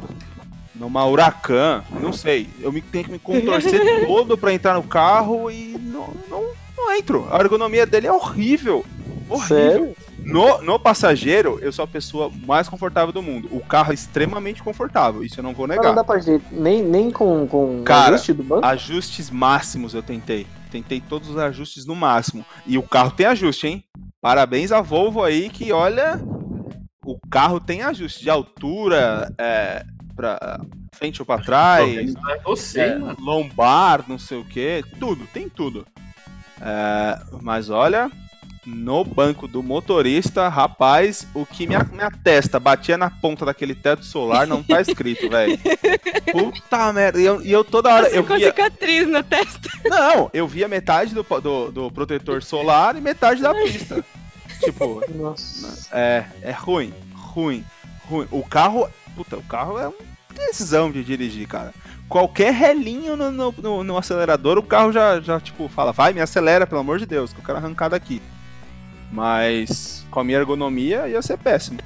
Numa 0.74 1.06
Huracan, 1.06 1.84
não 2.00 2.12
sei. 2.12 2.50
Eu 2.60 2.72
me, 2.72 2.82
tenho 2.82 3.06
que 3.06 3.12
me 3.12 3.20
contorcer 3.20 3.82
todo 4.08 4.36
pra 4.36 4.54
entrar 4.54 4.74
no 4.74 4.84
carro 4.84 5.52
e 5.52 5.78
não, 5.80 6.12
não, 6.28 6.50
não 6.76 6.92
entro. 6.96 7.28
A 7.30 7.40
ergonomia 7.40 7.86
dele 7.86 8.08
é 8.08 8.12
horrível. 8.12 8.84
Horrível. 9.32 9.48
Sério? 9.48 9.96
No, 10.20 10.62
no 10.62 10.80
passageiro, 10.80 11.58
eu 11.62 11.72
sou 11.72 11.84
a 11.84 11.88
pessoa 11.88 12.32
mais 12.46 12.68
confortável 12.68 13.12
do 13.12 13.22
mundo. 13.22 13.48
O 13.52 13.60
carro 13.60 13.92
é 13.92 13.94
extremamente 13.96 14.62
confortável, 14.62 15.24
isso 15.24 15.40
eu 15.40 15.44
não 15.44 15.54
vou 15.54 15.68
Mas 15.68 15.78
não 15.78 15.84
negar. 15.84 15.96
dá 15.96 16.04
pra 16.04 16.20
jeito. 16.20 16.46
Nem, 16.52 16.84
nem 16.84 17.10
com, 17.10 17.48
com 17.48 17.84
Cara, 17.84 18.16
ajuste 18.16 18.34
do 18.34 18.44
banco? 18.44 18.66
Ajustes 18.66 19.30
máximos 19.30 19.94
eu 19.94 20.04
tentei. 20.04 20.46
Tentei 20.70 21.02
todos 21.02 21.30
os 21.30 21.38
ajustes 21.38 21.86
no 21.86 21.96
máximo. 21.96 22.46
E 22.66 22.78
o 22.78 22.84
carro 22.84 23.12
tem 23.12 23.26
ajuste, 23.26 23.68
hein? 23.68 23.84
Parabéns 24.22 24.72
à 24.72 24.82
Volvo 24.82 25.24
aí 25.24 25.50
que, 25.50 25.72
olha, 25.72 26.22
o 27.04 27.18
carro 27.30 27.60
tem 27.60 27.82
ajuste 27.82 28.22
de 28.22 28.30
altura, 28.30 29.34
é, 29.38 29.84
pra 30.16 30.60
frente 30.94 31.22
ou 31.22 31.26
pra 31.26 31.40
trás, 31.40 32.14
é 32.30 32.38
você, 32.44 32.82
é, 32.82 33.00
lombar, 33.20 34.06
não 34.08 34.20
sei 34.20 34.38
o 34.38 34.46
que, 34.46 34.84
tudo, 35.00 35.26
tem 35.34 35.50
tudo. 35.50 35.86
É, 36.62 37.20
mas 37.42 37.70
olha, 37.72 38.12
no 38.66 39.04
banco 39.04 39.48
do 39.48 39.64
motorista, 39.64 40.48
rapaz, 40.48 41.26
o 41.34 41.46
que 41.46 41.66
minha, 41.66 41.84
minha 41.92 42.12
testa 42.12 42.60
batia 42.60 42.98
na 42.98 43.10
ponta 43.10 43.44
daquele 43.46 43.74
teto 43.74 44.06
solar 44.06 44.46
não 44.46 44.62
tá 44.62 44.80
escrito, 44.80 45.28
velho. 45.32 45.58
Puta 46.32 46.94
merda. 46.94 47.20
E 47.20 47.26
eu, 47.26 47.42
e 47.42 47.52
eu 47.52 47.64
toda 47.64 47.94
hora. 47.94 48.10
Você 48.10 48.18
Eu 48.20 48.24
com 48.24 48.36
via, 48.36 48.48
cicatriz 48.48 49.08
na 49.08 49.24
testa. 49.24 49.70
não, 49.86 50.30
eu 50.34 50.48
via 50.48 50.68
metade 50.68 51.14
do, 51.14 51.24
do, 51.24 51.72
do 51.72 51.92
protetor 51.92 52.44
solar 52.44 52.96
e 52.96 53.02
metade 53.02 53.42
da 53.42 53.54
pista. 53.54 54.04
tipo, 54.64 55.02
Nossa. 55.16 55.88
é, 55.92 56.26
é 56.42 56.52
ruim, 56.52 56.94
ruim, 57.14 57.66
ruim. 58.08 58.28
O 58.32 58.44
carro, 58.44 58.88
puta, 59.16 59.38
o 59.38 59.44
carro 59.44 59.80
é 59.80 59.88
uma 59.88 59.96
decisão 60.36 60.92
de 60.92 61.04
dirigir, 61.04 61.48
cara. 61.48 61.74
Qualquer 62.08 62.54
relinho 62.54 63.16
no, 63.16 63.32
no, 63.32 63.52
no- 63.58 63.84
no 63.84 63.98
acelerador, 63.98 64.58
o 64.58 64.64
carro 64.64 64.92
já, 64.92 65.20
já, 65.22 65.40
tipo, 65.40 65.68
fala, 65.70 65.92
vai, 65.94 66.12
me 66.14 66.20
acelera, 66.22 66.68
pelo 66.68 66.82
amor 66.82 67.00
de 67.00 67.06
Deus, 67.06 67.32
que 67.34 67.40
eu 67.40 67.44
quero 67.46 67.58
arrancar 67.58 67.90
daqui. 67.90 68.22
Mas 69.12 70.06
com 70.10 70.20
a 70.20 70.24
minha 70.24 70.38
ergonomia 70.38 71.08
ia 71.08 71.22
ser 71.22 71.38
péssimo. 71.38 71.80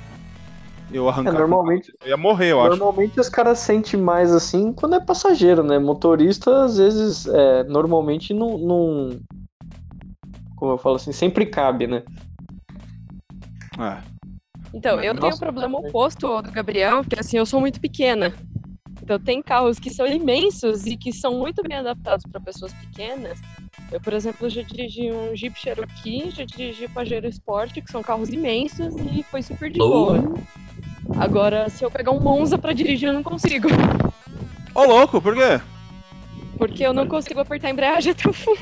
Eu 0.92 1.08
É, 1.08 1.10
arrancar. 1.10 1.34
normalmente, 1.34 1.92
Eu 2.04 2.10
ia 2.10 2.18
morrer, 2.18 2.52
eu 2.52 2.62
acho. 2.62 2.70
normalmente 2.78 3.20
os 3.20 3.28
caras 3.28 3.60
sentem 3.60 4.00
mais 4.00 4.32
assim 4.32 4.72
quando 4.72 4.96
é 4.96 5.00
passageiro, 5.00 5.64
né? 5.64 5.80
Motorista, 5.80 6.64
às 6.64 6.78
vezes, 6.78 7.26
é, 7.28 7.64
normalmente 7.64 8.34
não, 8.34 8.58
não. 8.58 9.20
Como 10.56 10.72
eu 10.74 10.78
falo 10.78 10.96
assim, 10.96 11.12
sempre 11.12 11.46
cabe, 11.48 11.88
né? 11.88 12.04
É. 13.80 13.98
Então, 14.74 15.02
eu 15.02 15.14
tenho 15.14 15.26
um 15.26 15.30
Nossa, 15.30 15.40
problema 15.40 15.80
oposto 15.80 16.28
ao 16.28 16.42
do 16.42 16.52
Gabriel, 16.52 17.04
que 17.04 17.20
assim, 17.20 17.38
eu 17.38 17.46
sou 17.46 17.60
muito 17.60 17.80
pequena. 17.80 18.34
Então 19.06 19.20
tem 19.20 19.40
carros 19.40 19.78
que 19.78 19.92
são 19.92 20.08
imensos 20.08 20.88
e 20.88 20.98
que 20.98 21.14
são 21.14 21.36
muito 21.36 21.62
bem 21.62 21.78
adaptados 21.78 22.26
para 22.26 22.42
pessoas 22.42 22.74
pequenas. 22.74 23.40
Eu, 23.92 24.02
por 24.02 24.14
exemplo, 24.14 24.50
já 24.50 24.64
dirigi 24.64 25.12
um 25.12 25.36
Jeep 25.36 25.60
Cherokee, 25.60 26.32
já 26.32 26.44
dirigi 26.44 26.88
Pajero 26.88 27.28
Sport, 27.28 27.74
que 27.74 27.92
são 27.92 28.02
carros 28.02 28.30
imensos 28.30 28.96
e 29.16 29.22
foi 29.22 29.44
super 29.44 29.70
de 29.70 29.78
Boa. 29.78 30.24
Agora, 31.20 31.70
se 31.70 31.84
eu 31.84 31.92
pegar 31.92 32.12
um 32.14 32.20
Monza 32.20 32.58
para 32.58 32.74
dirigir, 32.74 33.10
eu 33.10 33.14
não 33.14 33.22
consigo. 33.22 33.68
Ô, 34.74 34.84
louco, 34.84 35.22
por 35.22 35.36
quê? 35.36 35.62
Porque 36.58 36.84
eu 36.84 36.92
não 36.92 37.08
consigo 37.08 37.40
apertar 37.40 37.68
a 37.68 37.72
embreagem 37.72 38.12
até 38.12 38.28
o 38.28 38.34
fundo. 38.34 38.58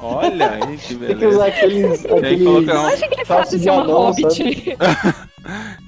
Olha 0.00 0.52
aí, 0.52 0.78
que 0.78 0.94
Tem 0.94 1.18
que 1.18 1.26
usar 1.26 1.48
aqueles. 1.48 2.06
Aqueles... 2.06 2.46
um, 2.46 2.86
Acho 2.86 3.08
que 3.10 3.20
é 3.20 3.24
fácil 3.26 3.58
ser 3.58 3.70
uma 3.70 3.84
Hobbit. 3.84 4.78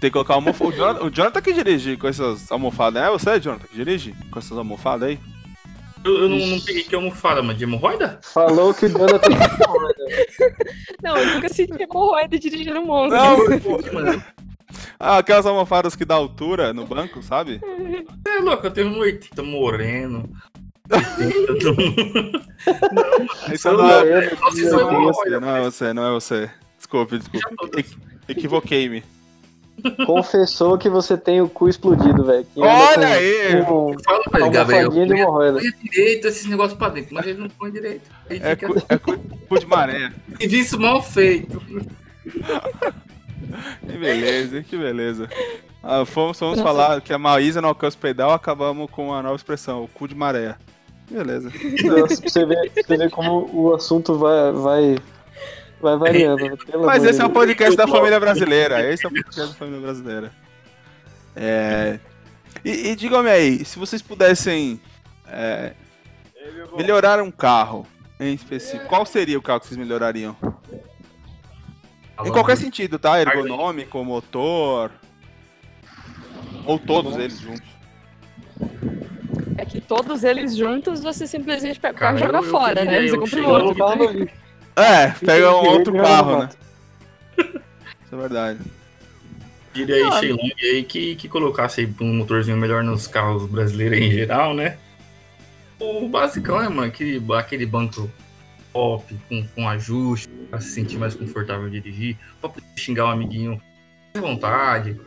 Tem 0.00 0.08
que 0.08 0.10
colocar 0.10 0.34
almofada. 0.34 0.70
O 0.70 0.72
Jonathan, 0.72 1.04
o 1.04 1.10
Jonathan 1.10 1.40
que 1.42 1.52
dirige 1.52 1.96
com 1.96 2.08
essas 2.08 2.50
almofadas. 2.50 3.02
É 3.02 3.10
você, 3.10 3.38
Jonathan, 3.40 3.66
que 3.68 3.76
dirige 3.76 4.14
com 4.30 4.38
essas 4.38 4.56
almofadas 4.56 5.08
aí? 5.08 5.18
Eu, 6.02 6.16
eu 6.22 6.28
não, 6.30 6.38
não 6.38 6.60
peguei 6.60 6.82
que 6.82 6.94
almofada, 6.94 7.42
mas 7.42 7.58
de 7.58 7.64
hemorroida? 7.64 8.18
Falou 8.22 8.72
que 8.72 8.86
o 8.86 8.88
Jonathan 8.88 9.28
Não, 11.02 11.16
eu 11.16 11.34
nunca 11.34 11.48
senti 11.50 11.82
hemorroida 11.82 12.38
dirigindo 12.38 12.80
um 12.80 12.86
Monza. 12.86 13.16
Mano, 13.92 14.24
Ah, 14.98 15.18
aquelas 15.18 15.46
almofadas 15.46 15.96
que 15.96 16.04
dá 16.04 16.14
altura 16.14 16.72
no 16.72 16.86
banco, 16.86 17.22
sabe? 17.22 17.60
é 18.26 18.38
louco, 18.42 18.66
eu 18.66 18.70
tenho 18.70 18.88
um 18.88 18.98
80 18.98 19.42
moreno. 19.42 20.28
80, 20.90 21.54
Isso 23.54 23.72
não 23.72 23.90
é, 23.90 24.26
isso 24.54 24.76
não 24.76 24.90
é 24.90 25.26
é 25.26 25.40
não 25.40 25.56
é 25.56 25.60
você, 25.62 25.92
não 25.92 26.06
é 26.06 26.10
você. 26.12 26.50
Desculpe, 26.76 27.18
desculpe. 27.18 27.78
Equi- 27.78 27.96
Equivoquei-me. 28.28 29.02
Confessou 30.06 30.76
que 30.78 30.88
você 30.88 31.16
tem 31.16 31.40
o 31.40 31.48
cu 31.48 31.68
explodido, 31.68 32.24
velho. 32.24 32.46
Olha 32.56 32.94
com- 32.96 33.12
aí! 33.12 33.64
com 33.64 33.96
Fala 34.04 34.22
pra 34.30 34.40
ele, 34.40 34.50
Gabriel. 34.50 34.92
hemorroida. 34.94 35.60
Põe 35.60 35.70
direito 35.90 36.26
esses 36.28 36.46
negócios 36.46 36.78
pra 36.78 36.88
dentro, 36.88 37.14
mas 37.14 37.26
ele 37.26 37.38
não 37.40 37.48
põe 37.48 37.70
direito. 37.70 38.10
Aí 38.28 38.40
É 38.42 38.50
fica 38.56 38.68
cu, 38.68 38.82
é 38.88 38.98
cu, 38.98 39.18
cu 39.48 39.58
de 39.58 39.66
maré. 39.66 40.12
serviço 40.40 40.78
mal 40.80 41.02
feito. 41.02 41.60
Que 43.86 43.98
beleza, 43.98 44.62
que 44.62 44.76
beleza. 44.76 45.28
Ah, 45.82 46.04
fomos, 46.04 46.38
fomos 46.38 46.60
falar 46.60 47.00
que 47.00 47.12
a 47.12 47.18
Maísa 47.18 47.60
não 47.60 47.70
alcança 47.70 47.96
o 47.96 48.00
pedal, 48.00 48.32
acabamos 48.32 48.90
com 48.90 49.12
a 49.14 49.22
nova 49.22 49.34
expressão, 49.36 49.82
o 49.84 49.88
cu 49.88 50.06
de 50.06 50.14
maré. 50.14 50.54
Beleza. 51.10 51.50
Nossa, 51.84 52.20
pra 52.20 52.30
você 52.30 52.46
ver, 52.46 52.70
pra 52.70 52.82
você 52.84 52.96
ver 52.96 53.10
como 53.10 53.50
o 53.52 53.74
assunto 53.74 54.14
vai, 54.16 54.52
vai, 54.52 54.98
vai 55.80 55.96
variando. 55.96 56.44
né? 56.48 56.56
Pelo 56.66 56.86
Mas 56.86 57.04
esse 57.04 57.20
é 57.20 57.24
o 57.24 57.30
podcast 57.30 57.76
da 57.76 57.86
família 57.86 58.18
brasileira. 58.20 58.92
Esse 58.92 59.04
é 59.06 59.08
o 59.08 59.12
podcast 59.12 59.52
da 59.52 59.58
família 59.58 59.80
brasileira. 59.80 60.32
É... 61.36 61.98
E, 62.64 62.88
e 62.90 62.96
digam-me 62.96 63.30
aí, 63.30 63.64
se 63.64 63.78
vocês 63.78 64.02
pudessem 64.02 64.80
é, 65.26 65.72
melhorar 66.76 67.22
um 67.22 67.30
carro 67.30 67.86
em 68.18 68.34
específico, 68.34 68.86
qual 68.86 69.06
seria 69.06 69.38
o 69.38 69.42
carro 69.42 69.60
que 69.60 69.66
vocês 69.68 69.78
melhorariam? 69.78 70.36
Em 72.24 72.30
qualquer 72.30 72.56
sentido, 72.58 72.98
tá? 72.98 73.18
Ergonômico, 73.20 74.04
motor. 74.04 74.90
Ou 76.66 76.78
todos 76.78 77.16
eles 77.16 77.38
juntos. 77.40 77.70
É 79.56 79.64
que 79.64 79.80
todos 79.80 80.22
eles 80.22 80.54
juntos 80.54 81.02
você 81.02 81.26
simplesmente 81.26 81.80
pega 81.80 81.94
o 81.96 81.98
carro 81.98 82.16
e 82.18 82.20
joga 82.20 82.38
eu- 82.38 82.44
eu 82.44 82.50
fora, 82.50 82.84
né? 82.84 83.06
Você 83.06 83.14
eu 83.14 83.20
compra 83.20 83.24
um 83.24 83.26
cheguei- 83.26 83.46
outro. 83.48 84.30
Lixo. 84.80 84.92
É, 84.92 85.26
pega 85.26 85.50
um 85.56 85.66
outro 85.68 85.92
carro, 85.94 86.38
né? 86.40 86.48
Isso 87.38 88.14
é 88.14 88.16
verdade. 88.16 88.58
Diria 89.72 89.94
aí, 89.96 90.02
Ah. 90.02 90.18
Sheilong 90.18 90.50
aí, 90.60 90.82
que, 90.82 91.14
que 91.14 91.28
colocasse 91.28 91.80
aí 91.82 91.94
um 92.00 92.14
motorzinho 92.16 92.56
melhor 92.56 92.82
nos 92.82 93.06
carros 93.06 93.46
brasileiros 93.48 93.98
em 93.98 94.10
geral, 94.10 94.52
né? 94.54 94.78
O 95.78 96.08
basicão 96.08 96.60
é, 96.60 96.68
mano, 96.68 96.82
aquele, 96.88 97.22
aquele 97.34 97.64
banco 97.66 98.10
top, 98.72 99.16
com, 99.28 99.46
com 99.54 99.68
ajuste, 99.68 100.28
pra 100.50 100.60
se 100.60 100.70
sentir 100.72 100.98
mais 100.98 101.14
confortável 101.14 101.70
dirigir, 101.70 102.16
pra 102.40 102.50
poder 102.50 102.66
xingar 102.76 103.06
um 103.06 103.10
amiguinho 103.10 103.60
à 104.14 104.20
vontade, 104.20 105.00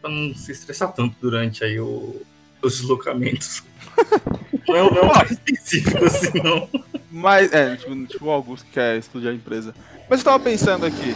pra 0.00 0.10
não 0.10 0.34
se 0.34 0.52
estressar 0.52 0.92
tanto 0.92 1.16
durante 1.20 1.64
aí 1.64 1.78
o- 1.80 2.20
os 2.60 2.78
deslocamentos. 2.80 3.62
não 4.68 4.76
é, 4.76 4.80
é 4.80 5.06
mais 5.06 5.30
específico 5.30 6.04
assim, 6.04 6.30
não. 6.42 6.68
Mas, 7.10 7.52
é, 7.52 7.74
tipo, 7.76 8.06
tipo 8.06 8.24
o 8.26 8.30
Augusto 8.30 8.64
que 8.66 8.72
quer 8.72 8.96
estudar 8.98 9.30
a 9.30 9.34
empresa. 9.34 9.74
Mas 10.08 10.20
eu 10.20 10.24
tava 10.24 10.38
pensando 10.42 10.86
aqui. 10.86 11.14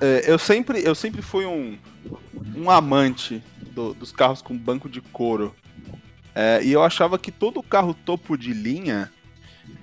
é, 0.00 0.24
eu, 0.26 0.38
sempre, 0.38 0.82
eu 0.84 0.94
sempre 0.94 1.22
fui 1.22 1.46
um, 1.46 1.78
um 2.56 2.70
amante 2.70 3.42
do- 3.72 3.94
dos 3.94 4.10
carros 4.12 4.42
com 4.42 4.56
banco 4.56 4.88
de 4.88 5.00
couro. 5.00 5.54
É, 6.34 6.60
e 6.64 6.72
eu 6.72 6.82
achava 6.82 7.18
que 7.18 7.30
todo 7.30 7.62
carro 7.62 7.94
topo 7.94 8.36
de 8.36 8.52
linha 8.52 9.10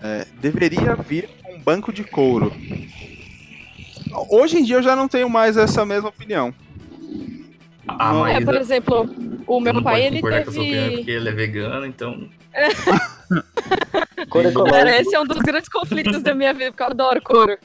é, 0.01 0.25
deveria 0.41 0.95
vir 0.95 1.29
com 1.43 1.59
banco 1.61 1.93
de 1.93 2.03
couro. 2.03 2.51
Hoje 4.29 4.57
em 4.57 4.63
dia 4.63 4.77
eu 4.77 4.83
já 4.83 4.95
não 4.95 5.07
tenho 5.07 5.29
mais 5.29 5.55
essa 5.57 5.85
mesma 5.85 6.09
opinião. 6.09 6.53
Ah, 7.87 8.13
Não, 8.13 8.19
mas 8.21 8.37
É, 8.37 8.45
por 8.45 8.55
exemplo, 8.55 9.09
o 9.47 9.57
eu 9.57 9.61
meu 9.61 9.73
não 9.73 9.83
pai, 9.83 10.05
ele 10.05 10.15
concordar 10.17 10.43
com 10.43 10.49
a 10.49 10.53
sua 10.53 10.63
opinião, 10.63 10.83
teve... 10.85 10.97
porque 10.97 11.11
ele 11.11 11.29
é 11.29 11.31
vegano, 11.31 11.85
então... 11.85 12.29
Cara, 14.69 14.99
esse 14.99 15.15
é 15.15 15.19
um 15.19 15.25
dos 15.25 15.37
grandes 15.39 15.69
conflitos 15.69 16.21
da 16.21 16.33
minha 16.33 16.53
vida, 16.53 16.71
porque 16.71 16.83
eu 16.83 16.87
adoro 16.87 17.21
couro. 17.21 17.57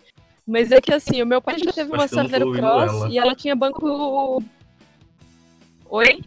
Mas 0.46 0.70
é 0.70 0.80
que 0.80 0.92
assim, 0.92 1.22
o 1.22 1.26
meu 1.26 1.40
pai 1.40 1.58
já 1.58 1.72
teve 1.72 1.90
uma 1.90 2.06
Saveiro 2.06 2.52
Cross 2.52 2.92
ela. 2.92 3.08
e 3.08 3.18
ela 3.18 3.34
tinha 3.34 3.56
banco. 3.56 4.42
Oi? 5.88 6.20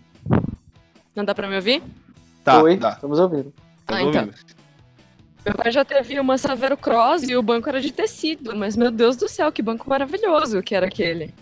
Não 1.15 1.23
dá 1.23 1.35
pra 1.35 1.47
me 1.47 1.55
ouvir? 1.55 1.83
Tá, 2.43 2.61
Oi, 2.61 2.77
tá. 2.77 2.91
estamos 2.91 3.19
ouvindo. 3.19 3.53
Ah, 3.87 4.01
então. 4.01 4.21
ouvindo. 4.21 4.57
Meu 5.45 5.55
pai 5.55 5.71
já 5.71 5.85
teve 5.85 6.19
uma 6.19 6.37
Saveiro 6.37 6.75
Cross 6.75 7.23
e 7.23 7.35
o 7.35 7.41
banco 7.41 7.69
era 7.69 7.79
de 7.79 7.91
tecido, 7.91 8.55
mas 8.55 8.75
meu 8.75 8.91
Deus 8.91 9.15
do 9.15 9.29
céu, 9.29 9.51
que 9.51 9.61
banco 9.61 9.89
maravilhoso 9.89 10.61
que 10.61 10.75
era 10.75 10.87
aquele. 10.87 11.33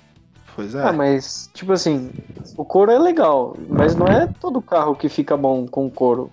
Pois 0.55 0.75
é. 0.75 0.83
Ah, 0.83 0.93
mas, 0.93 1.49
tipo 1.53 1.71
assim, 1.73 2.11
o 2.55 2.63
couro 2.63 2.91
é 2.91 2.99
legal, 2.99 3.57
mas 3.67 3.95
não 3.95 4.07
é 4.07 4.27
todo 4.39 4.61
carro 4.61 4.95
que 4.95 5.09
fica 5.09 5.35
bom 5.35 5.67
com 5.67 5.89
couro. 5.89 6.31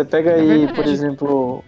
Você 0.00 0.04
pega 0.04 0.34
aí, 0.34 0.46
verdade. 0.46 0.72
por 0.74 0.86
exemplo, 0.86 1.64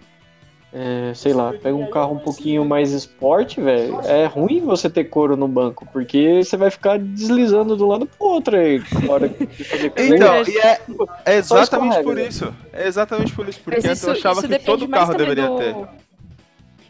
é, 0.73 1.11
sei 1.13 1.33
lá, 1.33 1.53
pega 1.53 1.75
um 1.75 1.89
carro 1.89 2.15
um 2.15 2.19
pouquinho 2.19 2.65
mais 2.65 2.91
esporte, 2.91 3.61
velho. 3.61 3.99
É 4.05 4.25
ruim 4.25 4.61
você 4.61 4.89
ter 4.89 5.03
couro 5.05 5.37
no 5.37 5.47
banco, 5.47 5.87
porque 5.93 6.43
você 6.43 6.57
vai 6.57 6.71
ficar 6.71 6.97
deslizando 6.97 7.75
do 7.75 7.85
lado 7.87 8.07
pro 8.07 8.27
outro 8.27 8.57
aí. 8.57 8.81
Na 9.05 9.13
hora 9.13 9.29
de 9.29 9.63
fazer. 9.63 9.93
Então, 9.97 10.43
e 10.47 10.57
é, 10.57 10.79
é 11.25 11.35
exatamente 11.37 12.01
por 12.03 12.17
isso. 12.17 12.53
É 12.71 12.87
exatamente 12.87 13.33
por 13.33 13.47
isso. 13.47 13.59
Porque 13.63 13.77
Mas 13.81 13.85
antes 13.85 14.03
eu 14.03 14.13
achava 14.13 14.41
que 14.41 14.59
todo 14.59 14.87
carro 14.87 15.13
deveria 15.13 15.47
do- 15.47 15.57
ter. 15.57 15.75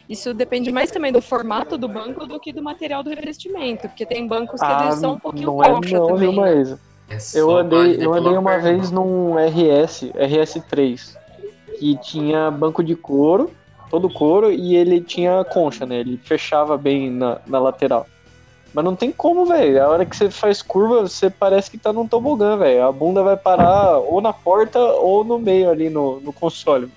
Isso 0.08 0.34
depende 0.34 0.70
mais 0.70 0.90
também 0.90 1.10
do 1.10 1.22
formato 1.22 1.78
do 1.78 1.88
banco 1.88 2.26
do 2.26 2.38
que 2.38 2.52
do 2.52 2.62
material 2.62 3.02
do 3.02 3.10
revestimento, 3.10 3.88
porque 3.88 4.04
tem 4.04 4.26
bancos 4.26 4.60
que 4.60 4.66
Ah, 4.66 4.84
eles 4.84 4.96
são 4.96 5.14
um 5.14 5.18
pouquinho 5.18 5.46
não 5.46 5.62
é 5.64 5.68
não, 5.68 5.80
também. 5.80 6.16
viu, 6.16 6.32
né? 6.32 6.36
Maísa? 6.40 6.78
É 7.08 7.16
Eu 7.34 7.56
andei, 7.56 7.96
eu 8.00 8.12
andei 8.14 8.36
uma 8.36 8.58
vez 8.58 8.90
num 8.90 9.34
RS, 9.38 10.10
RS3, 10.14 11.16
que 11.78 11.96
tinha 11.98 12.50
banco 12.50 12.82
de 12.82 12.94
couro, 12.96 13.50
todo 13.90 14.08
couro, 14.10 14.50
e 14.52 14.74
ele 14.76 15.00
tinha 15.00 15.44
concha, 15.44 15.84
né? 15.86 16.00
Ele 16.00 16.16
fechava 16.22 16.76
bem 16.76 17.10
na, 17.10 17.40
na 17.46 17.58
lateral. 17.58 18.06
Mas 18.72 18.84
não 18.84 18.96
tem 18.96 19.12
como, 19.12 19.46
velho. 19.46 19.82
A 19.84 19.88
hora 19.88 20.04
que 20.04 20.16
você 20.16 20.28
faz 20.30 20.60
curva, 20.60 21.02
você 21.02 21.30
parece 21.30 21.70
que 21.70 21.78
tá 21.78 21.92
num 21.92 22.08
tobogã, 22.08 22.56
velho. 22.56 22.84
A 22.84 22.90
bunda 22.90 23.22
vai 23.22 23.36
parar 23.36 23.98
ou 23.98 24.20
na 24.20 24.32
porta 24.32 24.80
ou 24.80 25.22
no 25.22 25.38
meio 25.38 25.70
ali 25.70 25.88
no, 25.88 26.18
no 26.20 26.32
console. 26.32 26.90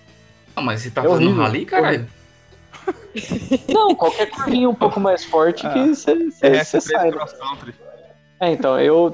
Ah, 0.56 0.62
mas 0.62 0.82
você 0.82 0.90
tá 0.90 1.02
É 1.02 1.04
fazendo 1.08 1.26
horrível. 1.26 1.44
rally, 1.44 1.66
caralho? 1.66 2.08
Não, 3.70 3.94
qualquer 3.96 4.28
curvinha 4.30 4.70
um 4.70 4.74
pouco 4.76 5.00
mais 5.00 5.24
forte 5.26 5.66
Ah, 5.68 5.70
que 5.74 5.88
você 5.96 6.12
É, 6.42 6.64
você 6.64 6.82
sai. 6.82 7.06
né? 7.06 7.12
cross 7.12 7.34
country. 7.34 7.76
É, 8.40 8.52
então, 8.52 8.80
eu, 8.80 9.14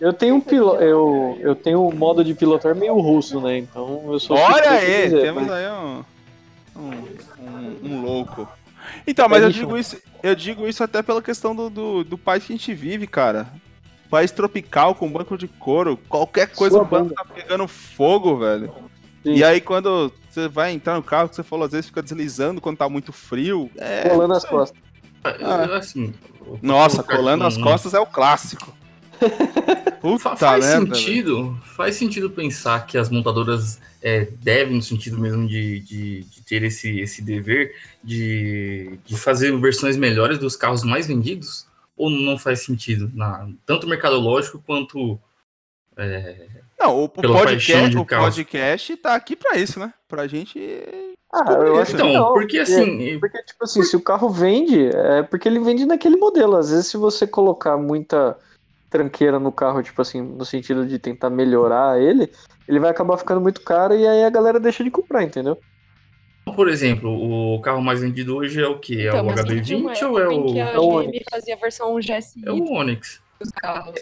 eu 0.00 0.12
tenho 0.12 0.34
um 0.36 0.40
pilo, 0.40 0.74
eu, 0.76 1.36
eu 1.40 1.54
tenho 1.54 1.86
um 1.86 1.92
modo 1.94 2.24
de 2.24 2.34
pilotar 2.34 2.74
meio 2.74 2.98
russo, 2.98 3.40
né? 3.40 3.58
Então 3.58 4.02
eu 4.12 4.18
sou 4.18 4.36
Olha 4.36 4.70
aí, 4.70 5.04
dizer, 5.04 5.20
temos 5.20 5.42
mas- 5.46 5.52
aí 5.52 5.68
um, 5.70 6.04
um, 6.76 6.90
um- 7.42 7.78
um 7.82 8.02
louco. 8.02 8.48
Então, 9.06 9.28
mas 9.28 9.42
É 9.42 9.46
eu 9.46 9.50
digo 9.50 9.76
isso, 9.76 9.98
eu 10.22 10.34
digo 10.34 10.66
isso 10.66 10.82
até 10.82 11.02
pela 11.02 11.22
questão 11.22 11.54
do, 11.54 11.68
do, 11.70 12.04
do 12.04 12.18
país 12.18 12.44
que 12.44 12.52
a 12.52 12.56
gente 12.56 12.72
vive, 12.74 13.06
cara. 13.06 13.48
País 14.10 14.30
tropical 14.32 14.94
com 14.94 15.08
banco 15.10 15.38
de 15.38 15.46
couro, 15.46 15.96
qualquer 16.08 16.48
coisa 16.48 16.76
Sua 16.76 16.82
o 16.82 16.88
banco 16.88 17.10
bunda. 17.10 17.14
tá 17.16 17.24
pegando 17.32 17.68
fogo, 17.68 18.38
velho. 18.38 18.72
Sim. 19.22 19.34
E 19.34 19.44
aí 19.44 19.60
quando 19.60 20.12
você 20.28 20.48
vai 20.48 20.72
entrar 20.72 20.94
no 20.96 21.02
carro, 21.02 21.28
que 21.28 21.36
você 21.36 21.42
falou, 21.42 21.66
às 21.66 21.72
vezes 21.72 21.86
fica 21.86 22.02
deslizando 22.02 22.60
quando 22.60 22.78
tá 22.78 22.88
muito 22.88 23.12
frio. 23.12 23.70
É, 23.76 24.08
colando 24.08 24.34
as 24.34 24.44
costas. 24.44 24.80
Ah. 25.22 25.76
Assim, 25.76 26.14
Nossa, 26.62 27.02
colando 27.02 27.44
as 27.44 27.56
costas 27.58 27.92
é 27.94 28.00
o 28.00 28.06
clássico. 28.06 28.74
Puta 30.00 30.18
Fa- 30.18 30.36
faz 30.36 30.64
merda, 30.64 30.80
velho. 30.84 30.94
sentido, 30.96 31.58
faz 31.76 31.94
sentido 31.96 32.30
pensar 32.30 32.86
que 32.86 32.96
as 32.96 33.08
montadoras 33.10 33.80
é, 34.02 34.26
devem, 34.42 34.76
no 34.76 34.82
sentido 34.82 35.18
mesmo 35.18 35.46
de, 35.46 35.80
de, 35.80 36.22
de 36.22 36.42
ter 36.42 36.62
esse, 36.62 37.00
esse 37.00 37.20
dever 37.22 37.74
de, 38.02 38.98
de 39.04 39.16
fazer 39.18 39.54
versões 39.58 39.96
melhores 39.96 40.38
dos 40.38 40.56
carros 40.56 40.82
mais 40.82 41.06
vendidos, 41.06 41.66
ou 41.96 42.08
não 42.08 42.38
faz 42.38 42.60
sentido, 42.64 43.10
na, 43.14 43.46
tanto 43.66 43.86
mercadológico 43.86 44.62
quanto. 44.66 45.18
Não, 46.78 47.04
o, 47.04 47.08
podcast, 47.08 47.96
o 47.96 48.04
carro. 48.06 48.24
podcast 48.24 48.96
tá 48.96 49.14
aqui 49.14 49.36
pra 49.36 49.58
isso, 49.58 49.78
né? 49.78 49.92
Pra 50.08 50.26
gente. 50.26 50.58
Ah, 51.32 51.52
eu 51.52 51.78
acho 51.78 51.90
que 51.94 51.96
Então, 51.96 52.12
não, 52.12 52.32
porque 52.32 52.58
assim, 52.58 53.18
Porque, 53.20 53.42
tipo 53.44 53.62
assim, 53.62 53.82
se 53.82 53.94
o 53.96 54.00
carro 54.00 54.30
vende, 54.30 54.86
é 54.86 55.22
porque 55.22 55.46
ele 55.46 55.60
vende 55.60 55.84
naquele 55.84 56.16
modelo. 56.16 56.56
Às 56.56 56.70
vezes, 56.70 56.86
se 56.86 56.96
você 56.96 57.26
colocar 57.26 57.76
muita 57.76 58.36
tranqueira 58.90 59.38
no 59.38 59.52
carro, 59.52 59.82
tipo 59.82 60.02
assim, 60.02 60.20
no 60.20 60.44
sentido 60.44 60.84
de 60.84 60.98
tentar 60.98 61.30
melhorar 61.30 62.00
ele, 62.00 62.30
ele 62.68 62.80
vai 62.80 62.90
acabar 62.90 63.16
ficando 63.16 63.40
muito 63.40 63.60
caro 63.62 63.94
e 63.94 64.06
aí 64.06 64.24
a 64.24 64.30
galera 64.30 64.60
deixa 64.60 64.84
de 64.84 64.90
comprar, 64.90 65.22
entendeu? 65.22 65.58
por 66.54 66.68
exemplo, 66.68 67.10
o 67.54 67.60
carro 67.60 67.80
mais 67.80 68.00
vendido 68.00 68.36
hoje 68.36 68.60
é 68.60 68.66
o 68.66 68.78
quê? 68.78 69.02
É 69.02 69.08
Então, 69.08 69.22
o 69.22 69.26
mas 69.26 69.44
tinha 69.44 69.78
uma 69.78 69.92
HB20 69.92 70.02
ou 70.02 70.20
é 70.20 70.34
em 70.34 70.46
que 70.46 70.58
o, 70.58 70.62
a 70.62 70.70
é 70.70 70.78
o 70.78 71.02
GM 71.02 71.24
fazia 71.30 71.54
a 71.54 71.58
versão 71.58 71.96
GSI 71.96 72.42
é 72.44 72.50
o 72.50 72.72
Onix? 72.72 73.22
dos 73.38 73.50
carros. 73.50 73.94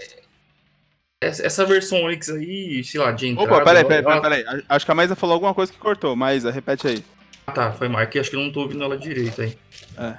Essa, 1.21 1.47
essa 1.47 1.67
versão 1.67 2.03
Onix 2.03 2.29
aí, 2.31 2.83
sei 2.85 3.01
lá, 3.01 3.13
de 3.13 3.29
entrada... 3.29 3.55
Opa, 3.55 3.65
peraí, 3.65 3.85
peraí, 3.85 4.03
peraí, 4.03 4.45
peraí. 4.45 4.65
Acho 4.69 4.87
que 4.87 4.93
a 4.93 4.95
Maísa 4.95 5.17
falou 5.17 5.35
alguma 5.35 5.55
coisa 5.55 5.73
que 5.73 5.79
cortou. 5.79 6.17
Maísa, 6.17 6.51
repete 6.51 6.87
aí. 6.87 7.05
Ah, 7.47 7.53
tá, 7.53 7.73
foi 7.73 7.89
mal. 7.89 8.01
É 8.01 8.07
que 8.07 8.19
acho 8.19 8.31
que 8.31 8.37
eu 8.37 8.41
não 8.41 8.53
tô 8.53 8.61
ouvindo 8.61 8.85
ela 8.85 8.97
direito 8.97 9.43
aí. 9.43 9.59
É. 9.99 10.17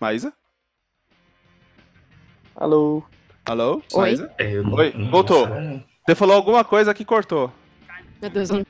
Maísa? 0.00 0.32
Alô? 2.60 3.02
Alô? 3.46 3.80
Oi? 3.94 4.28
É, 4.36 4.54
não, 4.62 4.72
Oi, 4.74 4.92
não- 4.96 5.10
voltou. 5.10 5.46
nossa, 5.48 5.84
Você 6.06 6.14
falou 6.14 6.34
alguma 6.36 6.64
coisa 6.64 6.92
que 6.92 7.04
cortou. 7.04 7.52
Meu 8.20 8.28
Deus, 8.30 8.50
eu 8.50 8.56
não 8.56 8.64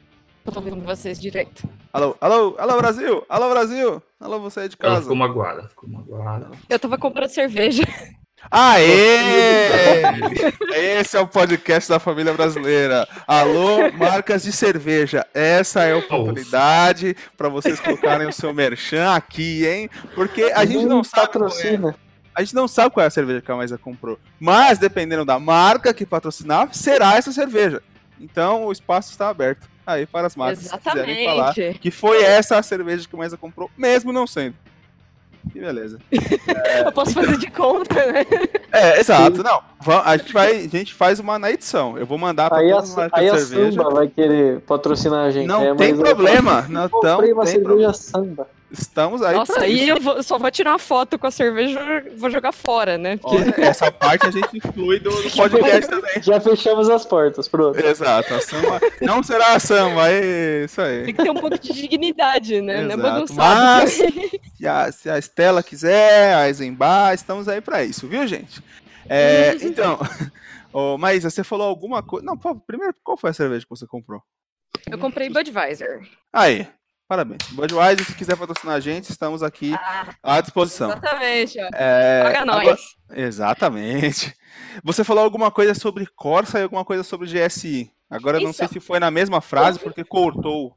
tô 0.52 0.60
ouvindo 0.60 0.84
vocês 0.84 1.18
direito. 1.20 1.66
Alô, 1.92 2.14
alô, 2.20 2.54
alô, 2.58 2.76
Brasil! 2.76 3.24
Alô, 3.28 3.48
Brasil! 3.48 4.02
Alô, 4.20 4.40
você 4.40 4.60
aí 4.60 4.68
de 4.68 4.76
Ela 4.78 4.90
casa. 4.90 5.02
ficou 5.02 5.16
magoada, 5.16 5.68
ficou 5.68 5.88
magoada. 5.88 6.50
Eu 6.68 6.78
tava 6.78 6.98
comprando 6.98 7.30
cerveja. 7.30 7.82
Aê! 8.50 10.02
Esse 11.00 11.16
é 11.16 11.20
o 11.20 11.26
podcast 11.26 11.88
da 11.88 11.98
família 11.98 12.32
brasileira. 12.34 13.08
Alô, 13.26 13.90
marcas 13.96 14.42
de 14.42 14.52
cerveja. 14.52 15.26
Essa 15.34 15.84
é 15.84 15.92
a 15.92 15.96
oportunidade 15.96 17.16
para 17.36 17.48
vocês 17.48 17.80
colocarem 17.80 18.28
o 18.28 18.32
seu 18.32 18.52
merchan 18.52 19.12
aqui, 19.14 19.66
hein? 19.66 19.90
Porque 20.14 20.44
a 20.54 20.64
gente 20.64 20.84
não 20.84 21.02
sabe. 21.02 21.32
qual 21.32 21.44
é- 21.44 21.48
patrocina. 21.48 21.96
A 22.38 22.42
gente 22.44 22.54
não 22.54 22.68
sabe 22.68 22.94
qual 22.94 23.02
é 23.02 23.08
a 23.08 23.10
cerveja 23.10 23.40
que 23.40 23.50
a 23.50 23.56
Maísa 23.56 23.76
comprou. 23.76 24.16
Mas, 24.38 24.78
dependendo 24.78 25.24
da 25.24 25.40
marca 25.40 25.92
que 25.92 26.06
patrocinar, 26.06 26.72
será 26.72 27.16
essa 27.16 27.32
cerveja. 27.32 27.82
Então, 28.20 28.66
o 28.66 28.70
espaço 28.70 29.10
está 29.10 29.28
aberto 29.28 29.68
aí 29.84 30.06
para 30.06 30.28
as 30.28 30.36
marcas 30.36 30.70
que 30.70 30.78
quiserem 30.78 31.24
falar 31.24 31.46
Exatamente. 31.46 31.78
que 31.80 31.90
foi 31.90 32.22
essa 32.22 32.56
a 32.56 32.62
cerveja 32.62 33.08
que 33.08 33.16
a 33.16 33.18
Maísa 33.18 33.36
comprou, 33.36 33.68
mesmo 33.76 34.12
não 34.12 34.24
sendo. 34.24 34.54
Que 35.50 35.58
beleza. 35.58 35.98
Eu 36.86 36.92
posso 36.92 37.12
fazer 37.12 37.38
de 37.38 37.50
conta, 37.50 37.94
né? 38.06 38.24
É, 38.70 39.00
exato. 39.00 39.42
Não, 39.42 39.60
a 40.04 40.16
gente, 40.16 40.32
vai, 40.32 40.58
a 40.58 40.68
gente 40.68 40.94
faz 40.94 41.18
uma 41.18 41.40
na 41.40 41.50
edição. 41.50 41.98
Eu 41.98 42.06
vou 42.06 42.18
mandar 42.18 42.50
para 42.50 42.58
Aí 42.60 42.70
todas 42.70 42.90
as 42.90 42.96
marcas 42.96 43.18
aí 43.20 43.28
a 43.30 43.36
cerveja. 43.36 43.82
Samba 43.82 43.90
vai 43.90 44.06
querer 44.06 44.60
patrocinar 44.60 45.24
a 45.26 45.30
gente. 45.32 45.48
Não 45.48 45.62
é, 45.64 45.74
tem 45.74 45.92
mas 45.92 45.98
eu- 45.98 46.04
problema. 46.14 46.66
Não 46.68 46.82
Eu 46.84 46.90
comprei 46.90 47.32
uma 47.32 47.46
cerveja 47.46 47.64
problema. 47.68 47.94
Samba. 47.94 48.46
Estamos 48.70 49.22
aí 49.22 49.34
Nossa, 49.34 49.60
aí 49.60 49.88
eu 49.88 49.98
vou- 49.98 50.22
só 50.22 50.36
vou 50.38 50.50
tirar 50.50 50.72
uma 50.72 50.78
foto 50.78 51.18
com 51.18 51.26
a 51.26 51.30
cerveja 51.30 51.80
e 52.06 52.16
vou 52.16 52.28
jogar 52.28 52.52
fora, 52.52 52.98
né? 52.98 53.16
Porque 53.16 53.36
Olha, 53.36 53.54
essa 53.66 53.90
parte 53.90 54.26
a 54.26 54.30
gente 54.30 54.58
inclui 54.58 55.00
do, 55.00 55.10
do 55.10 55.30
podcast 55.30 55.88
também. 55.88 56.22
Já 56.22 56.38
fechamos 56.38 56.90
as 56.90 57.04
portas, 57.06 57.48
pronto. 57.48 57.78
Exato, 57.78 58.34
a 58.34 58.40
samba 58.42 58.78
não 59.00 59.22
será 59.22 59.54
a 59.54 59.58
samba, 59.58 60.10
é 60.10 60.64
isso 60.66 60.80
aí. 60.82 61.04
tem 61.06 61.14
que 61.14 61.22
ter 61.22 61.30
um 61.30 61.34
pouco 61.34 61.58
de 61.58 61.72
dignidade, 61.72 62.60
né? 62.60 62.82
Não 62.82 62.90
é 62.90 63.22
Exato, 63.22 63.34
mas- 63.34 63.92
Se 64.56 64.66
a, 64.66 64.92
se 64.92 65.08
a 65.10 65.18
Estela 65.18 65.62
quiser, 65.62 66.34
a 66.34 66.46
Eisenbar, 66.48 67.14
estamos 67.14 67.48
aí 67.48 67.60
pra 67.62 67.82
isso, 67.84 68.06
viu, 68.06 68.26
gente? 68.26 68.62
É, 69.08 69.56
então, 69.62 69.98
ô, 70.72 70.98
Maísa, 70.98 71.30
você 71.30 71.42
falou 71.42 71.66
alguma 71.66 72.02
coisa. 72.02 72.26
Não, 72.26 72.36
primeiro, 72.36 72.94
qual 73.02 73.16
foi 73.16 73.30
a 73.30 73.34
cerveja 73.34 73.64
que 73.64 73.70
você 73.70 73.86
comprou? 73.86 74.20
Eu 74.90 74.98
comprei 74.98 75.30
Budweiser. 75.30 76.02
Aí, 76.30 76.66
parabéns. 77.08 77.38
Budweiser, 77.52 78.04
se 78.04 78.14
quiser 78.14 78.36
patrocinar 78.36 78.76
a 78.76 78.80
gente, 78.80 79.10
estamos 79.10 79.42
aqui 79.42 79.72
Ah, 79.74 80.14
à 80.22 80.40
disposição. 80.40 80.90
exatamente. 80.90 81.58
ó. 81.60 81.68
É, 81.72 82.22
Paga 82.24 82.42
agora- 82.42 82.64
nós. 82.64 82.80
Exatamente. 83.10 84.34
Você 84.84 85.02
falou 85.02 85.24
alguma 85.24 85.50
coisa 85.50 85.74
sobre 85.74 86.06
Corsa 86.14 86.58
e 86.58 86.62
alguma 86.62 86.84
coisa 86.84 87.02
sobre 87.02 87.26
GSI. 87.26 87.90
Agora 88.10 88.36
eu 88.38 88.42
não 88.42 88.50
Isso. 88.50 88.58
sei 88.58 88.68
se 88.68 88.80
foi 88.80 89.00
na 89.00 89.10
mesma 89.10 89.40
frase, 89.40 89.78
porque 89.78 90.04
cortou. 90.04 90.76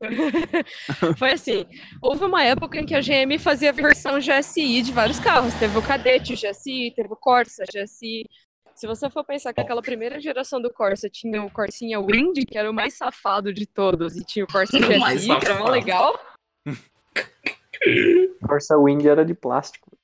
Foi 1.16 1.32
assim, 1.32 1.64
houve 2.02 2.22
uma 2.24 2.42
época 2.44 2.78
em 2.78 2.84
que 2.84 2.94
a 2.94 3.00
GM 3.00 3.38
fazia 3.38 3.72
versão 3.72 4.18
GSI 4.18 4.82
de 4.82 4.92
vários 4.92 5.18
carros. 5.18 5.54
Teve 5.54 5.78
o 5.78 5.82
Cadete 5.82 6.34
GSI, 6.34 6.92
teve 6.94 7.08
o 7.12 7.16
Corsa 7.16 7.64
GSI. 7.64 8.26
Se 8.76 8.86
você 8.86 9.08
for 9.08 9.24
pensar 9.24 9.54
que 9.54 9.60
aquela 9.62 9.80
primeira 9.80 10.20
geração 10.20 10.60
do 10.60 10.70
Corsa 10.70 11.08
tinha 11.08 11.42
o 11.42 11.50
Corsinha 11.50 11.98
Wind, 11.98 12.44
que 12.46 12.58
era 12.58 12.70
o 12.70 12.74
mais 12.74 12.92
safado 12.92 13.50
de 13.50 13.64
todos, 13.66 14.18
e 14.18 14.22
tinha 14.22 14.44
o 14.44 14.48
Corsa 14.48 14.76
GSI, 14.78 15.38
que 15.38 15.46
era 15.46 15.58
mó 15.58 15.70
legal. 15.70 16.20
Corsa 18.46 18.76
Wind 18.76 19.06
era 19.06 19.24
de 19.24 19.32
plástico. 19.32 19.96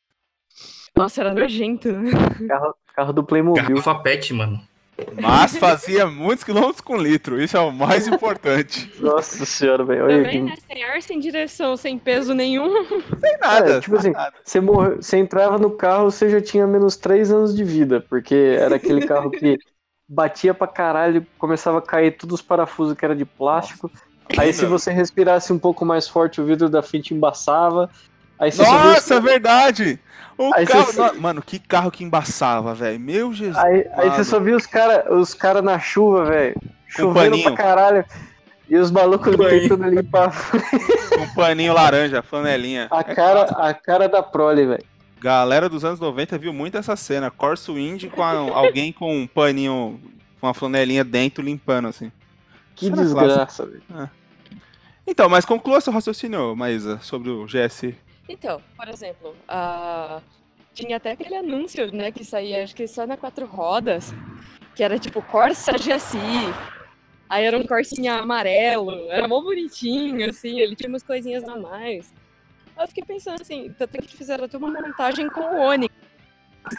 Nossa, 0.96 1.20
era 1.20 1.34
nojento. 1.34 1.92
né? 1.92 2.12
Carro, 2.48 2.74
carro 2.94 3.12
do 3.12 3.22
Playmobil. 3.22 3.62
Garrafa 3.62 3.94
pet, 3.96 4.32
mano. 4.32 4.66
Mas 5.20 5.56
fazia 5.56 6.06
muitos 6.06 6.44
quilômetros 6.44 6.80
com 6.80 6.96
litro. 6.96 7.42
Isso 7.42 7.56
é 7.56 7.60
o 7.60 7.72
mais 7.72 8.06
importante. 8.06 8.92
Nossa 9.00 9.44
senhora, 9.44 9.84
velho. 9.84 10.06
Também, 10.06 10.44
né? 10.44 10.54
Sem 10.66 10.84
ar, 10.84 11.02
sem 11.02 11.18
direção, 11.18 11.76
sem 11.76 11.98
peso 11.98 12.34
nenhum. 12.34 12.84
Tem 13.20 13.38
nada. 13.40 13.76
É, 13.76 13.80
tipo 13.80 13.96
assim, 13.96 14.10
nada. 14.10 14.34
Você, 14.44 14.60
morre, 14.60 14.96
você 14.96 15.16
entrava 15.16 15.58
no 15.58 15.70
carro, 15.70 16.10
você 16.10 16.28
já 16.28 16.40
tinha 16.40 16.66
menos 16.66 16.96
3 16.96 17.32
anos 17.32 17.54
de 17.54 17.64
vida, 17.64 18.04
porque 18.08 18.34
era 18.34 18.76
aquele 18.76 19.06
carro 19.06 19.30
que 19.30 19.58
batia 20.08 20.52
pra 20.52 20.66
caralho, 20.66 21.26
começava 21.38 21.78
a 21.78 21.82
cair 21.82 22.16
todos 22.16 22.40
os 22.40 22.42
parafusos 22.42 22.94
que 22.94 23.04
era 23.04 23.16
de 23.16 23.24
plástico. 23.24 23.90
Aí 24.36 24.52
se 24.52 24.66
você 24.66 24.92
respirasse 24.92 25.52
um 25.52 25.58
pouco 25.58 25.84
mais 25.84 26.06
forte, 26.06 26.40
o 26.40 26.44
vidro 26.44 26.68
da 26.68 26.82
frente 26.82 27.14
embaçava. 27.14 27.90
Aí 28.42 28.50
você 28.50 28.62
Nossa, 28.62 29.00
subia- 29.00 29.16
é 29.16 29.20
verdade! 29.32 30.00
O 30.36 30.52
Aí 30.54 30.66
carro. 30.66 30.86
você- 30.86 31.12
no- 31.12 31.20
Mano, 31.20 31.40
que 31.42 31.58
carro 31.60 31.90
que 31.90 32.02
embaçava, 32.02 32.74
velho. 32.74 32.98
Meu 32.98 33.32
Jesus. 33.32 33.56
Aí, 33.56 33.86
aí 33.94 34.10
você 34.10 34.24
só 34.24 34.40
via 34.40 34.56
os 34.56 34.66
caras 34.66 35.04
os 35.10 35.32
cara 35.34 35.62
na 35.62 35.78
chuva, 35.78 36.24
velho. 36.24 36.56
Chovendo 36.88 37.30
paninho. 37.30 37.44
pra 37.54 37.56
caralho. 37.64 38.04
E 38.68 38.76
os 38.76 38.90
malucos 38.90 39.36
tentando 39.36 39.84
limpar 39.88 40.32
um 41.20 41.34
paninho 41.34 41.72
laranja, 41.74 42.22
flanelinha. 42.22 42.88
a 42.90 43.04
cara, 43.04 43.42
a 43.42 43.74
cara 43.74 44.08
da 44.08 44.22
prole, 44.22 44.66
velho. 44.66 44.84
Galera 45.20 45.68
dos 45.68 45.84
anos 45.84 46.00
90 46.00 46.36
viu 46.38 46.52
muito 46.52 46.76
essa 46.76 46.96
cena. 46.96 47.30
Corso 47.30 47.78
Indy 47.78 48.08
com 48.08 48.22
a- 48.22 48.30
alguém 48.32 48.92
com 48.92 49.14
um 49.16 49.26
paninho, 49.26 50.00
com 50.40 50.46
uma 50.48 50.54
flanelinha 50.54 51.04
dentro 51.04 51.44
limpando, 51.44 51.86
assim. 51.88 52.10
Que 52.74 52.86
Cena 52.86 52.96
desgraça, 53.02 53.64
velho. 53.66 53.82
Então, 55.06 55.28
mas 55.28 55.44
conclua 55.44 55.80
seu 55.80 55.92
raciocínio, 55.92 56.56
Maísa, 56.56 56.98
sobre 57.02 57.28
o 57.30 57.46
GS. 57.46 57.94
Então, 58.32 58.62
por 58.76 58.88
exemplo, 58.88 59.36
ah, 59.46 60.20
tinha 60.72 60.96
até 60.96 61.12
aquele 61.12 61.36
anúncio, 61.36 61.92
né, 61.94 62.10
que 62.10 62.24
saía, 62.24 62.64
acho 62.64 62.74
que 62.74 62.88
só 62.88 63.06
na 63.06 63.16
quatro 63.16 63.44
rodas, 63.44 64.12
que 64.74 64.82
era 64.82 64.98
tipo 64.98 65.20
Corsa 65.22 65.72
GSI. 65.72 66.18
Aí 67.28 67.44
era 67.44 67.56
um 67.58 67.66
Corsinha 67.66 68.14
amarelo, 68.14 69.10
era 69.10 69.28
mó 69.28 69.40
bonitinho, 69.42 70.28
assim, 70.28 70.60
ele 70.60 70.74
tinha 70.74 70.88
umas 70.88 71.02
coisinhas 71.02 71.44
a 71.44 71.56
mais. 71.56 72.12
Aí 72.76 72.84
Eu 72.84 72.88
fiquei 72.88 73.04
pensando 73.04 73.40
assim, 73.40 73.74
até 73.78 73.98
que 73.98 74.16
fizeram 74.16 74.44
até 74.44 74.56
uma 74.56 74.70
montagem 74.70 75.28
com 75.28 75.40
o 75.40 75.60
Onix, 75.60 75.94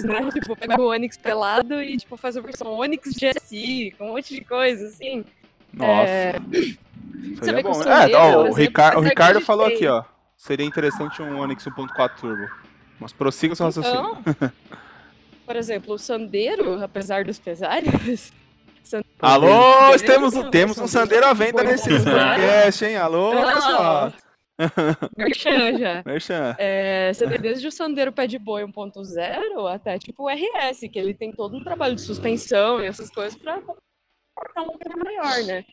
né? 0.03 0.29
Tipo, 0.31 0.55
pegar 0.55 0.79
o 0.79 0.89
Onix 0.89 1.17
pelado 1.17 1.81
e 1.81 1.97
tipo, 1.97 2.17
fazer 2.17 2.39
a 2.39 2.43
versão 2.43 2.67
Onix 2.71 3.11
GSI, 3.13 3.95
com 3.97 4.09
um 4.09 4.13
monte 4.13 4.35
de 4.35 4.43
coisa, 4.43 4.87
assim. 4.87 5.23
Nossa, 5.71 6.11
É, 6.11 6.33
você 7.35 7.45
seria 7.45 7.63
bom. 7.63 7.73
Sandero, 7.73 8.15
É, 8.15 8.37
ó, 8.37 8.41
por 8.43 8.49
o, 8.49 8.53
Ricar- 8.53 8.97
o 8.97 9.01
Ricardo 9.01 9.37
a 9.37 9.41
falou 9.41 9.65
aqui, 9.65 9.87
ó. 9.87 10.03
Seria 10.43 10.65
interessante 10.65 11.21
um 11.21 11.39
Onix 11.39 11.63
1.4 11.63 12.15
Turbo. 12.19 12.51
Mas 12.99 13.13
prossiga 13.13 13.53
o 13.53 13.55
seu 13.55 13.65
raciocínio. 13.65 14.17
Então, 14.19 14.51
por 15.47 15.55
exemplo, 15.55 15.93
o 15.93 15.97
Sandeiro, 15.97 16.83
apesar 16.83 17.23
dos 17.23 17.39
pesares. 17.39 18.33
San- 18.83 19.01
Alô, 19.21 19.97
temos, 20.05 20.33
não, 20.33 20.51
temos 20.51 20.77
um 20.77 20.85
Sandeiro 20.85 21.25
à 21.25 21.33
venda 21.33 21.63
nesse 21.63 21.87
podcast, 21.87 22.83
hein? 22.83 22.97
Alô, 22.97 23.31
pessoal. 23.31 24.13
Merchan 25.17 25.77
já. 25.77 26.03
Merchan. 26.05 26.55
É, 26.59 27.13
você 27.13 27.25
tem 27.25 27.39
desde 27.39 27.65
o 27.65 27.71
Sandeiro 27.71 28.11
Pé 28.11 28.27
de 28.27 28.37
Boi 28.37 28.65
1.0 28.65 29.73
até 29.73 29.97
tipo 29.97 30.23
o 30.25 30.29
RS, 30.29 30.81
que 30.91 30.99
ele 30.99 31.13
tem 31.13 31.31
todo 31.31 31.55
um 31.55 31.63
trabalho 31.63 31.95
de 31.95 32.01
suspensão 32.01 32.83
e 32.83 32.85
essas 32.85 33.09
coisas 33.09 33.39
pra 33.39 33.61
portar 33.61 34.63
um 34.63 34.77
pouco 34.77 34.99
maior, 35.05 35.41
né? 35.45 35.63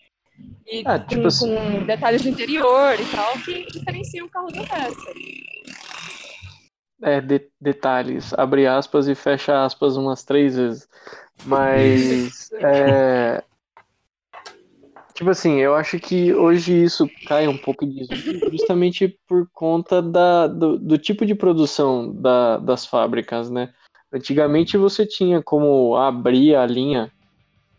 E 0.67 0.83
Ah, 0.87 0.99
tipo 0.99 1.23
com, 1.23 1.29
assim- 1.29 1.55
com 1.55 1.85
detalhes 1.85 2.23
de 2.23 2.29
interior 2.31 2.95
e 3.01 3.05
tal 3.15 3.33
que 3.45 3.67
diferenciam 3.67 4.27
o 4.27 4.31
carro 4.31 4.49
do 4.49 4.63
resto. 4.63 5.11
É, 7.03 7.21
de- 7.21 7.49
detalhes, 7.61 8.33
abre 8.35 8.67
aspas 8.67 9.09
e 9.09 9.15
fecha 9.15 9.65
aspas 9.65 9.97
umas 9.97 10.23
três 10.23 10.57
vezes. 10.57 10.89
Mas, 11.43 12.51
é, 12.53 13.43
tipo 15.15 15.31
assim, 15.31 15.57
eu 15.59 15.75
acho 15.75 15.99
que 15.99 16.35
hoje 16.35 16.85
isso 16.85 17.11
cai 17.25 17.49
um 17.49 17.57
pouco 17.57 17.87
disso, 17.87 18.13
justamente 18.53 19.19
por 19.27 19.49
conta 19.53 20.03
da, 20.03 20.47
do, 20.47 20.79
do 20.79 20.99
tipo 20.99 21.25
de 21.25 21.35
produção 21.35 22.13
da, 22.15 22.59
das 22.59 22.85
fábricas, 22.85 23.51
né? 23.51 23.73
Antigamente 24.13 24.77
você 24.77 25.07
tinha 25.07 25.43
como 25.43 25.97
abrir 25.97 26.55
a 26.55 26.67
linha 26.67 27.11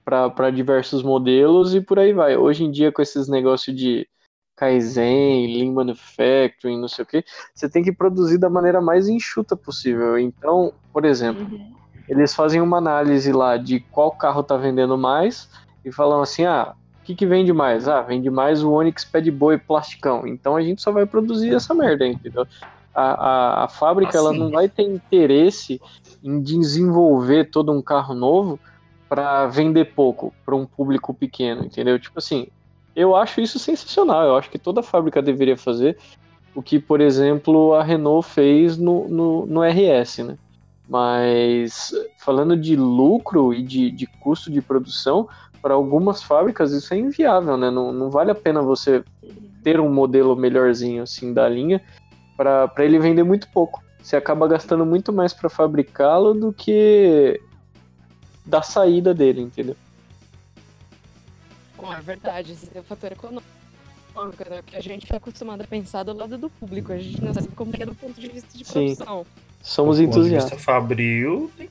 para 0.03 0.49
diversos 0.49 1.03
modelos 1.03 1.75
e 1.75 1.81
por 1.81 1.99
aí 1.99 2.13
vai. 2.13 2.35
Hoje 2.35 2.63
em 2.63 2.71
dia, 2.71 2.91
com 2.91 3.01
esses 3.01 3.27
negócios 3.27 3.75
de 3.75 4.07
Kaizen, 4.55 5.47
Lean 5.57 5.71
Manufacturing, 5.71 6.79
não 6.79 6.87
sei 6.87 7.03
o 7.03 7.07
que, 7.07 7.23
você 7.53 7.69
tem 7.69 7.83
que 7.83 7.91
produzir 7.91 8.37
da 8.37 8.49
maneira 8.49 8.79
mais 8.81 9.07
enxuta 9.07 9.55
possível. 9.55 10.19
Então, 10.19 10.73
por 10.93 11.05
exemplo, 11.05 11.59
eles 12.07 12.33
fazem 12.35 12.61
uma 12.61 12.77
análise 12.77 13.31
lá 13.31 13.57
de 13.57 13.79
qual 13.79 14.11
carro 14.11 14.43
tá 14.43 14.57
vendendo 14.57 14.97
mais 14.97 15.49
e 15.83 15.91
falam 15.91 16.21
assim: 16.21 16.45
ah, 16.45 16.75
o 17.01 17.03
que, 17.03 17.15
que 17.15 17.25
vende 17.25 17.51
mais? 17.53 17.87
Ah, 17.87 18.01
vende 18.01 18.29
mais 18.29 18.63
o 18.63 18.71
Onix 18.71 19.03
Pé 19.03 19.21
de 19.21 19.31
Boi 19.31 19.57
plasticão. 19.57 20.27
Então 20.27 20.55
a 20.55 20.61
gente 20.61 20.81
só 20.81 20.91
vai 20.91 21.05
produzir 21.05 21.55
essa 21.55 21.73
merda, 21.73 22.05
entendeu? 22.05 22.45
A, 22.93 23.03
a, 23.03 23.63
a 23.63 23.67
fábrica 23.69 24.17
ela 24.17 24.31
Assim. 24.31 24.39
não 24.39 24.51
vai 24.51 24.67
ter 24.67 24.83
interesse 24.83 25.81
em 26.21 26.41
desenvolver 26.41 27.49
todo 27.49 27.71
um 27.71 27.81
carro 27.81 28.13
novo 28.13 28.59
para 29.11 29.45
vender 29.47 29.93
pouco 29.93 30.33
para 30.45 30.55
um 30.55 30.65
público 30.65 31.13
pequeno, 31.13 31.65
entendeu? 31.65 31.99
Tipo 31.99 32.17
assim, 32.17 32.47
eu 32.95 33.13
acho 33.13 33.41
isso 33.41 33.59
sensacional. 33.59 34.25
Eu 34.25 34.37
acho 34.37 34.49
que 34.49 34.57
toda 34.57 34.81
fábrica 34.81 35.21
deveria 35.21 35.57
fazer 35.57 35.97
o 36.55 36.61
que, 36.61 36.79
por 36.79 37.01
exemplo, 37.01 37.73
a 37.73 37.83
Renault 37.83 38.25
fez 38.25 38.77
no, 38.77 39.09
no, 39.09 39.45
no 39.45 39.63
RS, 39.63 40.19
né? 40.19 40.37
Mas 40.87 41.91
falando 42.19 42.55
de 42.55 42.77
lucro 42.77 43.53
e 43.53 43.61
de, 43.61 43.91
de 43.91 44.07
custo 44.07 44.49
de 44.49 44.61
produção, 44.61 45.27
para 45.61 45.73
algumas 45.73 46.23
fábricas 46.23 46.71
isso 46.71 46.93
é 46.93 46.97
inviável, 46.97 47.57
né? 47.57 47.69
Não, 47.69 47.91
não 47.91 48.09
vale 48.09 48.31
a 48.31 48.35
pena 48.35 48.61
você 48.61 49.03
ter 49.61 49.77
um 49.81 49.91
modelo 49.91 50.37
melhorzinho 50.37 51.03
assim 51.03 51.33
da 51.33 51.49
linha 51.49 51.81
para 52.37 52.71
ele 52.79 52.97
vender 52.97 53.23
muito 53.23 53.49
pouco. 53.49 53.83
Você 54.01 54.15
acaba 54.15 54.47
gastando 54.47 54.85
muito 54.85 55.11
mais 55.11 55.33
para 55.33 55.49
fabricá-lo 55.49 56.33
do 56.33 56.53
que 56.53 57.41
da 58.45 58.61
saída 58.61 59.13
dele, 59.13 59.41
entendeu? 59.41 59.75
Bom, 61.77 61.93
é 61.93 62.01
verdade, 62.01 62.51
esse 62.51 62.69
é 62.75 62.79
o 62.79 62.83
fator 62.83 63.11
econômico. 63.11 63.43
Né? 64.13 64.61
Porque 64.61 64.75
a 64.75 64.81
gente 64.81 65.11
é 65.11 65.15
acostumado 65.15 65.61
a 65.61 65.67
pensar 65.67 66.03
do 66.03 66.13
lado 66.13 66.37
do 66.37 66.49
público, 66.49 66.91
a 66.91 66.97
gente 66.97 67.23
não 67.23 67.33
sabe 67.33 67.47
como 67.55 67.71
que 67.71 67.81
é 67.81 67.85
do 67.85 67.95
ponto 67.95 68.19
de 68.19 68.27
vista 68.27 68.57
de 68.57 68.65
Sim. 68.65 68.73
produção. 68.95 69.25
Somos 69.61 69.97
ponto 69.97 70.11
de 70.11 70.17
entusiastas. 70.17 70.61
fabril, 70.61 71.49
tem, 71.57 71.69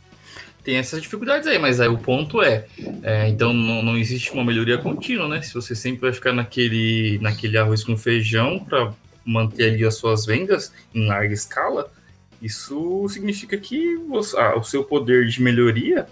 tem 0.65 0.77
essas 0.77 1.03
dificuldades 1.03 1.47
aí, 1.47 1.59
mas 1.59 1.81
aí 1.81 1.89
o 1.89 1.99
ponto 1.99 2.41
é, 2.43 2.67
é, 3.03 3.29
então 3.29 3.53
não, 3.53 3.83
não 3.83 3.97
existe 3.97 4.33
uma 4.33 4.45
melhoria 4.45 4.79
contínua, 4.79 5.29
né? 5.29 5.43
Se 5.43 5.53
você 5.53 5.75
sempre 5.75 6.01
vai 6.01 6.13
ficar 6.13 6.33
naquele, 6.33 7.19
naquele 7.21 7.59
arroz 7.59 7.85
com 7.85 7.97
feijão 7.97 8.59
para 8.59 8.93
manter 9.25 9.75
ali 9.75 9.85
as 9.85 9.97
suas 9.97 10.25
vendas 10.25 10.73
em 10.95 11.07
larga 11.07 11.35
escala, 11.35 11.93
isso 12.41 13.07
significa 13.11 13.59
que 13.59 13.97
você- 14.09 14.37
ah, 14.39 14.57
o 14.57 14.65
seu 14.65 14.83
poder 14.83 15.27
de 15.27 15.43
melhoria, 15.43 16.09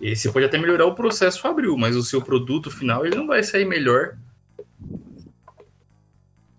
e 0.00 0.14
você 0.14 0.30
pode 0.30 0.46
até 0.46 0.58
melhorar 0.58 0.86
o 0.86 0.94
processo 0.94 1.40
fabril, 1.40 1.76
mas 1.76 1.96
o 1.96 2.02
seu 2.02 2.20
produto 2.20 2.70
final 2.70 3.06
ele 3.06 3.16
não 3.16 3.26
vai 3.26 3.42
sair 3.42 3.64
melhor. 3.64 4.16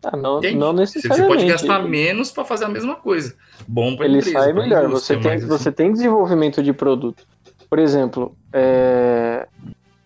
Ah, 0.04 0.16
não, 0.16 0.38
Entende? 0.40 0.56
não 0.56 0.74
Você, 0.74 0.86
você 1.02 1.08
necessariamente. 1.08 1.28
pode 1.28 1.46
gastar 1.52 1.84
menos 1.84 2.32
para 2.32 2.46
fazer 2.46 2.66
a 2.66 2.70
mesma 2.70 2.96
coisa. 2.96 3.36
Bom 3.68 3.96
para 3.96 4.06
ele 4.06 4.20
empresa, 4.20 4.40
sai 4.40 4.54
melhor. 4.54 4.88
Você 4.90 5.18
tem, 5.18 5.32
assim, 5.34 5.48
você 5.48 5.72
tem 5.72 5.92
desenvolvimento 5.92 6.64
de 6.64 6.72
produto. 6.72 7.26
Por 7.70 7.80
exemplo, 7.80 8.36
é, 8.54 9.48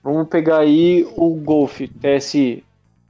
vamos 0.03 0.27
pegar 0.27 0.59
aí 0.59 1.07
o 1.15 1.35
Golf 1.35 1.81
TSI. 2.01 2.63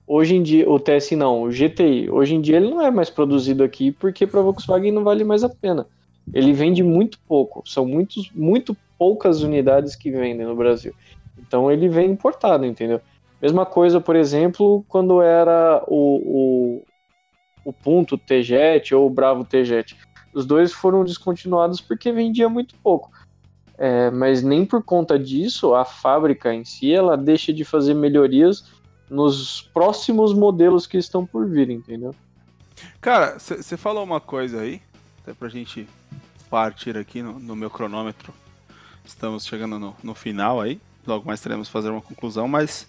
Hoje 0.06 0.36
em 0.36 0.44
dia, 0.44 0.70
o 0.70 0.78
TSI 0.78 1.16
não, 1.16 1.44
o 1.44 1.50
GTI. 1.50 2.10
Hoje 2.10 2.36
em 2.36 2.42
dia 2.42 2.58
ele 2.58 2.70
não 2.70 2.82
é 2.82 2.92
mais 2.92 3.10
produzido 3.10 3.64
aqui 3.64 3.92
porque 3.94 4.28
para 4.28 4.42
a 4.42 4.44
Volkswagen 4.44 4.92
não 4.92 5.04
vale 5.04 5.24
mais 5.24 5.44
a 5.44 5.50
pena. 5.50 5.88
Ele 6.34 6.54
vende 6.54 6.84
muito 6.84 7.20
pouco. 7.28 7.64
São 7.66 7.86
muitos, 7.86 8.32
muito 8.34 8.76
poucas 8.98 9.42
unidades 9.42 9.96
que 9.96 10.12
vendem 10.12 10.46
no 10.46 10.56
Brasil. 10.56 10.94
Então 11.38 11.72
ele 11.72 11.90
vem 11.90 12.12
importado, 12.12 12.66
entendeu? 12.66 13.02
Mesma 13.42 13.66
coisa, 13.66 14.00
por 14.00 14.16
exemplo, 14.16 14.86
quando 14.88 15.22
era 15.22 15.84
o, 15.88 16.82
o, 16.86 16.86
o 17.66 17.74
Punto 17.74 18.18
T-Jet 18.18 18.94
ou 18.94 19.08
o 19.08 19.10
Bravo 19.10 19.44
T-Jet. 19.44 19.98
Os 20.34 20.46
dois 20.46 20.72
foram 20.72 21.04
descontinuados 21.04 21.82
porque 21.82 22.12
vendia 22.12 22.48
muito 22.48 22.76
pouco. 22.84 23.12
É, 23.78 24.12
mas 24.12 24.44
nem 24.44 24.64
por 24.64 24.84
conta 24.84 25.18
disso, 25.18 25.74
a 25.74 25.84
fábrica 25.84 26.54
em 26.54 26.64
si, 26.64 26.94
ela 26.94 27.18
deixa 27.18 27.52
de 27.52 27.66
fazer 27.66 27.96
melhorias 27.96 28.64
nos 29.10 29.62
próximos 29.74 30.34
modelos 30.34 30.86
que 30.86 30.98
estão 30.98 31.26
por 31.26 31.50
vir, 31.50 31.72
entendeu? 31.72 32.14
Cara, 33.02 33.40
você 33.40 33.76
falou 33.76 34.04
uma 34.04 34.22
coisa 34.22 34.62
aí, 34.62 34.82
até 35.22 35.34
pra 35.34 35.50
gente 35.50 35.88
partir 36.50 36.98
aqui 36.98 37.22
no, 37.22 37.40
no 37.40 37.56
meu 37.56 37.70
cronômetro. 37.70 38.34
Estamos 39.06 39.46
chegando 39.46 39.80
no, 39.80 39.96
no 40.04 40.16
final 40.16 40.60
aí. 40.60 40.80
Logo 41.06 41.26
mais 41.26 41.42
teremos 41.42 41.70
fazer 41.70 41.90
uma 41.90 42.02
conclusão, 42.02 42.48
mas. 42.48 42.88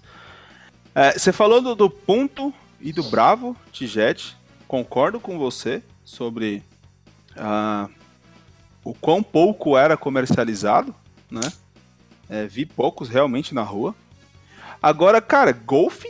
Você 1.14 1.32
falou 1.32 1.62
do, 1.62 1.74
do 1.74 1.88
ponto 1.88 2.52
e 2.80 2.92
do 2.92 3.02
Bravo 3.04 3.56
Tijet. 3.70 4.36
Concordo 4.68 5.20
com 5.20 5.38
você 5.38 5.82
sobre 6.04 6.62
ah, 7.36 7.88
o 8.84 8.92
quão 8.94 9.22
pouco 9.22 9.76
era 9.76 9.96
comercializado, 9.96 10.94
né? 11.30 11.52
É, 12.28 12.46
vi 12.46 12.66
poucos 12.66 13.08
realmente 13.08 13.54
na 13.54 13.62
rua. 13.62 13.94
Agora, 14.82 15.20
cara, 15.20 15.52
Golf 15.52 16.04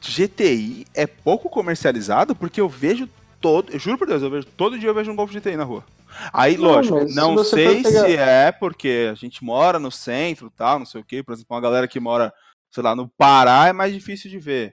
GTI 0.00 0.86
é 0.94 1.06
pouco 1.06 1.48
comercializado 1.48 2.34
porque 2.34 2.60
eu 2.60 2.68
vejo 2.68 3.08
todo, 3.44 3.70
eu 3.70 3.78
juro 3.78 3.98
por 3.98 4.06
Deus, 4.06 4.22
eu 4.22 4.30
vejo 4.30 4.46
todo 4.56 4.78
dia 4.78 4.88
eu 4.88 4.94
vejo 4.94 5.12
um 5.12 5.14
Golf 5.14 5.30
GTI 5.30 5.54
na 5.54 5.64
rua. 5.64 5.84
Aí, 6.32 6.56
Não, 6.56 6.64
lógico, 6.64 7.06
se 7.06 7.14
não 7.14 7.34
você 7.34 7.56
sei 7.56 7.82
pegar- 7.82 8.06
se 8.06 8.16
é 8.16 8.50
porque 8.50 9.10
a 9.12 9.14
gente 9.14 9.44
mora 9.44 9.78
no 9.78 9.90
centro, 9.90 10.50
tal, 10.56 10.78
não 10.78 10.86
sei 10.86 11.02
o 11.02 11.04
quê. 11.04 11.22
Por 11.22 11.34
exemplo, 11.34 11.54
uma 11.54 11.60
galera 11.60 11.86
que 11.86 12.00
mora, 12.00 12.32
sei 12.70 12.82
lá, 12.82 12.96
no 12.96 13.06
Pará 13.06 13.66
é 13.68 13.72
mais 13.74 13.92
difícil 13.92 14.30
de 14.30 14.38
ver. 14.38 14.72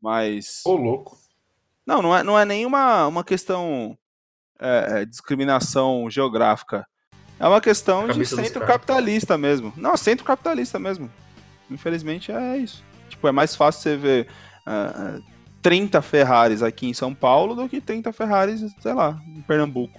Mas 0.00 0.60
Ô, 0.64 0.76
louco. 0.76 1.18
não, 1.84 2.00
não 2.00 2.16
é, 2.16 2.22
não 2.22 2.38
é 2.38 2.44
nenhuma 2.44 3.04
uma 3.08 3.24
questão 3.24 3.98
é, 4.60 5.00
é, 5.00 5.04
discriminação 5.04 6.08
geográfica. 6.08 6.86
É 7.40 7.48
uma 7.48 7.60
questão 7.60 8.06
de 8.06 8.24
centro 8.24 8.64
capitalista 8.64 9.36
mesmo. 9.36 9.72
Não, 9.76 9.96
centro 9.96 10.24
capitalista 10.24 10.78
mesmo. 10.78 11.10
Infelizmente 11.68 12.30
é 12.30 12.58
isso. 12.58 12.84
Tipo, 13.08 13.26
é 13.26 13.32
mais 13.32 13.56
fácil 13.56 13.82
você 13.82 13.96
ver 13.96 14.28
ah, 14.64 15.18
30 15.64 16.02
Ferraris 16.02 16.62
aqui 16.62 16.86
em 16.86 16.92
São 16.92 17.14
Paulo 17.14 17.54
do 17.54 17.66
que 17.66 17.80
30 17.80 18.12
Ferraris, 18.12 18.60
sei 18.80 18.92
lá, 18.92 19.18
em 19.34 19.40
Pernambuco. 19.40 19.98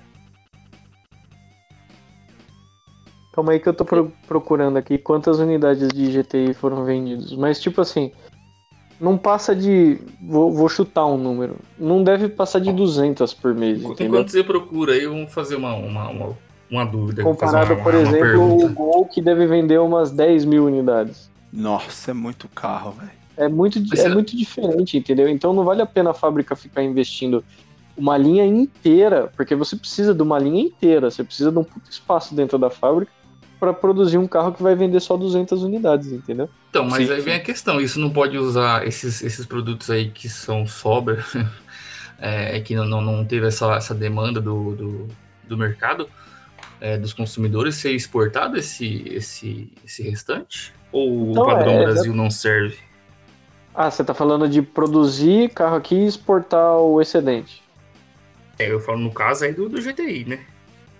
Calma 3.34 3.52
aí 3.52 3.60
que 3.60 3.68
eu 3.68 3.74
tô 3.74 3.84
pro- 3.84 4.12
procurando 4.28 4.78
aqui 4.78 4.98
quantas 5.00 5.40
unidades 5.40 5.90
de 5.90 6.12
GTI 6.12 6.54
foram 6.54 6.86
vendidas. 6.86 7.34
Mas, 7.34 7.60
tipo 7.60 7.82
assim, 7.82 8.12
não 9.02 9.18
passa 9.18 9.56
de. 9.56 10.00
Vou, 10.22 10.54
vou 10.54 10.70
chutar 10.70 11.06
um 11.08 11.18
número. 11.18 11.58
Não 11.80 12.04
deve 12.04 12.30
passar 12.30 12.60
de 12.60 12.72
200 12.72 13.34
por 13.34 13.54
mês, 13.56 13.82
entendeu? 13.84 14.08
Enquanto 14.20 14.30
você 14.30 14.44
procura 14.44 14.94
aí, 14.94 15.06
vamos 15.08 15.34
fazer 15.34 15.56
uma, 15.56 15.74
uma, 15.74 16.08
uma, 16.10 16.38
uma 16.70 16.86
dúvida. 16.86 17.24
Comparado, 17.24 17.74
uma- 17.74 17.84
por 17.84 17.94
exemplo, 17.96 18.66
o 18.66 18.70
Gol 18.70 19.06
que 19.08 19.20
deve 19.22 19.48
vender 19.48 19.80
umas 19.80 20.12
10 20.12 20.46
mil 20.46 20.64
unidades. 20.66 21.30
Nossa, 21.52 22.12
é 22.12 22.14
muito 22.14 22.48
carro, 22.48 22.92
velho. 22.92 23.25
É 23.38 23.48
muito, 23.48 23.80
Mas 23.82 24.00
é 24.00 24.04
será- 24.04 24.14
muito 24.14 24.36
diferente, 24.36 24.98
entendeu? 24.98 25.28
Então 25.28 25.54
não 25.54 25.64
vale 25.64 25.82
a 25.82 25.86
pena 25.86 26.12
a 26.12 26.14
fábrica 26.14 26.56
ficar 26.56 26.84
investindo 26.84 27.44
uma 27.98 28.18
linha 28.18 28.46
inteira, 28.46 29.32
porque 29.36 29.56
você 29.56 29.76
precisa 29.76 30.14
de 30.14 30.22
uma 30.22 30.38
linha 30.38 30.62
inteira, 30.62 31.10
você 31.10 31.24
precisa 31.24 31.52
de 31.52 31.58
um 31.58 31.64
puto 31.64 31.90
espaço 31.90 32.36
dentro 32.36 32.58
da 32.58 32.70
fábrica 32.70 33.12
para 33.60 33.74
produzir 33.74 34.18
um 34.18 34.28
carro 34.28 34.52
que 34.54 34.62
vai 34.62 34.76
vender 34.76 35.00
só 35.00 35.16
200 35.16 35.64
unidades, 35.64 36.12
entendeu? 36.12 36.50
Então, 36.70 36.86
mas 36.86 37.08
Sim, 37.08 37.14
aí 37.14 37.22
vem 37.22 37.36
a 37.36 37.40
questão, 37.40 37.80
isso 37.80 38.00
não 38.00 38.10
pode 38.10 38.38
usar 38.38 38.86
esses, 38.86 39.22
esses 39.24 39.46
produtos 39.46 39.90
aí 39.90 40.10
que 40.10 40.28
são 40.28 40.68
sobra, 40.68 41.24
é, 42.20 42.60
que 42.60 42.76
não, 42.76 42.86
não, 42.86 43.02
não 43.02 43.26
teve 43.26 43.48
essa, 43.48 43.74
essa 43.76 43.96
demanda 43.96 44.42
do, 44.42 44.76
do, 44.76 45.08
do 45.48 45.58
mercado, 45.58 46.10
é, 46.82 46.98
dos 46.98 47.14
consumidores, 47.14 47.76
ser 47.76 47.92
exportado 47.92 48.58
esse, 48.58 49.04
esse, 49.08 49.72
esse 49.86 50.04
restante? 50.04 50.74
Ou 50.92 51.32
Então, 51.32 51.44
o 51.44 51.46
padrão 51.46 51.74
é, 51.76 51.84
Brasil 51.86 52.14
não 52.14 52.30
serve? 52.30 52.78
Ah, 53.76 53.92
você 53.92 54.04
tá 54.04 54.14
falando 54.14 54.48
de 54.48 54.62
produzir 54.62 55.50
carro 55.50 55.76
aqui 55.76 55.96
e 55.96 56.06
exportar 56.06 56.78
o 56.78 57.02
excedente. 57.02 57.62
É, 58.58 58.72
eu 58.72 58.80
falo 58.80 59.00
no 59.00 59.12
caso 59.12 59.44
aí 59.44 59.54
do, 59.54 59.68
do 59.68 59.82
GTI, 59.82 60.24
né? 60.26 60.46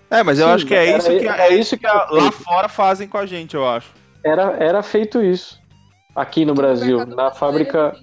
É, 0.10 0.22
mas 0.24 0.40
eu 0.40 0.48
Sim, 0.48 0.54
acho 0.54 0.66
que 0.66 0.76
é 0.76 0.90
era- 0.90 0.98
isso 0.98 1.10
que, 1.20 1.28
é 1.28 1.54
isso 1.54 1.78
que 1.78 1.88
lá 1.88 2.08
penso. 2.08 2.32
fora 2.44 2.68
fazem 2.68 3.08
com 3.08 3.18
a 3.18 3.26
gente, 3.26 3.56
eu 3.56 3.68
acho. 3.68 3.92
Era, 4.24 4.52
era 4.62 4.84
feito 4.84 5.22
isso 5.24 5.60
aqui 6.16 6.44
no 6.46 6.54
Brasil, 6.54 7.06
na 7.06 7.32
fábrica. 7.32 7.96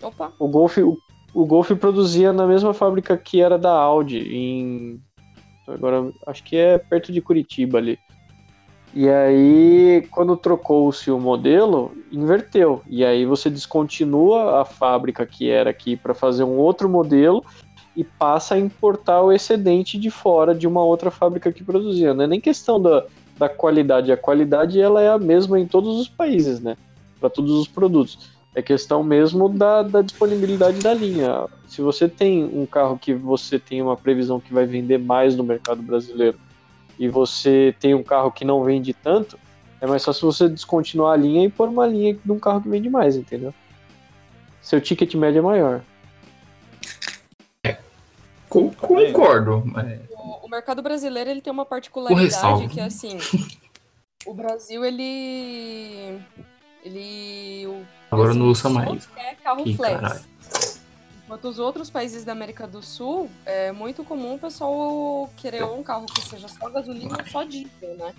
Opa, 0.00 0.32
O 0.38 0.46
Golf, 0.46 0.78
o, 0.78 0.96
o 1.34 1.44
Golf 1.44 1.70
produzia 1.72 2.32
na 2.32 2.46
mesma 2.46 2.72
fábrica 2.72 3.16
que 3.16 3.40
era 3.40 3.58
da 3.58 3.72
Audi, 3.72 4.18
em. 4.32 5.00
Agora, 5.66 6.08
acho 6.28 6.44
que 6.44 6.56
é 6.56 6.78
perto 6.78 7.10
de 7.12 7.20
Curitiba 7.20 7.78
ali. 7.78 7.98
E 8.98 9.10
aí, 9.10 10.08
quando 10.10 10.34
trocou-se 10.38 11.10
o 11.10 11.20
modelo, 11.20 11.92
inverteu. 12.10 12.80
E 12.88 13.04
aí 13.04 13.26
você 13.26 13.50
descontinua 13.50 14.62
a 14.62 14.64
fábrica 14.64 15.26
que 15.26 15.50
era 15.50 15.68
aqui 15.68 15.96
para 15.96 16.14
fazer 16.14 16.44
um 16.44 16.56
outro 16.56 16.88
modelo 16.88 17.44
e 17.94 18.02
passa 18.02 18.54
a 18.54 18.58
importar 18.58 19.20
o 19.20 19.30
excedente 19.30 19.98
de 19.98 20.08
fora 20.08 20.54
de 20.54 20.66
uma 20.66 20.82
outra 20.82 21.10
fábrica 21.10 21.52
que 21.52 21.62
produzia. 21.62 22.14
Não 22.14 22.24
é 22.24 22.26
nem 22.26 22.40
questão 22.40 22.80
da, 22.80 23.04
da 23.36 23.50
qualidade. 23.50 24.10
A 24.10 24.16
qualidade 24.16 24.80
ela 24.80 25.02
é 25.02 25.10
a 25.10 25.18
mesma 25.18 25.60
em 25.60 25.66
todos 25.66 26.00
os 26.00 26.08
países, 26.08 26.58
né? 26.58 26.74
Para 27.20 27.28
todos 27.28 27.52
os 27.52 27.68
produtos. 27.68 28.30
É 28.54 28.62
questão 28.62 29.02
mesmo 29.02 29.46
da, 29.50 29.82
da 29.82 30.00
disponibilidade 30.00 30.78
da 30.80 30.94
linha. 30.94 31.44
Se 31.66 31.82
você 31.82 32.08
tem 32.08 32.44
um 32.44 32.64
carro 32.64 32.98
que 32.98 33.12
você 33.12 33.58
tem 33.58 33.82
uma 33.82 33.94
previsão 33.94 34.40
que 34.40 34.54
vai 34.54 34.64
vender 34.64 34.98
mais 34.98 35.36
no 35.36 35.44
mercado 35.44 35.82
brasileiro 35.82 36.38
e 36.98 37.08
você 37.08 37.74
tem 37.80 37.94
um 37.94 38.02
carro 38.02 38.30
que 38.30 38.44
não 38.44 38.62
vende 38.64 38.92
tanto, 38.94 39.38
é 39.80 39.86
mais 39.86 40.04
fácil 40.04 40.30
você 40.30 40.48
descontinuar 40.48 41.12
a 41.12 41.16
linha 41.16 41.44
e 41.44 41.50
pôr 41.50 41.68
uma 41.68 41.86
linha 41.86 42.14
de 42.14 42.32
um 42.32 42.38
carro 42.38 42.60
que 42.62 42.68
vende 42.68 42.88
mais, 42.88 43.16
entendeu? 43.16 43.52
Seu 44.62 44.80
ticket 44.80 45.14
médio 45.14 45.38
é 45.40 45.42
maior. 45.42 45.80
Co- 48.48 48.70
concordo. 48.78 49.64
é, 49.78 50.00
o, 50.10 50.46
o 50.46 50.48
mercado 50.48 50.80
brasileiro 50.82 51.28
ele 51.30 51.40
tem 51.40 51.52
uma 51.52 51.66
particularidade 51.66 52.68
que 52.68 52.80
é 52.80 52.84
assim, 52.84 53.18
o 54.24 54.32
Brasil 54.32 54.84
ele 54.84 56.18
ele 56.84 57.66
o 57.66 57.84
Agora 58.10 58.28
não 58.34 58.46
Brasil 58.46 58.50
usa 58.52 58.70
mais. 58.70 59.06
quer 59.06 59.34
carro 59.42 59.64
Que 59.64 59.74
flex. 59.76 60.00
caralho. 60.00 60.20
Enquanto 61.26 61.48
os 61.48 61.58
outros 61.58 61.90
países 61.90 62.24
da 62.24 62.30
América 62.30 62.68
do 62.68 62.80
Sul, 62.80 63.28
é 63.44 63.72
muito 63.72 64.04
comum 64.04 64.36
o 64.36 64.38
pessoal 64.38 65.28
querer 65.36 65.64
um 65.64 65.82
carro 65.82 66.06
que 66.06 66.20
seja 66.22 66.46
só 66.46 66.70
gasolina 66.70 67.18
ou 67.18 67.26
só 67.28 67.42
diesel, 67.42 67.96
né? 67.96 68.14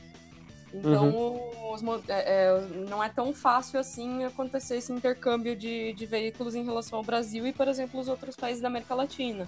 Então, 0.73 1.39
os 1.73 1.81
mo- 1.81 2.03
é, 2.09 2.49
é, 2.49 2.67
não 2.89 3.01
é 3.01 3.07
tão 3.07 3.33
fácil 3.33 3.79
assim 3.79 4.25
acontecer 4.25 4.75
esse 4.75 4.91
intercâmbio 4.91 5.55
de, 5.55 5.93
de 5.93 6.05
veículos 6.05 6.53
em 6.53 6.65
relação 6.65 6.99
ao 6.99 7.03
Brasil 7.03 7.47
e, 7.47 7.53
por 7.53 7.69
exemplo, 7.69 7.97
os 7.97 8.09
outros 8.09 8.35
países 8.35 8.61
da 8.61 8.67
América 8.67 8.93
Latina. 8.93 9.47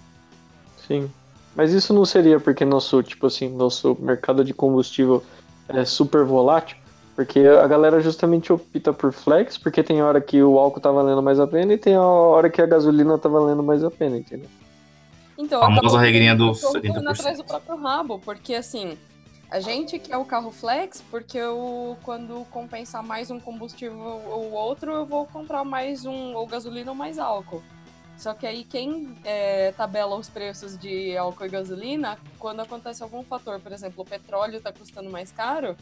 Sim. 0.88 1.10
Mas 1.54 1.74
isso 1.74 1.92
não 1.92 2.06
seria 2.06 2.40
porque 2.40 2.64
nosso, 2.64 3.02
tipo 3.02 3.26
assim, 3.26 3.50
nosso 3.50 3.94
mercado 4.00 4.42
de 4.42 4.54
combustível 4.54 5.22
é 5.68 5.84
super 5.84 6.24
volátil? 6.24 6.78
Porque 7.20 7.40
a 7.40 7.66
galera 7.66 8.00
justamente 8.00 8.50
opta 8.50 8.94
por 8.94 9.12
flex, 9.12 9.58
porque 9.58 9.82
tem 9.82 10.00
hora 10.02 10.22
que 10.22 10.42
o 10.42 10.58
álcool 10.58 10.80
tá 10.80 10.90
valendo 10.90 11.20
mais 11.20 11.38
a 11.38 11.46
pena 11.46 11.74
e 11.74 11.76
tem 11.76 11.94
a 11.94 12.02
hora 12.02 12.48
que 12.48 12.62
a 12.62 12.64
gasolina 12.66 13.18
tá 13.18 13.28
valendo 13.28 13.62
mais 13.62 13.84
a 13.84 13.90
pena, 13.90 14.16
entendeu? 14.16 14.48
Então, 15.36 15.62
A 15.62 15.66
famosa 15.66 15.98
regrinha 15.98 16.34
correndo 16.34 16.54
70%. 16.54 17.10
atrás 17.10 17.36
do 17.36 17.44
próprio 17.44 17.76
rabo, 17.76 18.18
porque 18.20 18.54
assim, 18.54 18.96
a 19.50 19.60
gente 19.60 19.98
quer 19.98 20.16
o 20.16 20.24
carro 20.24 20.50
flex, 20.50 21.04
porque 21.10 21.36
eu, 21.36 21.94
quando 22.04 22.46
compensar 22.50 23.02
mais 23.02 23.30
um 23.30 23.38
combustível 23.38 23.98
ou 23.98 24.52
outro, 24.52 24.90
eu 24.90 25.04
vou 25.04 25.26
comprar 25.26 25.62
mais 25.62 26.06
um, 26.06 26.34
ou 26.34 26.46
gasolina 26.46 26.90
ou 26.90 26.96
mais 26.96 27.18
álcool. 27.18 27.62
Só 28.16 28.32
que 28.32 28.46
aí 28.46 28.64
quem 28.64 29.14
é, 29.24 29.72
tabela 29.72 30.16
os 30.16 30.30
preços 30.30 30.74
de 30.78 31.14
álcool 31.18 31.44
e 31.44 31.48
gasolina, 31.50 32.16
quando 32.38 32.60
acontece 32.60 33.02
algum 33.02 33.22
fator, 33.22 33.60
por 33.60 33.72
exemplo, 33.72 34.04
o 34.04 34.06
petróleo 34.06 34.56
está 34.56 34.72
custando 34.72 35.10
mais 35.10 35.30
caro, 35.30 35.76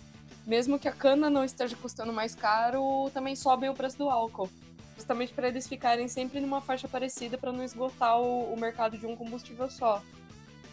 mesmo 0.49 0.79
que 0.79 0.89
a 0.89 0.93
cana 0.93 1.29
não 1.29 1.45
esteja 1.45 1.77
custando 1.77 2.11
mais 2.13 2.35
caro, 2.35 3.11
também 3.13 3.37
sobe 3.37 3.69
o 3.69 3.75
preço 3.75 3.99
do 3.99 4.09
álcool. 4.09 4.49
Justamente 4.97 5.33
para 5.33 5.47
eles 5.49 5.69
ficarem 5.69 6.09
sempre 6.09 6.41
numa 6.41 6.61
faixa 6.63 6.89
parecida 6.89 7.37
para 7.37 7.53
não 7.53 7.63
esgotar 7.63 8.19
o, 8.19 8.53
o 8.53 8.59
mercado 8.59 8.97
de 8.97 9.07
um 9.07 9.15
combustível 9.15 9.71
só. 9.71 10.03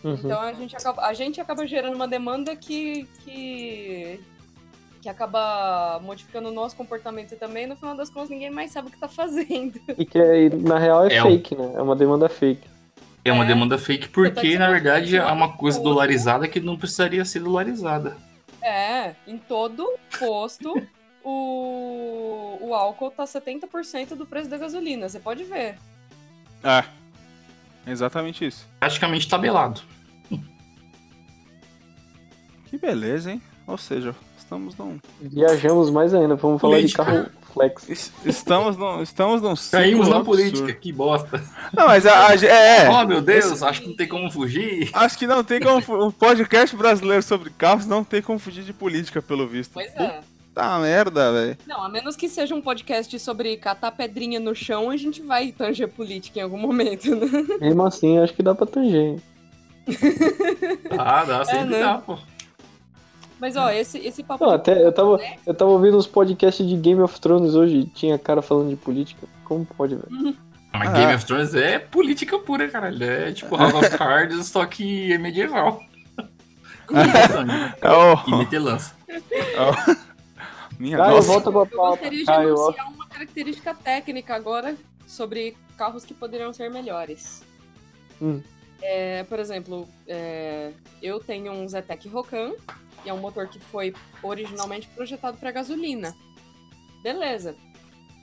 Uhum. 0.04 0.14
Então 0.14 0.42
a 0.42 0.54
gente 0.54 0.76
acaba, 0.78 1.06
a 1.06 1.14
gente 1.14 1.42
acaba 1.42 1.68
gerando 1.68 1.94
uma 1.96 2.08
demanda 2.08 2.56
que, 2.56 3.04
que, 3.24 4.20
que 5.02 5.10
acaba 5.10 6.00
modificando 6.02 6.50
o 6.50 6.54
nosso 6.54 6.76
comportamento 6.76 7.36
também. 7.36 7.68
No 7.68 7.76
final 7.76 7.96
das 7.98 8.10
contas, 8.10 8.30
ninguém 8.30 8.50
mais 8.50 8.72
sabe 8.72 8.88
o 8.88 8.92
que 8.92 8.98
tá 8.98 9.10
fazendo. 9.10 9.78
E 9.98 10.06
que 10.06 10.18
é- 10.18 10.50
na 10.50 10.80
real 10.80 11.06
é, 11.06 11.16
É 11.16 11.24
um- 11.24 11.28
fake, 11.32 11.54
né? 11.56 11.74
É 11.76 11.82
uma 11.82 11.96
demanda 11.98 12.30
fake. 12.30 12.66
É 13.26 13.32
uma 13.32 13.44
É. 13.44 13.48
demanda 13.48 13.78
fake 13.78 14.08
porque, 14.10 14.48
Então, 14.54 14.60
na 14.60 14.72
verdade, 14.72 15.18
é 15.18 15.26
uma 15.32 15.52
coisa 15.58 15.78
outra. 15.80 15.92
dolarizada 15.94 16.48
que 16.48 16.60
não 16.62 16.78
precisaria 16.78 17.26
ser 17.26 17.42
dolarizada. 17.42 18.16
É, 18.66 19.14
em 19.28 19.38
todo 19.38 19.88
posto, 20.18 20.74
o, 21.24 22.58
o 22.62 22.74
álcool 22.74 23.12
tá 23.12 23.24
70% 23.26 24.16
do 24.16 24.26
preço 24.26 24.50
da 24.50 24.58
gasolina. 24.58 25.08
Você 25.08 25.20
pode 25.20 25.44
ver. 25.44 25.78
É. 26.64 26.84
Exatamente 27.86 28.44
isso. 28.44 28.68
Praticamente 28.80 29.30
tabelado. 29.30 29.82
Que 32.66 32.78
beleza, 32.80 33.32
hein? 33.32 33.42
Ou 33.68 33.78
seja, 33.78 34.16
estamos 34.36 34.76
num. 34.76 35.00
Viajamos 35.22 35.92
mais 35.92 36.14
ainda, 36.14 36.36
vamos 36.36 36.60
falar 36.60 36.78
Política. 36.78 37.04
de 37.04 37.12
carro 37.12 37.45
flex. 37.56 37.90
es- 37.90 38.12
Estamos 38.24 38.78
num. 38.78 39.02
Estamos 39.02 39.42
num 39.42 39.56
Caímos 39.72 40.08
na 40.08 40.24
política, 40.24 40.72
que 40.74 40.92
bosta. 40.92 41.42
Não, 41.76 41.88
mas 41.88 42.06
a, 42.06 42.28
a- 42.28 42.36
é. 42.36 42.88
Oh, 42.90 43.06
meu 43.08 43.22
Deus, 43.22 43.46
esse- 43.52 43.64
acho 43.66 43.82
que 43.82 43.88
não 43.88 43.96
tem 43.96 44.08
como 44.08 44.30
fugir. 44.30 44.90
Acho 44.94 45.18
que 45.18 45.26
não 45.26 45.44
tem 45.44 45.60
como. 45.60 45.82
O 46.08 46.12
podcast 46.12 46.76
brasileiro 46.76 47.24
sobre 47.24 47.50
carros 47.50 47.88
não 47.88 48.04
tem 48.04 48.22
como 48.22 48.38
fugir 48.38 48.64
de 48.64 48.74
política, 48.74 49.22
pelo 49.22 49.48
visto. 49.48 49.72
Pois 49.74 49.92
é. 49.96 50.20
Puta 50.54 50.80
merda, 50.80 51.34
velho. 51.34 51.58
Não, 51.68 51.84
a 51.84 51.90
menos 51.90 52.16
que 52.16 52.30
seja 52.30 52.56
um 52.56 52.62
podcast 52.62 53.18
sobre 53.20 53.58
catar 53.58 53.92
pedrinha 53.92 54.40
no 54.40 54.56
chão, 54.56 54.90
a 54.90 54.96
gente 54.96 55.22
vai 55.22 55.52
tanger 55.52 55.88
política 55.90 56.40
em 56.40 56.44
algum 56.44 56.58
momento, 56.58 57.14
né? 57.16 57.28
Mesmo 57.60 57.86
assim, 57.86 58.20
acho 58.20 58.34
que 58.34 58.42
dá 58.44 58.56
pra 58.56 58.66
tanger. 58.66 59.18
Ah, 60.98 61.24
dá, 61.26 61.46
sempre 61.46 61.66
né? 61.66 61.80
dá, 61.80 61.98
pô. 61.98 62.18
Mas 63.40 63.56
ó, 63.58 63.70
esse, 63.70 63.98
esse 64.00 64.24
papo. 64.24 64.46
Não, 64.46 64.54
até 64.54 64.82
eu 64.86 64.92
tava, 64.92 65.18
né? 65.18 65.38
eu 65.46 65.54
tava 65.54 65.72
ouvindo 65.72 65.98
uns 65.98 66.08
podcasts 66.08 66.66
de 66.68 66.76
Game 66.78 67.02
of 67.02 67.20
Thrones 67.20 67.54
hoje 67.56 67.80
e 67.80 67.86
tinha 67.86 68.18
cara 68.18 68.42
falando 68.42 68.70
de 68.70 68.76
política. 68.76 69.28
Como 69.44 69.66
pode, 69.66 69.96
velho? 69.96 70.36
Mas 70.74 70.90
Ah. 70.90 70.94
Game 70.94 71.14
of 71.14 71.26
Thrones 71.26 71.54
é 71.56 71.80
política 71.80 72.40
pura, 72.40 72.68
caralho. 72.70 73.04
É 73.04 73.32
tipo 73.32 73.56
House 73.56 73.74
of 73.74 73.90
Cards, 73.98 74.46
só 74.48 74.66
que 74.66 75.12
é 75.14 75.18
medieval. 75.18 75.82
Com 76.88 76.96
muita 76.96 77.28
sangue 77.28 77.52
É 77.82 77.92
o. 77.92 78.14
e 78.28 78.36
meter 78.38 78.60
lança. 78.60 78.96
Minha 80.80 80.98
Caio, 80.98 81.16
nossa. 81.16 81.28
volta 81.28 81.52
pra 81.52 81.62
Eu 81.62 81.66
pauta. 81.68 81.90
gostaria 81.98 82.20
de 82.20 82.26
Caio, 82.26 82.56
ó. 82.56 82.64
anunciar 82.66 82.88
uma 82.92 83.08
característica 83.08 83.74
técnica 83.76 84.36
agora 84.36 84.76
sobre 85.08 85.56
carros 85.78 86.04
que 86.04 86.14
poderiam 86.14 86.52
ser 86.54 86.70
melhores. 86.70 87.44
Hum. 88.22 88.42
É, 88.82 89.24
por 89.24 89.40
exemplo, 89.40 89.88
é, 90.08 90.72
eu 91.02 91.20
tenho 91.20 91.52
um 91.54 91.68
Zetec 91.68 92.08
Rocan, 92.10 92.52
e 93.06 93.10
é 93.10 93.14
um 93.14 93.20
motor 93.20 93.48
que 93.48 93.60
foi 93.60 93.94
originalmente 94.24 94.88
projetado 94.90 95.38
para 95.38 95.52
gasolina. 95.52 96.16
Beleza. 97.04 97.56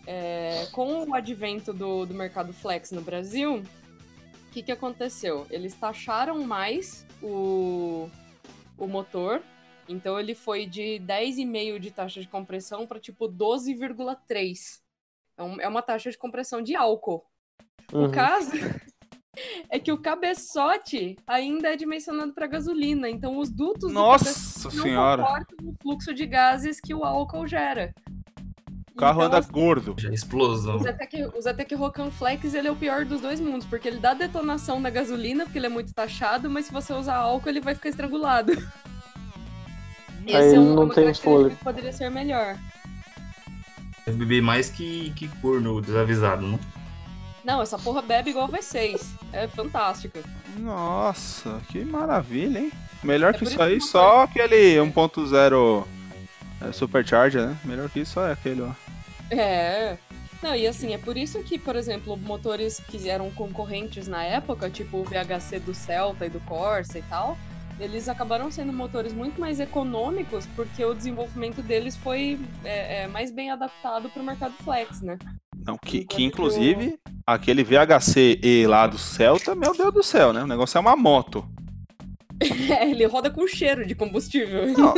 É, 0.06 0.66
com 0.72 1.04
o 1.04 1.14
advento 1.14 1.72
do, 1.72 2.04
do 2.04 2.12
mercado 2.12 2.52
flex 2.52 2.90
no 2.90 3.00
Brasil, 3.00 3.58
o 3.58 4.50
que, 4.50 4.62
que 4.62 4.72
aconteceu? 4.72 5.46
Eles 5.48 5.74
taxaram 5.74 6.42
mais 6.44 7.06
o, 7.22 8.10
o 8.76 8.86
motor, 8.88 9.40
então 9.88 10.18
ele 10.18 10.34
foi 10.34 10.66
de 10.66 11.00
10,5 11.06 11.78
de 11.78 11.90
taxa 11.92 12.20
de 12.20 12.26
compressão 12.26 12.86
para 12.86 12.98
tipo 12.98 13.28
12,3. 13.28 14.80
É, 15.38 15.42
um- 15.42 15.60
é 15.60 15.68
uma 15.68 15.82
taxa 15.82 16.10
de 16.10 16.18
compressão 16.18 16.60
de 16.60 16.74
álcool. 16.74 17.24
Uhum. 17.92 18.06
O 18.06 18.10
caso 18.10 18.50
é 19.70 19.78
que 19.78 19.90
o 19.90 19.96
cabeçote 19.98 21.16
ainda 21.26 21.68
é 21.68 21.76
dimensionado 21.76 22.32
para 22.34 22.46
gasolina, 22.46 23.08
então 23.08 23.38
os 23.38 23.48
dutos 23.50 23.88
do 23.88 23.94
Nossa 23.94 24.68
não 24.68 24.84
senhora. 24.84 25.22
comportam 25.22 25.56
o 25.68 25.74
fluxo 25.82 26.12
de 26.12 26.26
gases 26.26 26.78
que 26.80 26.94
o 26.94 27.02
álcool 27.02 27.46
gera. 27.46 27.94
O 28.92 28.96
carro 28.96 29.24
Então, 29.24 29.38
anda 29.38 29.40
gordo. 29.40 29.94
Já 29.98 30.10
é 30.10 30.14
explosão. 30.14 30.76
o 30.76 31.40
Zetec, 31.40 31.74
Rocan 31.74 32.10
Flex 32.10 32.52
ele 32.52 32.68
é 32.68 32.70
o 32.70 32.76
pior 32.76 33.06
dos 33.06 33.22
dois 33.22 33.40
mundos, 33.40 33.66
porque 33.66 33.88
ele 33.88 33.98
dá 33.98 34.12
detonação 34.12 34.78
na 34.78 34.90
gasolina, 34.90 35.44
porque 35.44 35.58
ele 35.58 35.66
é 35.66 35.70
muito 35.70 35.94
taxado, 35.94 36.50
mas 36.50 36.66
se 36.66 36.72
você 36.72 36.92
usar 36.92 37.16
álcool, 37.16 37.48
ele 37.48 37.60
vai 37.60 37.74
ficar 37.74 37.88
estrangulado. 37.88 38.52
Aí 40.28 40.34
ele 40.34 40.56
não 40.58 40.84
uma 40.84 40.94
tem 40.94 41.04
característica 41.04 41.50
que 41.56 41.64
poderia 41.64 41.92
ser 41.92 42.10
melhor. 42.10 42.56
Deve 44.04 44.18
beber 44.18 44.42
mais 44.42 44.68
que, 44.68 45.10
que 45.16 45.26
corno 45.40 45.80
desavisado, 45.80 46.46
não? 46.46 46.60
Não, 47.44 47.60
essa 47.60 47.78
porra 47.78 48.02
bebe 48.02 48.30
igual 48.30 48.48
V6. 48.48 49.04
É 49.32 49.48
fantástico. 49.48 50.18
Nossa, 50.58 51.60
que 51.68 51.84
maravilha, 51.84 52.60
hein? 52.60 52.72
Melhor 53.02 53.34
É 53.34 53.38
que 53.38 53.44
isso 53.44 53.60
aí, 53.60 53.78
que 53.78 53.84
só 53.84 54.22
aquele 54.22 54.76
1.0 54.76 55.86
é, 56.60 56.72
Supercharger, 56.72 57.48
né? 57.48 57.56
Melhor 57.64 57.88
que 57.90 58.00
isso 58.00 58.12
só 58.12 58.26
é 58.26 58.32
aquele, 58.32 58.62
ó. 58.62 58.70
É. 59.30 59.96
Não, 60.42 60.54
e 60.56 60.66
assim, 60.66 60.92
é 60.92 60.98
por 60.98 61.16
isso 61.16 61.42
que, 61.42 61.58
por 61.58 61.76
exemplo, 61.76 62.16
motores 62.16 62.80
que 62.80 63.08
eram 63.08 63.30
concorrentes 63.30 64.08
na 64.08 64.24
época, 64.24 64.68
tipo 64.68 64.98
o 64.98 65.04
VHC 65.04 65.60
do 65.60 65.72
Celta 65.72 66.26
e 66.26 66.30
do 66.30 66.40
Corsa 66.40 66.98
e 66.98 67.02
tal, 67.02 67.38
eles 67.82 68.08
acabaram 68.08 68.50
sendo 68.50 68.72
motores 68.72 69.12
muito 69.12 69.40
mais 69.40 69.58
econômicos 69.58 70.46
porque 70.54 70.84
o 70.84 70.94
desenvolvimento 70.94 71.60
deles 71.62 71.96
foi 71.96 72.38
é, 72.64 73.02
é, 73.02 73.06
mais 73.08 73.32
bem 73.32 73.50
adaptado 73.50 74.08
para 74.08 74.22
o 74.22 74.24
mercado 74.24 74.54
flex, 74.62 75.00
né? 75.00 75.18
Não, 75.66 75.76
que, 75.76 75.98
Enquanto 75.98 76.16
que 76.16 76.24
inclusive 76.24 76.98
aquele 77.26 77.64
VHC 77.64 78.40
E 78.42 78.66
lá 78.66 78.86
do 78.86 78.98
Celta, 78.98 79.54
meu 79.54 79.76
Deus 79.76 79.92
do 79.92 80.02
céu, 80.02 80.32
né? 80.32 80.42
O 80.42 80.46
negócio 80.46 80.78
é 80.78 80.80
uma 80.80 80.96
moto. 80.96 81.44
É, 82.72 82.90
ele 82.90 83.04
roda 83.06 83.30
com 83.30 83.46
cheiro 83.46 83.86
de 83.86 83.94
combustível. 83.94 84.66
Não, 84.76 84.94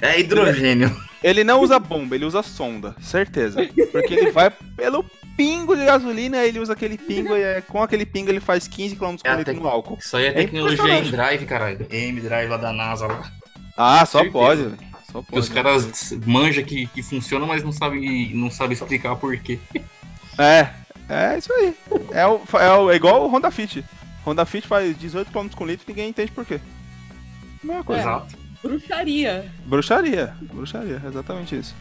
É 0.00 0.18
hidrogênio. 0.20 0.94
ele 1.22 1.44
não 1.44 1.60
usa 1.60 1.78
bomba, 1.78 2.14
ele 2.14 2.24
usa 2.24 2.42
sonda, 2.42 2.94
certeza. 3.00 3.60
Porque 3.90 4.14
ele 4.14 4.30
vai 4.30 4.50
pelo 4.76 5.04
pingo 5.36 5.74
de 5.76 5.84
gasolina, 5.84 6.44
ele 6.44 6.58
usa 6.60 6.72
aquele 6.74 6.98
pingo 6.98 7.36
e 7.36 7.42
é, 7.42 7.60
com 7.62 7.82
aquele 7.82 8.04
pingo 8.06 8.30
ele 8.30 8.40
faz 8.40 8.68
15 8.68 8.96
km 8.96 9.16
por 9.16 9.26
É, 9.30 9.36
litro 9.36 9.52
tem- 9.54 9.62
no 9.62 9.68
álcool. 9.68 9.98
Isso 10.00 10.16
aí 10.16 10.24
é 10.26 10.28
É 10.28 10.32
tecnologia 10.32 10.74
impressionante. 10.74 11.08
M-Drive, 11.08 11.46
caralho. 11.46 11.86
M-Drive 11.90 12.48
lá 12.50 12.56
da 12.56 12.72
NASA 12.72 13.06
lá. 13.06 13.30
Ah, 13.76 14.04
só 14.04 14.18
Certeza. 14.18 14.32
pode. 14.32 14.70
Só 15.10 15.22
pode. 15.22 15.38
os 15.38 15.48
caras 15.48 16.12
manjam 16.26 16.64
que, 16.64 16.86
que 16.86 17.02
funciona, 17.02 17.46
mas 17.46 17.62
não 17.62 17.72
sabem 17.72 18.34
não 18.34 18.50
sabe 18.50 18.74
explicar 18.74 19.16
por 19.16 19.36
quê. 19.38 19.58
É, 20.38 20.68
é 21.08 21.38
isso 21.38 21.52
aí. 21.52 21.74
É, 22.12 22.26
o, 22.26 22.40
é, 22.58 22.70
o, 22.72 22.90
é 22.90 22.96
igual 22.96 23.24
o 23.24 23.28
Honda 23.28 23.50
Fit. 23.50 23.84
Honda 24.24 24.44
Fit 24.44 24.66
faz 24.66 24.96
18 24.98 25.30
km 25.32 25.48
com 25.48 25.66
litro 25.66 25.84
e 25.86 25.90
ninguém 25.90 26.10
entende 26.10 26.32
por 26.32 26.44
quê. 26.44 26.60
Mesma 27.62 27.84
coisa. 27.84 28.02
É. 28.02 28.04
Exato. 28.04 28.42
Bruxaria. 28.62 29.52
Bruxaria, 29.66 30.34
bruxaria, 30.40 31.02
exatamente 31.04 31.56
isso. 31.56 31.74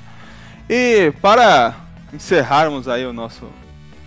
E 0.67 1.11
para 1.21 1.75
encerrarmos 2.11 2.87
aí 2.87 3.05
o 3.05 3.13
nosso 3.13 3.47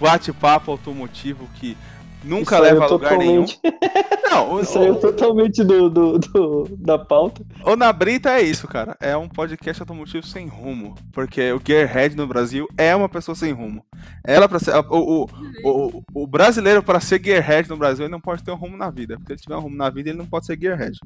bate-papo 0.01 0.73
automotivo 0.73 1.49
que 1.55 1.77
nunca 2.25 2.59
leva 2.59 2.85
a 2.85 2.89
lugar 2.89 3.17
nenhum. 3.19 3.45
totalmente- 3.45 3.61
Não, 4.35 4.55
o, 4.55 4.65
Saiu 4.65 4.95
o, 4.95 5.01
totalmente 5.01 5.63
do, 5.63 5.89
do, 5.89 6.19
do- 6.19 6.69
da 6.79 6.99
pauta. 6.99 7.45
o 7.65 7.77
Na 7.77 7.93
Brita 7.93 8.31
é 8.33 8.43
isso, 8.43 8.67
cara. 8.67 8.97
É 9.01 9.17
um 9.17 9.29
podcast 9.29 9.81
automotivo 9.81 10.27
sem 10.27 10.49
rumo. 10.49 10.97
Porque 11.13 11.53
o 11.53 11.61
Gearhead 11.65 12.17
no 12.17 12.27
Brasil 12.27 12.67
é 12.77 12.97
uma 12.97 13.09
pessoa 13.09 13.37
sem 13.37 13.53
rumo. 13.53 13.85
Ela 14.27 14.49
para. 14.49 14.59
O, 14.91 15.29
o, 15.65 16.03
o, 16.13 16.27
brasileiro, 16.27 16.83
para 16.83 16.99
ser 16.99 17.23
Gearhead 17.25 17.69
no 17.69 17.77
Brasil, 17.77 18.05
ele 18.07 18.11
não 18.13 18.21
pode 18.21 18.43
ter 18.43 18.51
um 18.51 18.57
rumo 18.57 18.77
na 18.77 18.91
vida. 18.91 19.17
Porque 19.19 19.29
se 19.29 19.33
ele 19.35 19.43
tiver 19.43 19.57
um 19.57 19.61
rumo 19.61 19.77
na 19.77 19.89
vida, 19.89 20.09
ele 20.11 20.19
não 20.19 20.27
pode 20.27 20.47
ser 20.47 20.59
Gearhead. 20.59 20.99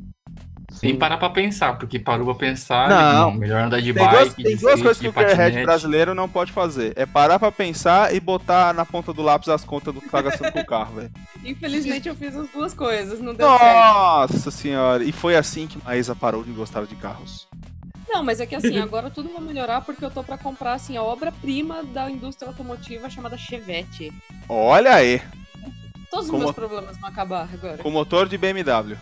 Sem 0.71 0.97
parar 0.97 1.17
pra 1.17 1.31
pensar, 1.31 1.77
porque 1.79 1.99
parou 1.99 2.27
pra 2.27 2.35
pensar, 2.35 2.89
Não. 2.91 3.33
melhor 3.33 3.63
andar 3.65 3.81
de 3.81 3.93
Tem 3.93 4.03
bike, 4.05 4.17
duas, 4.17 4.29
de 4.37 4.43
tem 4.45 4.57
duas 4.57 4.61
skate, 4.61 4.83
coisas 4.83 4.99
que 5.01 5.09
o 5.09 5.13
patinete. 5.13 5.63
brasileiro 5.65 6.15
não 6.15 6.29
pode 6.29 6.53
fazer. 6.53 6.93
É 6.95 7.07
parar 7.07 7.39
pra 7.39 7.51
pensar 7.51 8.15
e 8.15 8.21
botar 8.21 8.75
na 8.75 8.85
ponta 8.85 9.13
do 9.13 9.23
lápis 9.23 9.49
as 9.49 9.65
contas 9.65 9.95
do 9.95 10.01
que 10.01 10.09
tá 10.09 10.21
gastando 10.23 10.53
com 10.53 10.61
o 10.61 10.67
carro, 10.67 10.95
velho. 10.97 11.11
Infelizmente 11.45 12.09
eu 12.09 12.15
fiz 12.15 12.37
as 12.37 12.49
duas 12.51 12.75
coisas, 12.75 13.19
não 13.21 13.35
deu 13.35 13.49
certo. 13.59 13.65
Nossa 13.65 14.51
senhora. 14.51 15.03
E 15.03 15.11
foi 15.11 15.37
assim 15.37 15.67
que 15.67 15.83
Maísa 15.83 16.15
parou 16.15 16.45
de 16.45 16.53
gostar 16.53 16.85
de 16.85 16.95
carros. 16.97 17.49
Não, 18.09 18.23
mas 18.23 18.39
é 18.41 18.47
que 18.47 18.55
assim, 18.55 18.79
agora 18.79 19.11
tudo 19.11 19.31
vai 19.33 19.41
melhorar 19.43 19.81
porque 19.81 20.05
eu 20.05 20.11
tô 20.11 20.23
pra 20.23 20.39
comprar 20.39 20.75
assim 20.75 20.97
a 20.97 21.03
obra-prima 21.03 21.83
da 21.83 22.11
indústria 22.11 22.49
automotiva 22.49 23.09
chamada 23.11 23.37
Chevette. 23.37 24.13
Olha 24.49 24.95
aí. 24.95 25.21
Todos 26.11 26.27
os 26.27 26.31
Como- 26.31 26.43
meus 26.45 26.55
problemas 26.55 26.97
vão 26.99 27.09
acabar 27.09 27.49
agora. 27.53 27.79
Com 27.79 27.91
motor 27.91 28.29
de 28.29 28.39
BMW. 28.39 28.97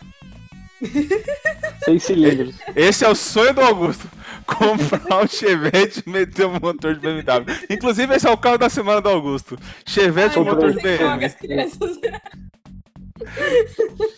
Seis 1.84 2.02
cilindros. 2.02 2.56
Esse 2.74 3.04
é 3.04 3.08
o 3.08 3.14
sonho 3.14 3.54
do 3.54 3.60
Augusto. 3.60 4.08
Comprar 4.46 5.24
um 5.24 5.26
Chevette 5.26 6.02
e 6.06 6.10
meter 6.10 6.46
um 6.46 6.58
motor 6.60 6.94
de 6.94 7.00
BMW. 7.00 7.52
Inclusive, 7.70 8.14
esse 8.14 8.26
é 8.28 8.30
o 8.30 8.36
carro 8.36 8.58
da 8.58 8.68
semana 8.68 9.00
do 9.00 9.08
Augusto. 9.08 9.58
Chevette 9.86 10.34
com 10.34 10.40
Ai, 10.42 10.46
motor 10.46 10.72
de 10.72 10.80
BMW. 10.80 11.30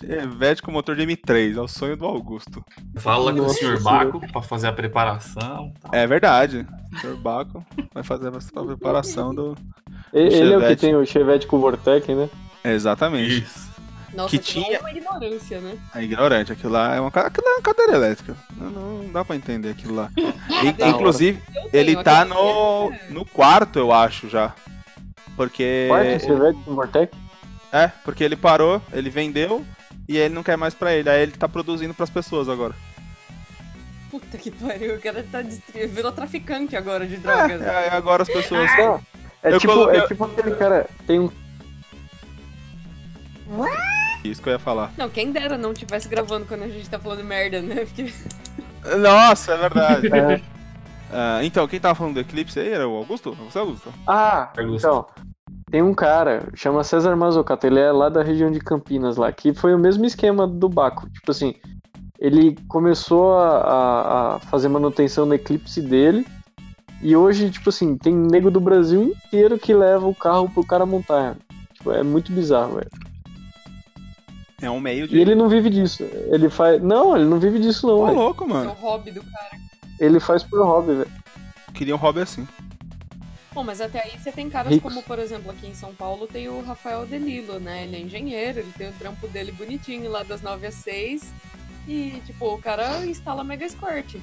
Chevette 0.00 0.62
com 0.62 0.70
motor 0.72 0.96
de 0.96 1.02
M3. 1.06 1.56
É 1.56 1.60
o 1.60 1.68
sonho 1.68 1.96
do 1.96 2.04
Augusto. 2.04 2.64
Fala 2.96 3.32
com 3.32 3.40
o 3.40 3.48
senhor. 3.50 3.80
Baco 3.82 4.20
pra 4.32 4.42
fazer 4.42 4.68
a 4.68 4.72
preparação. 4.72 5.72
Tá. 5.80 5.90
É 5.92 6.06
verdade. 6.06 6.66
O 6.92 6.98
Sr. 6.98 7.16
Baco 7.16 7.64
vai 7.94 8.02
fazer 8.02 8.28
a 8.28 8.62
preparação 8.64 9.34
do. 9.34 9.56
E- 10.12 10.18
Ele 10.18 10.54
é 10.54 10.58
o 10.58 10.66
que 10.66 10.76
tem 10.76 10.94
o 10.96 11.04
Chevette 11.06 11.46
com 11.46 11.56
o 11.56 11.60
Vortec, 11.60 12.14
né? 12.14 12.28
Exatamente. 12.64 13.42
Isso. 13.44 13.67
Nossa, 14.18 14.30
Que 14.30 14.36
aquilo 14.36 14.64
tinha- 14.64 14.76
é 14.76 14.80
uma 14.80 14.90
ignorância, 14.90 15.60
né? 15.60 15.78
É 15.94 16.02
ignorante. 16.02 16.52
Aquilo 16.52 16.72
lá 16.72 16.94
é 16.96 17.00
uma, 17.00 17.08
aquilo 17.08 17.46
é 17.46 17.50
uma 17.54 17.62
cadeira 17.62 17.92
elétrica. 17.94 18.36
Não, 18.56 18.70
não 18.70 19.12
dá 19.12 19.24
pra 19.24 19.36
entender 19.36 19.70
aquilo 19.70 19.94
lá. 19.94 20.10
E- 20.58 20.88
inclusive, 20.90 21.40
ele 21.72 21.94
tá 22.02 22.24
no, 22.24 22.92
é- 22.92 23.10
no 23.10 23.24
quarto, 23.24 23.78
eu 23.78 23.92
acho, 23.92 24.28
já. 24.28 24.52
Porque. 25.36 25.86
Quarto 25.88 26.20
Chevette 26.24 26.58
com 26.64 26.74
Vortec? 26.74 27.16
É, 27.72 27.88
porque 28.04 28.24
ele 28.24 28.34
parou, 28.34 28.82
ele 28.92 29.08
vendeu 29.08 29.64
e 30.08 30.16
ele 30.16 30.34
não 30.34 30.42
quer 30.42 30.56
mais 30.56 30.74
pra 30.74 30.92
ele. 30.92 31.08
Aí 31.08 31.22
ele 31.22 31.32
tá 31.32 31.48
produzindo 31.48 31.94
pras 31.94 32.10
pessoas 32.10 32.48
agora. 32.48 32.74
Puta 34.10 34.36
que 34.38 34.50
pariu, 34.50 34.96
o 34.96 35.00
cara 35.00 35.24
tá 35.30 35.42
distri... 35.42 35.86
virou 35.86 36.10
traficante 36.10 36.74
agora 36.74 37.06
de 37.06 37.18
drogas. 37.18 37.60
É, 37.62 37.70
aí 37.70 37.88
agora 37.90 38.22
as 38.24 38.28
pessoas. 38.28 38.68
Não. 38.78 39.00
É 39.42 39.56
tipo, 39.58 39.72
coloquei- 39.72 40.00
é 40.00 40.06
tipo 40.08 40.24
aquele 40.24 40.56
cara. 40.56 40.88
Tem 41.06 41.20
um. 41.20 41.30
Isso 44.30 44.42
que 44.42 44.48
eu 44.48 44.52
ia 44.54 44.58
falar. 44.58 44.92
Não, 44.96 45.08
quem 45.08 45.32
dera 45.32 45.56
não 45.58 45.72
tivesse 45.74 46.08
gravando 46.08 46.46
quando 46.46 46.62
a 46.64 46.68
gente 46.68 46.88
tá 46.88 46.98
falando 46.98 47.24
merda, 47.24 47.60
né? 47.62 47.84
Porque... 47.86 48.12
Nossa, 48.98 49.52
é 49.52 49.56
verdade. 49.56 50.06
é, 50.08 50.40
Ah, 51.12 51.40
então, 51.42 51.66
quem 51.66 51.80
tava 51.80 51.94
falando 51.94 52.14
do 52.14 52.20
eclipse 52.20 52.58
aí 52.60 52.68
era 52.68 52.88
o 52.88 52.96
Augusto? 52.96 53.32
Você, 53.50 53.58
Augusto? 53.58 53.92
Ah, 54.06 54.50
Augusto. 54.56 54.86
então. 54.86 55.06
Tem 55.70 55.82
um 55.82 55.92
cara, 55.92 56.48
chama 56.54 56.82
César 56.82 57.14
Mazocato, 57.14 57.66
ele 57.66 57.78
é 57.78 57.92
lá 57.92 58.08
da 58.08 58.22
região 58.22 58.50
de 58.50 58.58
Campinas, 58.58 59.16
lá, 59.18 59.30
que 59.30 59.52
foi 59.52 59.74
o 59.74 59.78
mesmo 59.78 60.04
esquema 60.06 60.46
do 60.46 60.66
Baco. 60.68 61.08
Tipo 61.10 61.30
assim, 61.30 61.54
ele 62.18 62.56
começou 62.68 63.34
a, 63.38 63.58
a- 63.58 64.36
a 64.36 64.38
fazer 64.38 64.68
manutenção 64.68 65.26
no 65.26 65.34
Eclipse 65.34 65.82
dele, 65.82 66.26
e 67.02 67.14
hoje, 67.14 67.50
tipo 67.50 67.68
assim, 67.68 67.96
tem 67.98 68.14
nego 68.14 68.50
do 68.50 68.60
Brasil 68.60 69.02
inteiro 69.02 69.58
que 69.58 69.74
leva 69.74 70.06
o 70.06 70.14
carro 70.14 70.48
pro 70.48 70.64
cara 70.66 70.86
montar. 70.86 71.36
Tipo, 71.74 71.92
é 71.92 72.02
muito 72.02 72.32
bizarro, 72.32 72.76
velho. 72.76 72.90
É 74.60 74.70
um 74.70 74.80
meio 74.80 75.04
E 75.04 75.08
de. 75.08 75.18
ele 75.18 75.34
não 75.34 75.48
vive 75.48 75.70
disso. 75.70 76.02
Ele 76.32 76.48
faz. 76.50 76.82
Não, 76.82 77.14
ele 77.16 77.24
não 77.26 77.38
vive 77.38 77.58
disso, 77.60 77.86
não, 77.86 78.04
velho. 78.06 78.16
louco, 78.18 78.44
É 78.44 78.46
o 78.46 78.50
mano. 78.50 78.72
hobby 78.72 79.10
do 79.12 79.22
cara. 79.22 79.56
Ele 80.00 80.18
faz 80.20 80.42
por 80.42 80.60
hobby, 80.64 80.94
velho. 80.94 81.10
Queria 81.74 81.94
um 81.94 81.98
hobby 81.98 82.20
assim. 82.20 82.46
Bom, 83.52 83.64
mas 83.64 83.80
até 83.80 84.02
aí 84.02 84.18
você 84.18 84.30
tem 84.30 84.48
caras 84.50 84.72
Ricos. 84.72 84.92
como, 84.92 85.04
por 85.04 85.18
exemplo, 85.18 85.50
aqui 85.50 85.66
em 85.66 85.74
São 85.74 85.94
Paulo 85.94 86.26
tem 86.26 86.48
o 86.48 86.60
Rafael 86.62 87.06
Delilo, 87.06 87.58
né? 87.58 87.84
Ele 87.84 87.96
é 87.96 88.00
engenheiro, 88.00 88.58
ele 88.60 88.72
tem 88.76 88.88
o 88.88 88.92
trampo 88.92 89.26
dele 89.28 89.52
bonitinho 89.52 90.10
lá 90.10 90.22
das 90.22 90.42
9 90.42 90.66
às 90.66 90.74
6. 90.74 91.32
E, 91.86 92.20
tipo, 92.26 92.46
o 92.54 92.58
cara 92.58 93.04
instala 93.06 93.42
Mega 93.42 93.68
Squirt. 93.68 94.16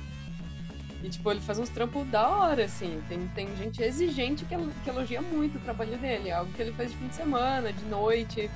E, 1.03 1.09
tipo, 1.09 1.31
ele 1.31 1.41
faz 1.41 1.59
uns 1.59 1.69
trampos 1.69 2.05
da 2.07 2.27
hora, 2.29 2.65
assim. 2.65 3.01
Tem, 3.09 3.19
tem 3.33 3.47
gente 3.57 3.81
exigente 3.81 4.45
que, 4.45 4.55
que 4.83 4.89
elogia 4.89 5.21
muito 5.21 5.57
o 5.57 5.61
trabalho 5.61 5.97
dele. 5.97 6.29
É 6.29 6.33
algo 6.33 6.51
que 6.53 6.61
ele 6.61 6.71
faz 6.73 6.91
de 6.91 6.97
fim 6.97 7.07
de 7.07 7.15
semana, 7.15 7.71
de 7.73 7.85
noite. 7.85 8.49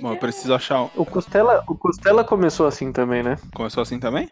Bom, 0.00 0.08
eu 0.10 0.14
que 0.14 0.20
preciso 0.20 0.54
achar. 0.54 0.82
um- 0.82 0.90
O 0.96 1.04
Costela, 1.04 1.62
o 1.68 1.74
Costela 1.74 2.22
começou 2.24 2.66
assim 2.66 2.92
também, 2.92 3.22
né? 3.22 3.36
Começou 3.54 3.82
assim 3.82 3.98
também? 3.98 4.28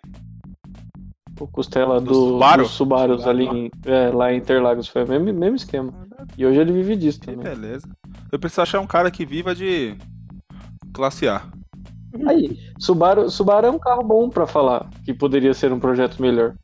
O 1.41 1.47
Costela 1.47 2.01
Do 2.01 2.07
do, 2.07 2.15
Subaru? 2.15 2.63
dos 2.63 2.71
Subarus 2.73 3.27
ali 3.27 3.47
em, 3.47 3.71
é, 3.85 4.11
lá 4.11 4.33
em 4.33 4.37
Interlagos. 4.39 4.87
Foi 4.89 5.05
o 5.05 5.09
mesmo, 5.09 5.33
mesmo 5.33 5.57
esquema. 5.57 5.93
E 6.37 6.47
hoje 6.47 6.61
ele 6.61 6.73
vive 6.73 6.95
disso 6.97 7.19
Que 7.21 7.27
também. 7.33 7.43
beleza. 7.45 7.89
Eu 8.31 8.39
preciso 8.39 8.63
achar 8.63 8.81
um 8.81 8.87
cara 8.87 9.11
que 9.11 9.27
viva 9.27 9.55
de 9.55 9.97
classe 10.93 11.27
A. 11.29 11.43
Aí, 12.27 12.59
Subaru, 12.79 13.31
Subaru 13.31 13.67
é 13.67 13.71
um 13.71 13.79
carro 13.79 14.03
bom 14.05 14.29
pra 14.29 14.47
falar 14.47 14.89
que 15.05 15.15
poderia 15.15 15.55
ser 15.55 15.73
um 15.73 15.81
projeto 15.81 16.21
melhor. 16.21 16.55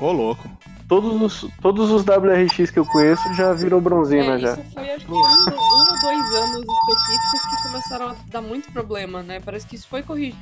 Ô, 0.00 0.10
louco. 0.10 0.48
Todos 0.88 1.20
os, 1.44 1.50
todos 1.60 1.90
os 1.90 2.02
WRX 2.02 2.70
que 2.70 2.78
eu 2.78 2.86
conheço 2.86 3.22
já 3.34 3.52
virou 3.52 3.78
bronzina 3.80 4.36
É, 4.36 4.38
já. 4.38 4.52
isso 4.54 4.62
foi 4.72 4.90
acho 4.90 5.04
que 5.04 5.12
um, 5.12 5.16
um 5.16 5.20
ou 5.20 6.00
dois 6.00 6.34
anos 6.34 6.64
específicos 6.66 7.40
que 7.50 7.68
começaram 7.68 8.08
a 8.08 8.16
dar 8.28 8.40
muito 8.40 8.72
problema, 8.72 9.22
né? 9.22 9.38
Parece 9.38 9.66
que 9.66 9.76
isso 9.76 9.86
foi 9.86 10.02
corrigido 10.02 10.38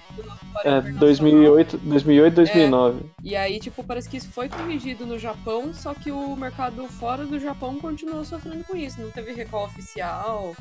É, 0.65 0.79
internacional. 0.79 0.99
2008, 1.01 1.79
2008 1.79 2.35
2009. 2.35 3.01
E 3.25 3.35
aí, 3.35 3.59
tipo, 3.59 3.83
parece 3.83 4.09
que 4.09 4.19
isso 4.19 4.29
foi 4.31 4.49
corrigido 4.49 5.05
no 5.05 5.19
Japão, 5.19 5.75
só 5.75 5.93
que 5.93 6.13
o 6.13 6.37
mercado 6.37 6.87
fora 6.87 7.27
do 7.27 7.41
Japão 7.41 7.77
continuou 7.81 8.25
sofrendo 8.25 8.63
com 8.65 8.77
isso. 8.77 9.01
Não 9.01 9.11
teve 9.11 9.33
recall 9.33 9.65
oficial. 9.65 10.55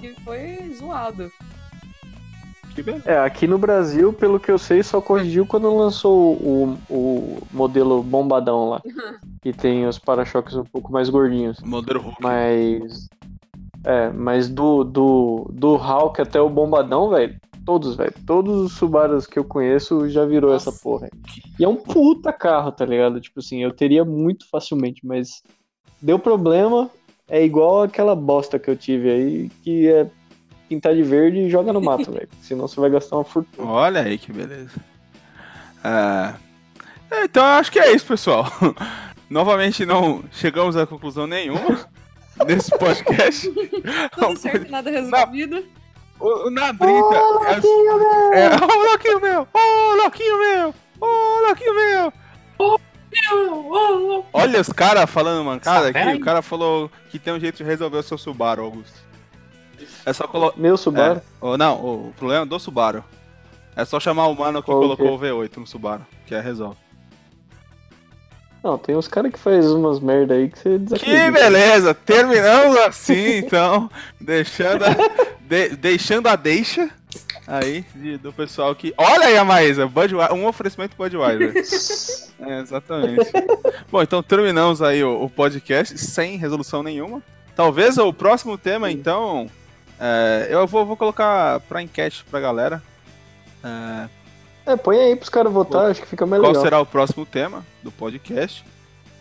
Que 0.00 0.14
foi 0.24 0.74
zoado. 0.76 1.30
Que 2.74 2.82
beleza. 2.82 3.10
É, 3.10 3.18
aqui 3.18 3.46
no 3.46 3.58
Brasil, 3.58 4.12
pelo 4.12 4.40
que 4.40 4.50
eu 4.50 4.58
sei, 4.58 4.82
só 4.82 5.00
corrigiu 5.00 5.46
quando 5.46 5.74
lançou 5.74 6.34
o, 6.34 6.78
o 6.88 7.38
modelo 7.52 8.02
bombadão 8.02 8.70
lá. 8.70 8.82
que 9.42 9.52
tem 9.52 9.86
os 9.86 9.98
para-choques 9.98 10.54
um 10.54 10.64
pouco 10.64 10.92
mais 10.92 11.08
gordinhos. 11.08 11.58
Modelo 11.60 12.00
Hulk. 12.00 12.22
Mas. 12.22 13.08
É, 13.84 14.10
mas 14.10 14.48
do, 14.48 14.84
do, 14.84 15.50
do 15.52 15.74
Hulk 15.74 16.22
até 16.22 16.40
o 16.40 16.48
Bombadão, 16.48 17.10
velho. 17.10 17.36
Todos, 17.64 17.96
velho. 17.96 18.14
Todos 18.24 18.60
os 18.60 18.72
Subarus 18.72 19.26
que 19.26 19.38
eu 19.38 19.44
conheço 19.44 20.08
já 20.08 20.24
virou 20.24 20.52
Nossa. 20.52 20.70
essa 20.70 20.80
porra. 20.80 21.08
E 21.58 21.64
é 21.64 21.68
um 21.68 21.76
puta 21.76 22.32
carro, 22.32 22.70
tá 22.70 22.84
ligado? 22.84 23.20
Tipo 23.20 23.40
assim, 23.40 23.62
eu 23.62 23.72
teria 23.72 24.04
muito 24.04 24.48
facilmente, 24.48 25.04
mas 25.04 25.42
deu 26.00 26.18
problema. 26.18 26.88
É 27.28 27.44
igual 27.44 27.82
aquela 27.82 28.14
bosta 28.14 28.58
que 28.58 28.70
eu 28.70 28.76
tive 28.76 29.10
aí, 29.10 29.48
que 29.62 29.88
é 29.88 30.08
pintar 30.72 30.94
de 30.94 31.02
verde 31.02 31.38
e 31.38 31.50
joga 31.50 31.70
no 31.72 31.80
mato, 31.82 32.10
velho. 32.12 32.28
Senão 32.40 32.66
você 32.66 32.80
vai 32.80 32.88
gastar 32.88 33.16
uma 33.16 33.24
fortuna. 33.24 33.68
Olha 33.70 34.00
aí 34.00 34.16
que 34.16 34.32
beleza. 34.32 34.72
Ah, 35.84 36.34
é, 37.10 37.24
então 37.24 37.44
acho 37.44 37.70
que 37.70 37.78
é 37.78 37.92
isso, 37.92 38.06
pessoal. 38.06 38.46
Novamente 39.28 39.84
não 39.84 40.24
chegamos 40.32 40.76
a 40.76 40.86
conclusão 40.86 41.26
nenhuma 41.26 41.86
nesse 42.46 42.70
podcast. 42.78 43.50
Tudo 44.12 44.38
certo, 44.38 44.70
nada 44.70 44.90
resolvido. 44.90 45.64
O, 46.18 46.46
o 46.46 46.50
na 46.50 46.72
brita. 46.72 47.16
é, 48.32 48.44
é, 48.44 48.50
ô, 48.54 48.92
Loquinho 48.92 49.20
meu! 49.20 49.48
Ô, 49.52 49.94
Loquinho 50.04 50.38
meu! 50.38 50.74
Ô, 51.00 51.48
Loquinho 51.48 51.74
meu! 51.74 52.12
Olha 54.32 54.60
os 54.60 54.68
caras 54.68 55.10
falando 55.10 55.44
mancada 55.44 55.88
Essa 55.90 55.98
aqui. 55.98 56.08
aí. 56.10 56.16
O 56.16 56.20
cara 56.20 56.40
falou 56.40 56.90
que 57.10 57.18
tem 57.18 57.32
um 57.32 57.40
jeito 57.40 57.56
de 57.56 57.64
resolver 57.64 57.98
o 57.98 58.02
seu 58.02 58.16
Subaru, 58.16 58.62
Augusto. 58.62 59.11
É 60.04 60.12
só 60.12 60.26
colocar. 60.26 60.58
Meu 60.58 60.76
Subaru. 60.76 61.20
Oh, 61.40 61.56
não, 61.56 61.74
o 61.76 62.12
problema 62.16 62.42
é 62.44 62.46
do 62.46 62.58
Subaru. 62.58 63.04
É 63.76 63.84
só 63.84 63.98
chamar 64.00 64.26
o 64.26 64.34
mano 64.34 64.60
que 64.60 64.66
Qual 64.66 64.80
colocou 64.80 65.18
que 65.18 65.24
o 65.26 65.36
V8 65.38 65.56
no 65.58 65.66
Subaru, 65.66 66.04
que 66.26 66.34
é 66.34 66.40
resolve. 66.40 66.76
Não, 68.62 68.78
tem 68.78 68.94
uns 68.96 69.08
caras 69.08 69.32
que 69.32 69.38
faz 69.38 69.66
umas 69.70 69.98
merda 69.98 70.34
aí 70.34 70.48
que 70.48 70.56
você 70.58 70.68
Que 70.70 70.78
desacredita. 70.78 71.30
beleza! 71.32 71.94
Terminamos 71.94 72.76
assim, 72.78 73.38
então, 73.38 73.90
deixando 74.20 74.84
a, 74.84 74.90
de- 75.40 75.70
deixando 75.76 76.28
a 76.28 76.36
deixa 76.36 76.88
aí 77.46 77.84
de- 77.94 78.18
do 78.18 78.32
pessoal 78.32 78.72
que. 78.74 78.94
Olha 78.96 79.26
aí 79.26 79.36
a 79.36 79.44
Maísa, 79.44 79.88
Budweiser, 79.88 80.32
um 80.34 80.46
oferecimento 80.46 80.96
Budweiser. 80.96 81.52
É, 82.44 82.58
exatamente. 82.58 83.30
Bom, 83.88 84.02
então 84.02 84.20
terminamos 84.20 84.82
aí 84.82 85.04
o, 85.04 85.22
o 85.22 85.30
podcast 85.30 85.96
sem 85.96 86.36
resolução 86.36 86.82
nenhuma. 86.82 87.22
Talvez 87.54 87.98
o 87.98 88.12
próximo 88.12 88.58
tema, 88.58 88.90
então, 88.90 89.46
é, 90.04 90.48
eu 90.50 90.66
vou, 90.66 90.84
vou 90.84 90.96
colocar 90.96 91.60
pra 91.60 91.80
enquete 91.80 92.24
pra 92.28 92.40
galera. 92.40 92.82
É, 93.62 94.08
É, 94.66 94.76
põe 94.76 94.98
aí 94.98 95.14
pros 95.14 95.28
caras 95.28 95.52
votar, 95.52 95.90
acho 95.92 96.00
que 96.00 96.08
fica 96.08 96.26
mais 96.26 96.42
qual 96.42 96.56
será 96.56 96.80
o 96.80 96.86
próximo 96.86 97.24
tema 97.24 97.64
do 97.84 97.92
podcast? 97.92 98.64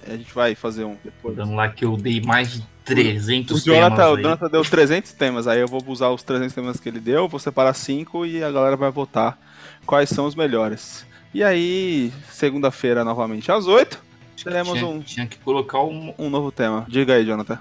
A 0.08 0.18
gente 0.18 0.34
vai 0.34 0.56
fazer 0.56 0.84
um 0.84 0.98
depois. 1.04 1.36
Dando 1.36 1.54
lá 1.54 1.70
que 1.70 1.86
eu 1.86 1.96
dei 1.96 2.20
mais 2.22 2.54
de 2.54 2.64
300 2.84 3.62
O 3.62 3.64
Jonathan, 3.64 3.96
temas 3.96 4.10
o 4.10 4.16
aí. 4.16 4.24
Jonathan 4.24 4.50
deu 4.50 4.64
300 4.64 5.12
temas, 5.14 5.48
aí 5.48 5.60
eu 5.60 5.68
vou 5.68 5.84
usar 5.86 6.10
os 6.10 6.24
300 6.24 6.56
temas 6.56 6.80
que 6.80 6.90
ele 6.90 7.00
deu, 7.00 7.28
vou 7.28 7.40
separar 7.40 7.76
5 7.76 8.26
e 8.26 8.44
a 8.44 8.50
galera 8.52 8.76
vai 8.76 8.90
votar 8.90 9.38
quais 9.86 10.10
são 10.10 10.26
os 10.26 10.34
melhores. 10.34 11.06
E 11.32 11.44
aí, 11.44 12.12
segunda-feira, 12.32 13.06
novamente 13.06 13.52
às 13.52 13.68
8, 13.68 14.04
teremos 14.44 14.74
tinha, 14.74 14.88
um, 14.88 15.00
tinha 15.00 15.28
que 15.28 15.38
colocar 15.38 15.82
um, 15.84 16.14
um 16.18 16.30
novo 16.30 16.52
tema. 16.52 16.86
Diga 16.90 17.14
aí, 17.14 17.24
Jonathan. 17.24 17.60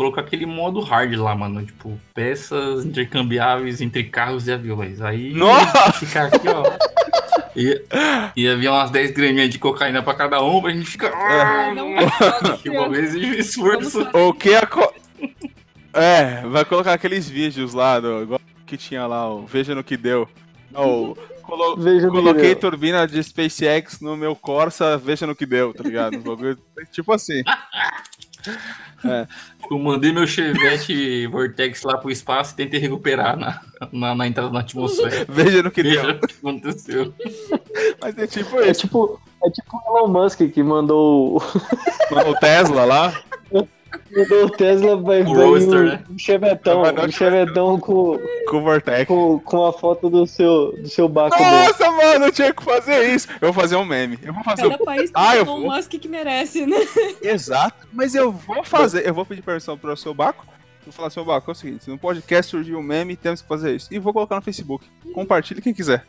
Colocar 0.00 0.22
aquele 0.22 0.46
modo 0.46 0.80
hard 0.80 1.14
lá, 1.16 1.34
mano. 1.34 1.62
Tipo, 1.62 2.00
peças 2.14 2.86
intercambiáveis 2.86 3.82
entre 3.82 4.04
carros 4.04 4.48
e 4.48 4.52
aviões. 4.52 5.02
Aí 5.02 5.34
Nossa! 5.34 5.92
ficar 5.92 6.24
aqui, 6.26 6.48
ó. 6.48 6.62
Ia, 7.54 7.82
ia 8.34 8.56
vir 8.56 8.68
umas 8.70 8.90
10 8.90 9.10
graminhas 9.10 9.50
de 9.50 9.58
cocaína 9.58 10.02
pra 10.02 10.14
cada 10.14 10.42
um, 10.42 10.62
pra 10.62 10.70
gente 10.70 10.86
ficar. 10.88 11.08
É. 11.08 11.42
Ai, 11.42 11.74
não 11.74 12.56
que 12.56 12.70
bom, 12.70 12.94
exige 12.94 13.38
esforço. 13.40 14.08
O 14.14 14.32
que, 14.32 14.54
aco- 14.54 14.94
É, 15.92 16.46
vai 16.46 16.64
colocar 16.64 16.94
aqueles 16.94 17.28
vídeos 17.28 17.74
lá 17.74 18.00
do, 18.00 18.22
igual 18.22 18.40
que 18.66 18.76
tinha 18.78 19.06
lá, 19.06 19.28
o 19.28 19.44
Veja 19.46 19.74
no 19.74 19.84
que 19.84 19.96
deu. 19.98 20.26
Não, 20.70 21.14
colo- 21.42 21.76
Veja 21.82 22.06
no 22.06 22.12
que 22.12 22.18
coloquei 22.18 22.54
deu. 22.54 22.56
turbina 22.56 23.06
de 23.06 23.22
SpaceX 23.22 24.00
no 24.00 24.16
meu 24.16 24.34
Corsa, 24.36 24.96
veja 24.96 25.26
no 25.26 25.34
que 25.36 25.44
deu, 25.44 25.74
tá 25.74 25.82
ligado? 25.82 26.16
Tipo 26.92 27.12
assim. 27.12 27.42
Eu 29.70 29.78
mandei 29.78 30.12
meu 30.12 30.26
Chevette 30.26 31.26
Vortex 31.28 31.82
lá 31.82 31.96
pro 31.96 32.10
espaço 32.10 32.52
e 32.52 32.56
tentei 32.56 32.78
recuperar 32.80 33.36
na, 33.38 33.60
na, 33.92 34.14
na 34.14 34.26
entrada 34.26 34.50
na 34.50 34.60
atmosfera. 34.60 35.24
Veja 35.28 35.62
no 35.62 35.70
que 35.70 35.82
Veja 35.82 36.02
deu. 36.02 36.16
o 36.16 36.20
que 36.26 36.34
aconteceu. 36.34 37.14
Mas 38.02 38.18
é 38.18 38.26
tipo 38.26 38.60
É 38.60 38.70
isso. 38.70 38.80
tipo, 38.82 39.20
é 39.44 39.50
tipo 39.50 39.76
o 39.76 39.98
Elon 39.98 40.08
Musk 40.08 40.40
que 40.52 40.62
mandou, 40.62 41.36
o- 41.36 41.42
O 42.30 42.34
Tesla 42.40 42.84
lá. 42.84 43.12
mandou 44.14 44.44
o 44.46 44.50
Tesla 44.50 44.96
vai, 44.96 45.22
O 45.22 45.34
vai 45.34 45.44
Roadster, 45.44 45.78
um, 45.80 45.84
né? 45.84 46.04
um 46.10 46.18
chevetão, 46.18 46.82
um 46.82 47.10
chevetão 47.10 47.80
com, 47.80 48.18
Com 48.48 48.56
o 48.58 48.60
Vortex. 48.62 49.06
com, 49.06 49.38
com 49.40 49.66
a 49.66 49.72
foto 49.72 50.08
do 50.10 50.26
seu, 50.26 50.72
do 50.80 50.88
seu 50.88 51.08
baco 51.08 51.36
dele. 51.36 51.50
Nossa, 51.50 51.90
mano, 51.92 52.26
eu 52.26 52.32
tinha 52.32 52.52
que 52.52 52.62
fazer 52.62 53.14
isso. 53.14 53.28
Eu 53.40 53.52
vou 53.52 53.62
fazer 53.62 53.76
um 53.76 53.84
meme. 53.84 54.18
Eu 54.22 54.32
vou 54.32 54.42
fazer 54.44 54.66
um... 54.66 54.70
Cada 54.70 54.84
país 54.84 55.10
Ah, 55.14 55.30
tem 55.30 55.38
eu 55.38 55.44
vou. 55.44 55.60
Musk 55.60 55.90
que 55.92 56.08
merece, 56.08 56.66
né? 56.66 56.76
Exato. 57.22 57.86
Mas 57.92 58.14
eu 58.14 58.30
vou 58.32 58.62
fazer. 58.64 59.06
Eu 59.06 59.14
vou 59.14 59.24
pedir 59.26 59.42
permissão 59.42 59.76
pro 59.78 59.96
seu 59.96 60.14
Baco. 60.14 60.46
Vou 60.84 60.92
falar, 60.92 61.10
seu 61.10 61.24
Baco, 61.24 61.50
é 61.50 61.52
o 61.52 61.54
seguinte: 61.54 61.84
se 61.84 61.90
no 61.90 61.98
podcast 61.98 62.50
surgiu 62.50 62.78
um 62.78 62.82
meme, 62.82 63.14
temos 63.16 63.42
que 63.42 63.48
fazer 63.48 63.76
isso. 63.76 63.88
E 63.92 63.98
vou 63.98 64.12
colocar 64.12 64.36
no 64.36 64.42
Facebook. 64.42 64.86
Compartilhe 65.14 65.60
quem 65.60 65.74
quiser. 65.74 66.04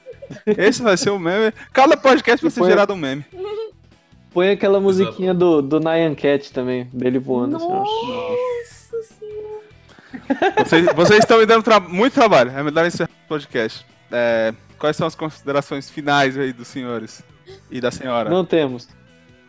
Esse 0.46 0.82
vai 0.82 0.96
ser 0.96 1.10
o 1.10 1.20
meme. 1.20 1.52
Cada 1.74 1.98
podcast 1.98 2.42
vai 2.42 2.50
ser 2.52 2.62
põe- 2.62 2.70
gerado 2.70 2.94
um 2.94 2.98
meme. 2.98 3.26
Põe 4.34 4.50
aquela 4.52 4.80
musiquinha 4.80 5.34
do, 5.34 5.62
do 5.62 5.80
Nyan 5.80 6.16
Cat 6.16 6.52
também, 6.54 6.90
dele 6.94 7.20
voando. 7.20 7.58
assim. 7.58 7.68
Nossa 7.68 9.04
senhora. 9.20 9.62
Vocês, 10.66 10.86
vocês 10.96 11.20
estão 11.20 11.38
me 11.40 11.46
dando 11.46 11.64
tra- 11.64 11.80
muito 11.80 12.14
trabalho. 12.14 12.52
É 12.52 12.64
melhor 12.64 12.86
encerrar 12.86 13.10
o 13.26 13.28
podcast. 13.28 13.86
É, 14.12 14.54
quais 14.78 14.96
são 14.96 15.06
as 15.08 15.16
considerações 15.16 15.90
finais 15.90 16.38
aí 16.38 16.54
dos 16.54 16.68
senhores 16.68 17.22
e 17.70 17.82
da 17.82 17.92
senhora? 17.92 18.30
Não 18.30 18.46
temos. 18.46 18.88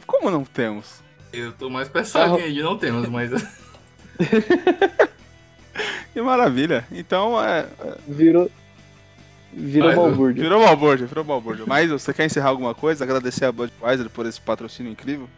Como 0.06 0.30
não 0.30 0.44
temos? 0.44 1.00
Eu 1.32 1.52
tô 1.52 1.70
mais 1.70 1.88
pensando 1.88 2.36
Tá. 2.36 2.42
que 2.42 2.62
não 2.62 2.76
temos, 2.76 3.08
mas. 3.08 3.30
Que 6.12 6.20
maravilha. 6.20 6.84
Então, 6.92 7.42
é, 7.42 7.66
Virou. 8.06 8.50
Virou 9.54 9.88
Mas, 9.88 9.96
balbúrdia. 9.96 10.42
virou 10.42 10.60
balbúrdia, 10.64 11.06
virou 11.06 11.24
balbúrdia. 11.24 11.64
Mas 11.66 11.90
você 11.90 12.12
quer 12.14 12.24
encerrar 12.26 12.48
alguma 12.48 12.74
coisa? 12.74 13.04
Agradecer 13.04 13.44
a 13.44 13.52
Budweiser 13.52 14.08
por 14.10 14.24
esse 14.26 14.40
patrocínio 14.40 14.90
incrível? 14.90 15.28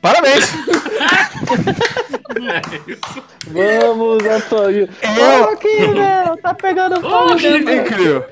Parabéns! 0.00 0.44
Vamos, 3.46 4.24
Antônio. 4.24 4.88
Eu- 5.02 5.40
Ô, 5.42 5.44
aqui, 5.50 5.80
meu, 5.88 6.36
tá 6.38 6.54
pegando 6.54 7.00
fogo 7.00 7.34
dentro. 7.36 7.74
Incrível! 7.74 8.24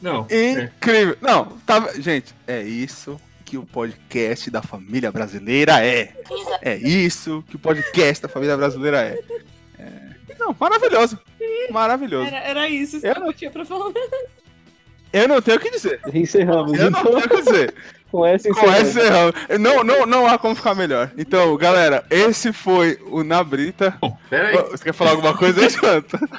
Não. 0.00 0.26
é. 0.30 0.50
Incrível! 0.62 1.16
Não, 1.20 1.44
tá. 1.66 1.88
Gente, 1.98 2.34
é 2.46 2.62
isso 2.62 3.20
que 3.44 3.56
o 3.58 3.64
podcast 3.64 4.50
da 4.50 4.62
família 4.62 5.10
brasileira 5.10 5.84
é. 5.84 6.12
É 6.62 6.76
isso 6.76 7.42
que 7.48 7.56
o 7.56 7.58
podcast 7.58 8.22
da 8.22 8.28
família 8.28 8.56
brasileira 8.56 9.00
é. 9.02 9.18
É. 9.78 10.34
Não, 10.38 10.54
maravilhoso. 10.58 11.18
Maravilhoso. 11.70 12.26
Era, 12.28 12.38
era 12.38 12.68
isso 12.68 12.96
Eu 13.04 13.14
que 13.14 13.20
eu 13.20 13.32
tinha 13.32 13.50
pra 13.50 13.64
falar. 13.64 13.92
Eu 15.12 15.26
não 15.28 15.40
tenho 15.40 15.56
o 15.56 15.60
que 15.60 15.70
dizer. 15.70 16.00
Encerramos. 16.12 16.78
Eu 16.78 16.90
não 16.90 17.00
Então, 17.00 17.12
tenho 17.14 17.24
o 17.26 17.28
que 17.28 17.42
dizer. 17.42 17.74
com 18.10 18.24
essa 18.26 18.48
Com 18.50 18.70
essa 18.70 18.82
encerramos. 19.00 19.34
Não, 19.60 19.82
não, 19.84 20.06
não 20.06 20.26
há 20.26 20.38
como 20.38 20.54
ficar 20.54 20.74
melhor. 20.74 21.10
Então, 21.16 21.56
galera, 21.56 22.04
esse 22.10 22.52
foi 22.52 22.98
o 23.06 23.22
Na 23.22 23.42
Brita. 23.42 23.96
Bom, 24.00 24.16
pera 24.28 24.48
aí. 24.48 24.56
Você 24.70 24.84
quer 24.84 24.92
falar 24.94 25.12
alguma 25.12 25.36
coisa? 25.36 25.60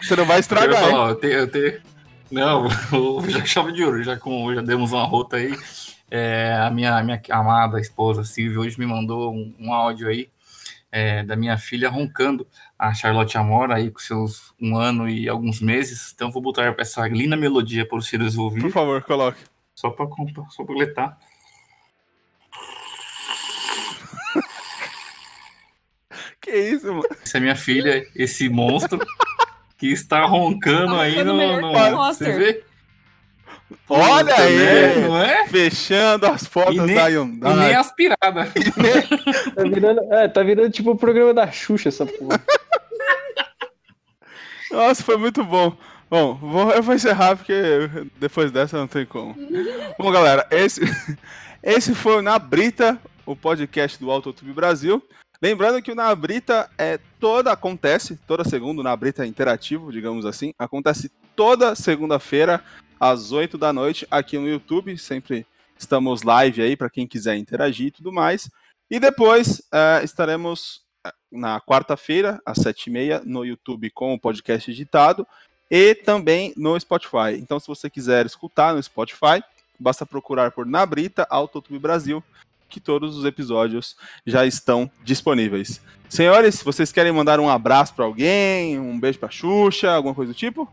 Você 0.02 0.16
não 0.16 0.26
vai 0.26 0.38
Eu 0.38 0.41
estragar, 0.41 0.76
falar, 0.82 0.89
hein? 0.89 0.95
ó, 0.97 1.10
eu 1.10 1.16
tenho, 1.16 1.34
eu 1.34 1.47
tenho- 1.47 1.82
Não, 2.32 2.68
já 3.30 3.43
chave 3.45 3.72
de 3.72 3.84
ouro, 3.84 4.04
já, 4.04 4.16
com, 4.18 4.54
já 4.54 4.62
demos 4.62 4.91
uma 4.91 5.04
rota 5.04 5.38
aí. 5.38 5.56
É, 6.12 6.56
a 6.60 6.70
minha, 6.72 7.02
minha 7.04 7.22
amada 7.30 7.80
esposa 7.80 8.24
Silvia 8.24 8.60
hoje 8.60 8.80
me 8.80 8.86
mandou 8.86 9.32
um, 9.32 9.54
um 9.60 9.72
áudio 9.74 10.08
aí 10.08 10.28
é, 10.91 11.22
da 11.24 11.36
minha 11.36 11.56
filha 11.58 11.88
roncando, 11.89 12.47
a 12.80 12.93
Charlotte 12.93 13.38
Amora, 13.38 13.75
aí 13.75 13.91
com 13.91 13.99
seus 13.99 14.53
um 14.59 14.77
ano 14.77 15.09
e 15.09 15.27
alguns 15.27 15.59
meses. 15.59 16.11
Então 16.15 16.32
vou 16.32 16.41
botar 16.41 16.73
essa 16.80 17.05
linda 17.07 17.36
melodia 17.36 17.86
para 17.86 17.97
os 17.97 18.07
filhos 18.07 18.36
Por 18.36 18.43
ouvir, 18.43 18.71
favor, 18.71 19.03
coloque. 19.03 19.43
só 19.75 19.89
para 19.89 20.07
só 20.49 20.63
pra 20.63 20.75
letar. 20.75 21.17
Que 26.41 26.51
isso, 26.51 26.88
mano? 26.88 27.03
Essa 27.23 27.38
é 27.38 27.41
minha 27.41 27.55
filha, 27.55 28.05
esse 28.15 28.49
monstro 28.49 28.99
que 29.77 29.88
está 29.91 30.25
roncando 30.25 30.95
aí 30.95 31.11
Roncando 31.17 31.34
no. 31.34 31.61
no 31.61 31.97
você 31.97 32.32
vê? 32.34 32.63
Olha 33.88 34.25
Puta, 34.34 34.41
aí! 34.41 34.57
né? 34.57 34.95
Não 35.07 35.17
é? 35.17 35.47
Fechando 35.47 36.25
as 36.25 36.47
portas 36.47 36.75
E 36.75 36.82
nem- 36.82 36.95
da 36.95 37.09
E 37.09 37.13
Hyundai. 37.13 37.55
nem 37.67 37.75
aspirada. 37.75 38.51
Tá 39.55 39.63
virando, 39.63 40.13
é, 40.13 40.27
tá 40.27 40.43
virando 40.43 40.71
tipo 40.71 40.91
o 40.91 40.97
programa 40.97 41.34
da 41.34 41.51
Xuxa, 41.51 41.89
essa 41.89 42.05
porra. 42.05 42.41
Nossa, 44.72 45.03
foi 45.03 45.17
muito 45.17 45.43
bom. 45.43 45.76
Bom, 46.09 46.36
vou, 46.36 46.72
eu 46.72 46.82
vou 46.82 46.95
encerrar 46.95 47.36
porque 47.36 47.53
depois 48.20 48.51
dessa 48.51 48.78
não 48.78 48.88
tem 48.88 49.05
como. 49.05 49.36
Bom, 49.97 50.11
galera, 50.11 50.47
esse, 50.49 50.82
esse 51.61 51.93
foi 51.93 52.17
o 52.17 52.22
Na 52.22 52.39
Brita, 52.39 52.99
o 53.28 53.36
podcast 53.36 53.99
do 53.99 54.09
AutoTube 54.09 54.51
Brasil. 54.51 55.03
Lembrando 55.39 55.82
que 55.84 55.91
o 55.91 55.95
Na 55.95 56.13
Brita 56.15 56.67
é 56.78 56.99
toda, 57.20 57.51
acontece, 57.51 58.20
toda 58.28 58.43
segunda, 58.43 58.82
o 58.82 58.84
Na 58.84 58.95
Brita 58.95 59.24
é 59.24 59.28
interativo, 59.28 59.91
digamos 59.91 60.26
assim, 60.26 60.51
acontece 60.57 61.11
toda 61.36 61.76
segunda-feira, 61.76 62.63
às 62.99 63.32
8 63.32 63.57
da 63.57 63.72
noite, 63.72 64.07
aqui 64.09 64.38
no 64.38 64.49
YouTube. 64.49 64.97
Sempre 64.97 65.45
estamos 65.78 66.24
live 66.24 66.61
aí 66.61 66.76
para 66.76 66.89
quem 66.89 67.07
quiser 67.07 67.38
interagir 67.38 67.88
e 67.88 67.91
tudo 67.91 68.11
mais. 68.11 68.49
E 68.89 68.99
depois 68.99 69.61
eh, 69.72 70.01
estaremos 70.03 70.82
na 71.32 71.62
quarta-feira, 71.62 72.41
às 72.45 72.58
7h30, 72.58 73.24
no 73.24 73.45
YouTube 73.45 73.89
com 73.91 74.14
o 74.14 74.20
podcast 74.20 74.70
editado 74.70 75.26
e 75.70 75.93
também 75.93 76.54
no 76.58 76.80
Spotify. 76.80 77.36
Então, 77.38 77.60
se 77.60 77.68
você 77.68 77.89
quiser 77.89 78.26
escutar 78.26 78.74
no 78.74 78.82
Spotify, 78.82 79.43
basta 79.80 80.06
procurar 80.06 80.52
por 80.52 80.66
Na 80.66 80.86
Brita 80.86 81.28
Autotube 81.30 81.80
Brasil, 81.80 82.24
que 82.68 82.80
todos 82.80 83.18
os 83.18 83.26
episódios 83.26 83.95
já 84.26 84.45
estão 84.45 84.89
disponíveis. 85.04 85.82
Senhores, 86.08 86.62
vocês 86.64 86.91
querem 86.91 87.12
mandar 87.12 87.39
um 87.39 87.50
abraço 87.50 87.93
para 87.93 88.06
alguém, 88.06 88.80
um 88.80 89.00
beijo 89.00 89.20
para 89.20 89.30
Xuxa, 89.30 89.91
alguma 89.91 90.16
coisa 90.16 90.34
do 90.34 90.38
tipo? 90.38 90.68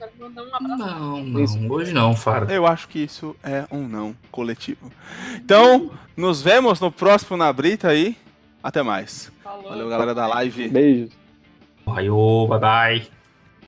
Eu 0.00 0.08
quero 0.08 0.12
mandar 0.20 0.42
um 0.42 0.54
abraço. 0.54 0.94
Não, 0.94 1.22
não, 1.24 1.70
hoje 1.70 1.92
não, 1.92 2.14
Fara. 2.14 2.52
Eu 2.52 2.66
acho 2.66 2.88
que 2.88 3.00
isso 3.00 3.34
é 3.42 3.66
um 3.70 3.88
não 3.88 4.14
coletivo. 4.30 4.90
Então, 5.36 5.90
nos 6.16 6.40
vemos 6.40 6.80
no 6.80 6.90
próximo 6.92 7.36
Na 7.36 7.52
Brita 7.52 7.88
aí. 7.88 8.16
Até 8.62 8.82
mais. 8.82 9.32
Falou. 9.42 9.68
Valeu, 9.68 9.88
galera 9.88 10.14
da 10.14 10.26
live. 10.26 10.68
Beijo. 10.68 11.08
Valeu, 11.84 12.46
bye 12.48 12.58
bye. 12.58 13.17